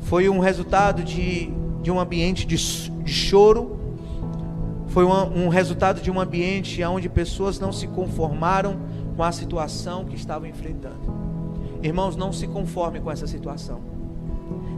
Foi 0.00 0.28
um 0.28 0.40
resultado 0.40 1.04
de, 1.04 1.52
de 1.82 1.92
um 1.92 2.00
ambiente 2.00 2.44
de, 2.44 2.56
de 2.56 3.12
choro, 3.12 3.78
foi 4.88 5.04
um, 5.04 5.44
um 5.44 5.48
resultado 5.48 6.02
de 6.02 6.10
um 6.10 6.20
ambiente 6.20 6.82
onde 6.82 7.08
pessoas 7.08 7.60
não 7.60 7.72
se 7.72 7.86
conformaram 7.86 8.76
com 9.16 9.22
a 9.22 9.30
situação 9.30 10.04
que 10.04 10.16
estavam 10.16 10.48
enfrentando. 10.48 11.23
Irmãos, 11.84 12.16
não 12.16 12.32
se 12.32 12.48
conforme 12.48 12.98
com 13.00 13.10
essa 13.10 13.26
situação. 13.26 13.80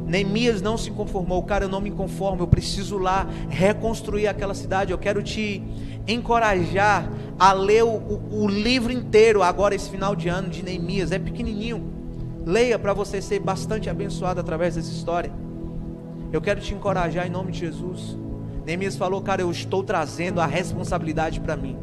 Neemias 0.07 0.61
não 0.61 0.77
se 0.77 0.91
conformou, 0.91 1.43
cara, 1.43 1.65
eu 1.65 1.69
não 1.69 1.81
me 1.81 1.91
conformo, 1.91 2.43
eu 2.43 2.47
preciso 2.47 2.99
lá 2.99 3.27
reconstruir 3.49 4.29
aquela 4.29 4.55
cidade. 4.55 4.93
Eu 4.93 4.99
quero 4.99 5.23
te 5.23 5.63
encorajar 6.07 7.11
a 7.39 7.53
ler 7.53 7.83
o, 7.83 7.89
o, 7.89 8.43
o 8.43 8.49
livro 8.49 8.93
inteiro 8.93 9.43
agora, 9.43 9.75
esse 9.75 9.89
final 9.89 10.15
de 10.15 10.29
ano 10.29 10.49
de 10.49 10.63
Neemias. 10.63 11.11
É 11.11 11.19
pequenininho, 11.19 11.97
Leia 12.47 12.79
para 12.79 12.95
você 12.95 13.21
ser 13.21 13.41
bastante 13.41 13.91
abençoado 13.91 14.39
através 14.39 14.77
dessa 14.77 14.93
história. 14.93 15.33
Eu 16.33 16.41
quero 16.41 16.61
te 16.61 16.73
encorajar 16.75 17.27
em 17.27 17.31
nome 17.31 17.51
de 17.51 17.59
Jesus. 17.59 18.17
Neemias 18.65 18.97
falou, 18.97 19.21
cara, 19.21 19.43
eu 19.43 19.51
estou 19.51 19.83
trazendo 19.83 20.41
a 20.41 20.47
responsabilidade 20.47 21.41
para 21.41 21.57
mim. 21.57 21.77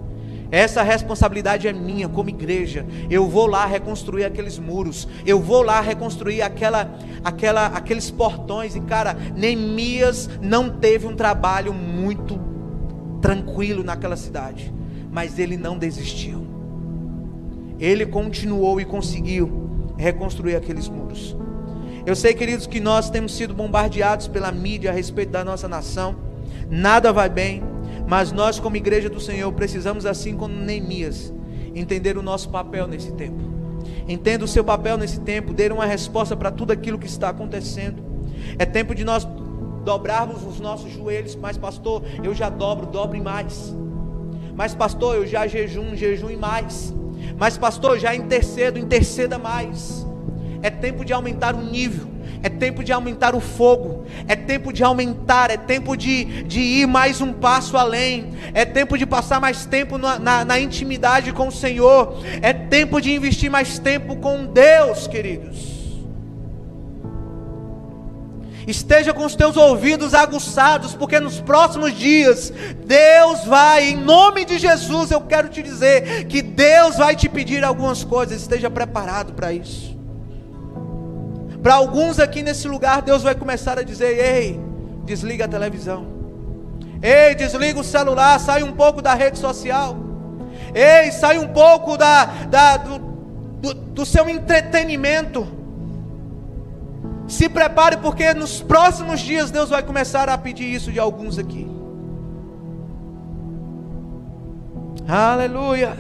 Essa 0.54 0.84
responsabilidade 0.84 1.68
é 1.68 1.74
minha 1.74 2.08
como 2.08 2.30
igreja. 2.30 2.86
Eu 3.10 3.28
vou 3.28 3.48
lá 3.48 3.66
reconstruir 3.66 4.24
aqueles 4.24 4.60
muros. 4.60 5.08
Eu 5.26 5.40
vou 5.40 5.64
lá 5.64 5.82
reconstruir 5.82 6.44
aquela, 6.44 6.96
aquela, 7.24 7.66
aqueles 7.66 8.12
portões. 8.12 8.76
E 8.76 8.82
cara, 8.82 9.18
Neemias 9.36 10.30
não 10.40 10.70
teve 10.70 11.08
um 11.08 11.16
trabalho 11.16 11.74
muito 11.74 12.40
tranquilo 13.20 13.84
naquela 13.84 14.16
cidade, 14.16 14.72
mas 15.12 15.40
ele 15.40 15.58
não 15.58 15.76
desistiu. 15.76 16.46
Ele 17.80 18.06
continuou 18.06 18.80
e 18.80 18.86
conseguiu 18.86 19.96
reconstruir 19.98 20.56
aqueles 20.56 20.88
muros. 20.88 21.36
Eu 22.06 22.16
sei, 22.16 22.36
queridos, 22.36 22.68
que 22.68 22.80
nós 22.80 23.10
temos 23.10 23.36
sido 23.36 23.56
bombardeados 23.56 24.28
pela 24.28 24.52
mídia 24.52 24.92
a 24.92 24.94
respeito 24.94 25.32
da 25.32 25.44
nossa 25.44 25.68
nação. 25.68 26.16
Nada 26.70 27.12
vai 27.12 27.28
bem, 27.28 27.64
mas 28.14 28.32
nós, 28.32 28.60
como 28.60 28.78
igreja 28.78 29.10
do 29.10 29.20
Senhor, 29.20 29.52
precisamos, 29.54 30.06
assim 30.06 30.38
como 30.38 30.54
Neemias, 30.54 31.34
entender 31.74 32.16
o 32.16 32.22
nosso 32.22 32.48
papel 32.48 32.88
nesse 32.88 33.12
tempo. 33.14 33.42
Entenda 34.08 34.46
o 34.46 34.48
seu 34.48 34.64
papel 34.64 35.00
nesse 35.00 35.20
tempo, 35.22 35.52
dê 35.52 35.68
uma 35.70 35.88
resposta 35.88 36.38
para 36.38 36.52
tudo 36.52 36.70
aquilo 36.70 37.00
que 37.00 37.08
está 37.08 37.30
acontecendo. 37.30 38.04
É 38.60 38.68
tempo 38.68 38.94
de 38.94 39.04
nós 39.04 39.28
dobrarmos 39.84 40.46
os 40.46 40.60
nossos 40.60 40.92
joelhos, 40.92 41.36
mas 41.36 41.58
pastor, 41.58 42.04
eu 42.24 42.36
já 42.36 42.50
dobro, 42.50 42.86
dobre 42.86 43.20
mais. 43.20 43.74
Mas 44.54 44.76
pastor, 44.76 45.16
eu 45.16 45.26
já 45.26 45.48
jejum, 45.48 45.96
jejum 45.96 46.30
e 46.30 46.38
mais. 46.38 46.94
Mas, 47.36 47.58
pastor, 47.58 47.98
já 47.98 48.14
intercedo, 48.14 48.78
interceda 48.78 49.40
mais. 49.40 50.06
É 50.62 50.70
tempo 50.70 51.04
de 51.04 51.14
aumentar 51.14 51.56
o 51.56 51.64
nível, 51.64 52.06
é 52.44 52.50
tempo 52.50 52.84
de 52.84 52.92
aumentar 52.92 53.34
o 53.34 53.40
fogo, 53.40 54.06
é 54.28 54.36
tempo 54.36 54.74
de 54.74 54.84
aumentar, 54.84 55.50
é 55.50 55.56
tempo 55.56 55.96
de, 55.96 56.44
de 56.44 56.60
ir 56.60 56.86
mais 56.86 57.22
um 57.22 57.32
passo 57.32 57.78
além, 57.78 58.34
é 58.54 58.66
tempo 58.66 58.98
de 58.98 59.06
passar 59.06 59.40
mais 59.40 59.66
tempo 59.66 59.98
na, 59.98 60.20
na, 60.20 60.44
na 60.44 60.60
intimidade 60.60 61.32
com 61.32 61.48
o 61.48 61.52
Senhor, 61.52 62.22
é 62.42 62.52
tempo 62.52 63.00
de 63.00 63.14
investir 63.14 63.50
mais 63.50 63.80
tempo 63.80 64.18
com 64.18 64.46
Deus, 64.46 65.08
queridos. 65.08 65.72
Esteja 68.68 69.14
com 69.14 69.26
os 69.26 69.36
teus 69.36 69.56
ouvidos 69.56 70.14
aguçados, 70.14 70.94
porque 70.96 71.20
nos 71.20 71.40
próximos 71.40 71.98
dias 71.98 72.52
Deus 72.86 73.46
vai, 73.46 73.90
em 73.90 73.98
nome 73.98 74.44
de 74.44 74.58
Jesus, 74.58 75.12
eu 75.12 75.22
quero 75.22 75.48
te 75.48 75.64
dizer 75.64 76.26
que 76.28 76.42
Deus 76.42 76.98
vai 76.98 77.16
te 77.16 77.30
pedir 77.30 77.64
algumas 77.64 78.04
coisas, 78.04 78.42
esteja 78.42 78.70
preparado 78.70 79.34
para 79.34 79.54
isso. 79.54 79.93
Para 81.64 81.76
alguns 81.76 82.20
aqui 82.20 82.44
nesse 82.44 82.68
lugar, 82.68 83.02
Deus 83.02 83.24
vai 83.24 83.34
começar 83.34 83.80
a 83.80 83.84
dizer: 83.84 84.20
ei, 84.20 84.60
desliga 85.06 85.46
a 85.46 85.48
televisão, 85.48 86.06
ei, 87.02 87.34
desliga 87.34 87.80
o 87.80 87.84
celular, 87.84 88.40
sai 88.40 88.62
um 88.62 88.74
pouco 88.74 89.02
da 89.02 89.16
rede 89.16 89.40
social, 89.40 89.96
ei, 90.76 91.12
sai 91.12 91.40
um 91.40 91.48
pouco 91.48 91.98
da, 91.98 92.26
da 92.26 92.78
do, 92.78 93.00
do, 93.00 93.74
do 93.74 94.06
seu 94.06 94.30
entretenimento 94.30 95.64
se 97.28 97.48
prepare, 97.48 97.98
porque 97.98 98.34
nos 98.34 98.62
próximos 98.62 99.22
dias 99.22 99.50
Deus 99.50 99.70
vai 99.70 99.82
começar 99.82 100.30
a 100.30 100.38
pedir 100.38 100.66
isso 100.66 100.92
de 100.92 101.00
alguns 101.00 101.40
aqui. 101.40 101.70
Aleluia. 105.08 105.98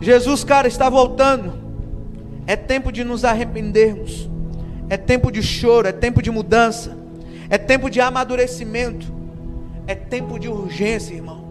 Jesus, 0.00 0.44
cara, 0.44 0.66
está 0.66 0.88
voltando. 0.88 1.65
É 2.46 2.54
tempo 2.56 2.92
de 2.92 3.02
nos 3.02 3.24
arrependermos. 3.24 4.28
É 4.88 4.96
tempo 4.96 5.32
de 5.32 5.42
choro, 5.42 5.88
é 5.88 5.92
tempo 5.92 6.22
de 6.22 6.30
mudança. 6.30 6.96
É 7.50 7.58
tempo 7.58 7.90
de 7.90 8.00
amadurecimento. 8.00 9.12
É 9.86 9.94
tempo 9.94 10.38
de 10.38 10.48
urgência, 10.48 11.14
irmão. 11.14 11.44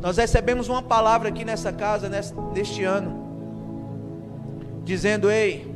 Nós 0.00 0.16
recebemos 0.16 0.68
uma 0.68 0.82
palavra 0.82 1.28
aqui 1.28 1.44
nessa 1.44 1.72
casa 1.72 2.08
neste 2.54 2.84
ano 2.84 3.28
dizendo: 4.84 5.30
Ei, 5.30 5.70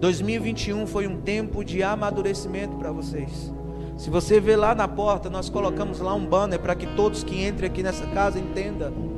2021 0.00 0.86
foi 0.86 1.06
um 1.06 1.20
tempo 1.20 1.64
de 1.64 1.82
amadurecimento 1.82 2.76
para 2.76 2.92
vocês. 2.92 3.52
Se 3.96 4.10
você 4.10 4.38
vê 4.38 4.56
lá 4.56 4.74
na 4.74 4.86
porta, 4.86 5.28
nós 5.30 5.48
colocamos 5.48 6.00
lá 6.00 6.14
um 6.14 6.24
banner 6.24 6.60
para 6.60 6.74
que 6.74 6.86
todos 6.94 7.24
que 7.24 7.46
entrem 7.46 7.70
aqui 7.70 7.82
nessa 7.82 8.06
casa 8.08 8.38
entendam. 8.38 9.15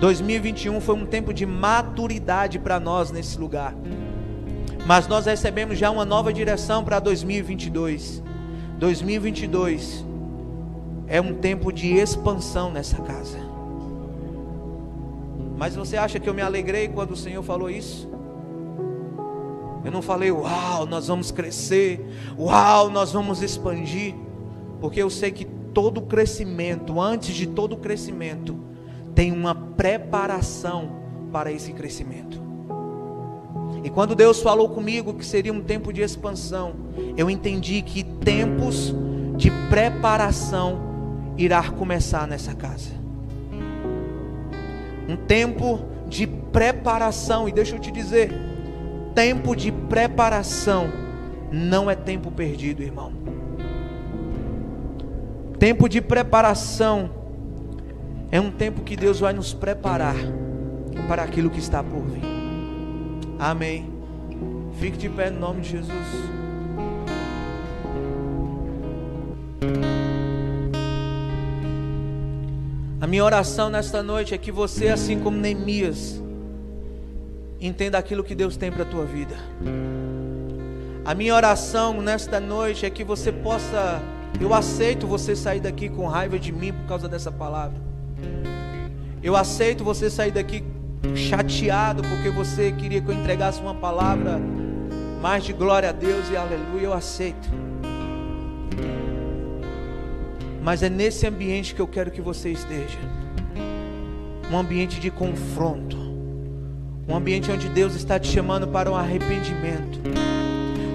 2021 0.00 0.80
foi 0.80 0.94
um 0.94 1.06
tempo 1.06 1.32
de 1.32 1.46
maturidade 1.46 2.58
para 2.58 2.78
nós 2.78 3.10
nesse 3.10 3.38
lugar. 3.38 3.74
Mas 4.86 5.08
nós 5.08 5.26
recebemos 5.26 5.78
já 5.78 5.90
uma 5.90 6.04
nova 6.04 6.32
direção 6.32 6.84
para 6.84 7.00
2022. 7.00 8.22
2022 8.78 10.04
é 11.08 11.20
um 11.20 11.34
tempo 11.34 11.72
de 11.72 11.94
expansão 11.94 12.70
nessa 12.70 13.00
casa. 13.02 13.38
Mas 15.56 15.74
você 15.74 15.96
acha 15.96 16.20
que 16.20 16.28
eu 16.28 16.34
me 16.34 16.42
alegrei 16.42 16.88
quando 16.88 17.12
o 17.12 17.16
Senhor 17.16 17.42
falou 17.42 17.70
isso? 17.70 18.08
Eu 19.82 19.90
não 19.90 20.02
falei, 20.02 20.30
uau, 20.30 20.84
nós 20.84 21.06
vamos 21.06 21.30
crescer, 21.30 22.04
uau, 22.38 22.90
nós 22.90 23.12
vamos 23.12 23.40
expandir, 23.40 24.14
porque 24.80 25.00
eu 25.00 25.08
sei 25.08 25.30
que 25.30 25.44
todo 25.72 26.02
crescimento, 26.02 27.00
antes 27.00 27.34
de 27.34 27.46
todo 27.46 27.76
crescimento, 27.76 28.58
tem 29.16 29.32
uma 29.32 29.54
preparação 29.54 31.00
para 31.32 31.50
esse 31.50 31.72
crescimento. 31.72 32.40
E 33.82 33.90
quando 33.90 34.14
Deus 34.14 34.40
falou 34.40 34.68
comigo 34.68 35.14
que 35.14 35.26
seria 35.26 35.52
um 35.52 35.60
tempo 35.60 35.92
de 35.92 36.02
expansão, 36.02 36.74
eu 37.16 37.28
entendi 37.28 37.82
que 37.82 38.04
tempos 38.04 38.94
de 39.36 39.50
preparação 39.68 40.78
irá 41.36 41.68
começar 41.70 42.28
nessa 42.28 42.54
casa 42.54 42.96
um 45.08 45.16
tempo 45.16 45.80
de 46.08 46.26
preparação. 46.26 47.48
E 47.48 47.52
deixa 47.52 47.76
eu 47.76 47.80
te 47.80 47.90
dizer, 47.90 48.32
tempo 49.14 49.54
de 49.54 49.70
preparação 49.70 50.90
não 51.50 51.90
é 51.90 51.94
tempo 51.94 52.30
perdido, 52.30 52.82
irmão. 52.82 53.12
Tempo 55.58 55.88
de 55.88 56.00
preparação 56.00 57.10
é 58.30 58.40
um 58.40 58.50
tempo 58.50 58.82
que 58.82 58.96
Deus 58.96 59.20
vai 59.20 59.32
nos 59.32 59.54
preparar 59.54 60.16
para 61.08 61.22
aquilo 61.22 61.48
que 61.48 61.58
está 61.58 61.82
por 61.82 62.02
vir. 62.02 62.22
Amém. 63.38 63.92
Fique 64.80 64.96
de 64.96 65.08
pé 65.08 65.30
no 65.30 65.40
nome 65.40 65.60
de 65.60 65.70
Jesus. 65.70 66.36
A 73.00 73.06
minha 73.06 73.24
oração 73.24 73.70
nesta 73.70 74.02
noite 74.02 74.34
é 74.34 74.38
que 74.38 74.50
você, 74.50 74.88
assim 74.88 75.20
como 75.20 75.36
Neemias, 75.36 76.20
entenda 77.60 77.98
aquilo 77.98 78.24
que 78.24 78.34
Deus 78.34 78.56
tem 78.56 78.72
para 78.72 78.82
a 78.82 78.86
tua 78.86 79.04
vida. 79.04 79.36
A 81.04 81.14
minha 81.14 81.34
oração 81.34 82.02
nesta 82.02 82.40
noite 82.40 82.84
é 82.84 82.90
que 82.90 83.04
você 83.04 83.30
possa. 83.30 84.02
Eu 84.40 84.52
aceito 84.52 85.06
você 85.06 85.36
sair 85.36 85.60
daqui 85.60 85.88
com 85.88 86.08
raiva 86.08 86.36
de 86.36 86.50
mim 86.50 86.72
por 86.72 86.86
causa 86.88 87.08
dessa 87.08 87.30
palavra. 87.30 87.85
Eu 89.22 89.36
aceito 89.36 89.82
você 89.84 90.08
sair 90.08 90.30
daqui 90.30 90.62
chateado 91.14 92.02
porque 92.02 92.30
você 92.30 92.72
queria 92.72 93.00
que 93.00 93.08
eu 93.08 93.14
entregasse 93.14 93.60
uma 93.60 93.74
palavra 93.74 94.40
mais 95.20 95.44
de 95.44 95.52
glória 95.52 95.88
a 95.88 95.92
Deus 95.92 96.30
e 96.30 96.36
aleluia. 96.36 96.84
Eu 96.84 96.92
aceito. 96.92 97.48
Mas 100.62 100.82
é 100.82 100.88
nesse 100.88 101.26
ambiente 101.26 101.74
que 101.74 101.80
eu 101.80 101.86
quero 101.86 102.10
que 102.10 102.20
você 102.20 102.50
esteja 102.50 102.98
um 104.50 104.56
ambiente 104.56 105.00
de 105.00 105.10
confronto, 105.10 105.96
um 107.08 107.16
ambiente 107.16 107.50
onde 107.50 107.68
Deus 107.68 107.94
está 107.94 108.18
te 108.18 108.28
chamando 108.28 108.68
para 108.68 108.90
um 108.90 108.94
arrependimento 108.94 110.00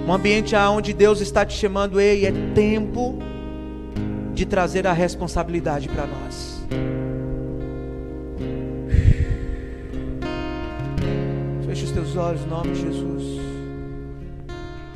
um 0.06 0.12
ambiente 0.12 0.54
onde 0.56 0.92
Deus 0.92 1.20
está 1.20 1.44
te 1.46 1.56
chamando, 1.56 2.00
ei, 2.00 2.26
é 2.26 2.32
tempo 2.54 3.18
de 4.34 4.44
trazer 4.44 4.84
a 4.86 4.92
responsabilidade 4.92 5.88
para 5.88 6.06
nós. 6.06 6.60
Teus 12.12 12.16
olhos, 12.16 12.42
em 12.42 12.46
nome 12.46 12.70
de 12.72 12.80
Jesus. 12.80 13.40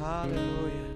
Aleluia. 0.03 0.87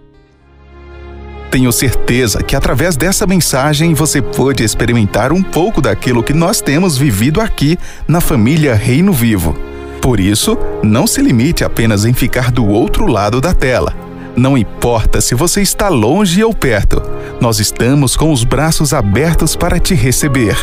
Tenho 1.51 1.73
certeza 1.73 2.43
que 2.43 2.55
através 2.55 2.95
dessa 2.95 3.27
mensagem 3.27 3.95
você 3.95 4.21
pôde 4.21 4.63
experimentar 4.63 5.33
um 5.33 5.43
pouco 5.43 5.81
daquilo 5.81 6.23
que 6.23 6.35
nós 6.35 6.61
temos 6.61 6.99
vivido 6.99 7.41
aqui 7.41 7.79
na 8.07 8.21
família 8.21 8.75
Reino 8.75 9.13
Vivo. 9.15 9.57
Por 10.03 10.21
isso, 10.21 10.59
não 10.83 11.07
se 11.07 11.23
limite 11.23 11.65
apenas 11.65 12.05
em 12.05 12.13
ficar 12.13 12.51
do 12.51 12.67
outro 12.67 13.07
lado 13.07 13.41
da 13.41 13.55
tela. 13.55 13.95
Não 14.37 14.59
importa 14.59 15.23
se 15.23 15.35
você 15.35 15.63
está 15.63 15.89
longe 15.89 16.45
ou 16.45 16.53
perto, 16.53 17.03
nós 17.41 17.59
estamos 17.59 18.15
com 18.15 18.31
os 18.31 18.45
braços 18.45 18.93
abertos 18.93 19.57
para 19.57 19.79
te 19.81 19.95
receber. 19.95 20.55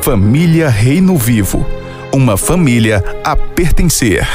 Família 0.00 0.70
Reino 0.70 1.16
Vivo 1.18 1.66
uma 2.12 2.36
família 2.36 3.02
a 3.24 3.34
pertencer. 3.34 4.26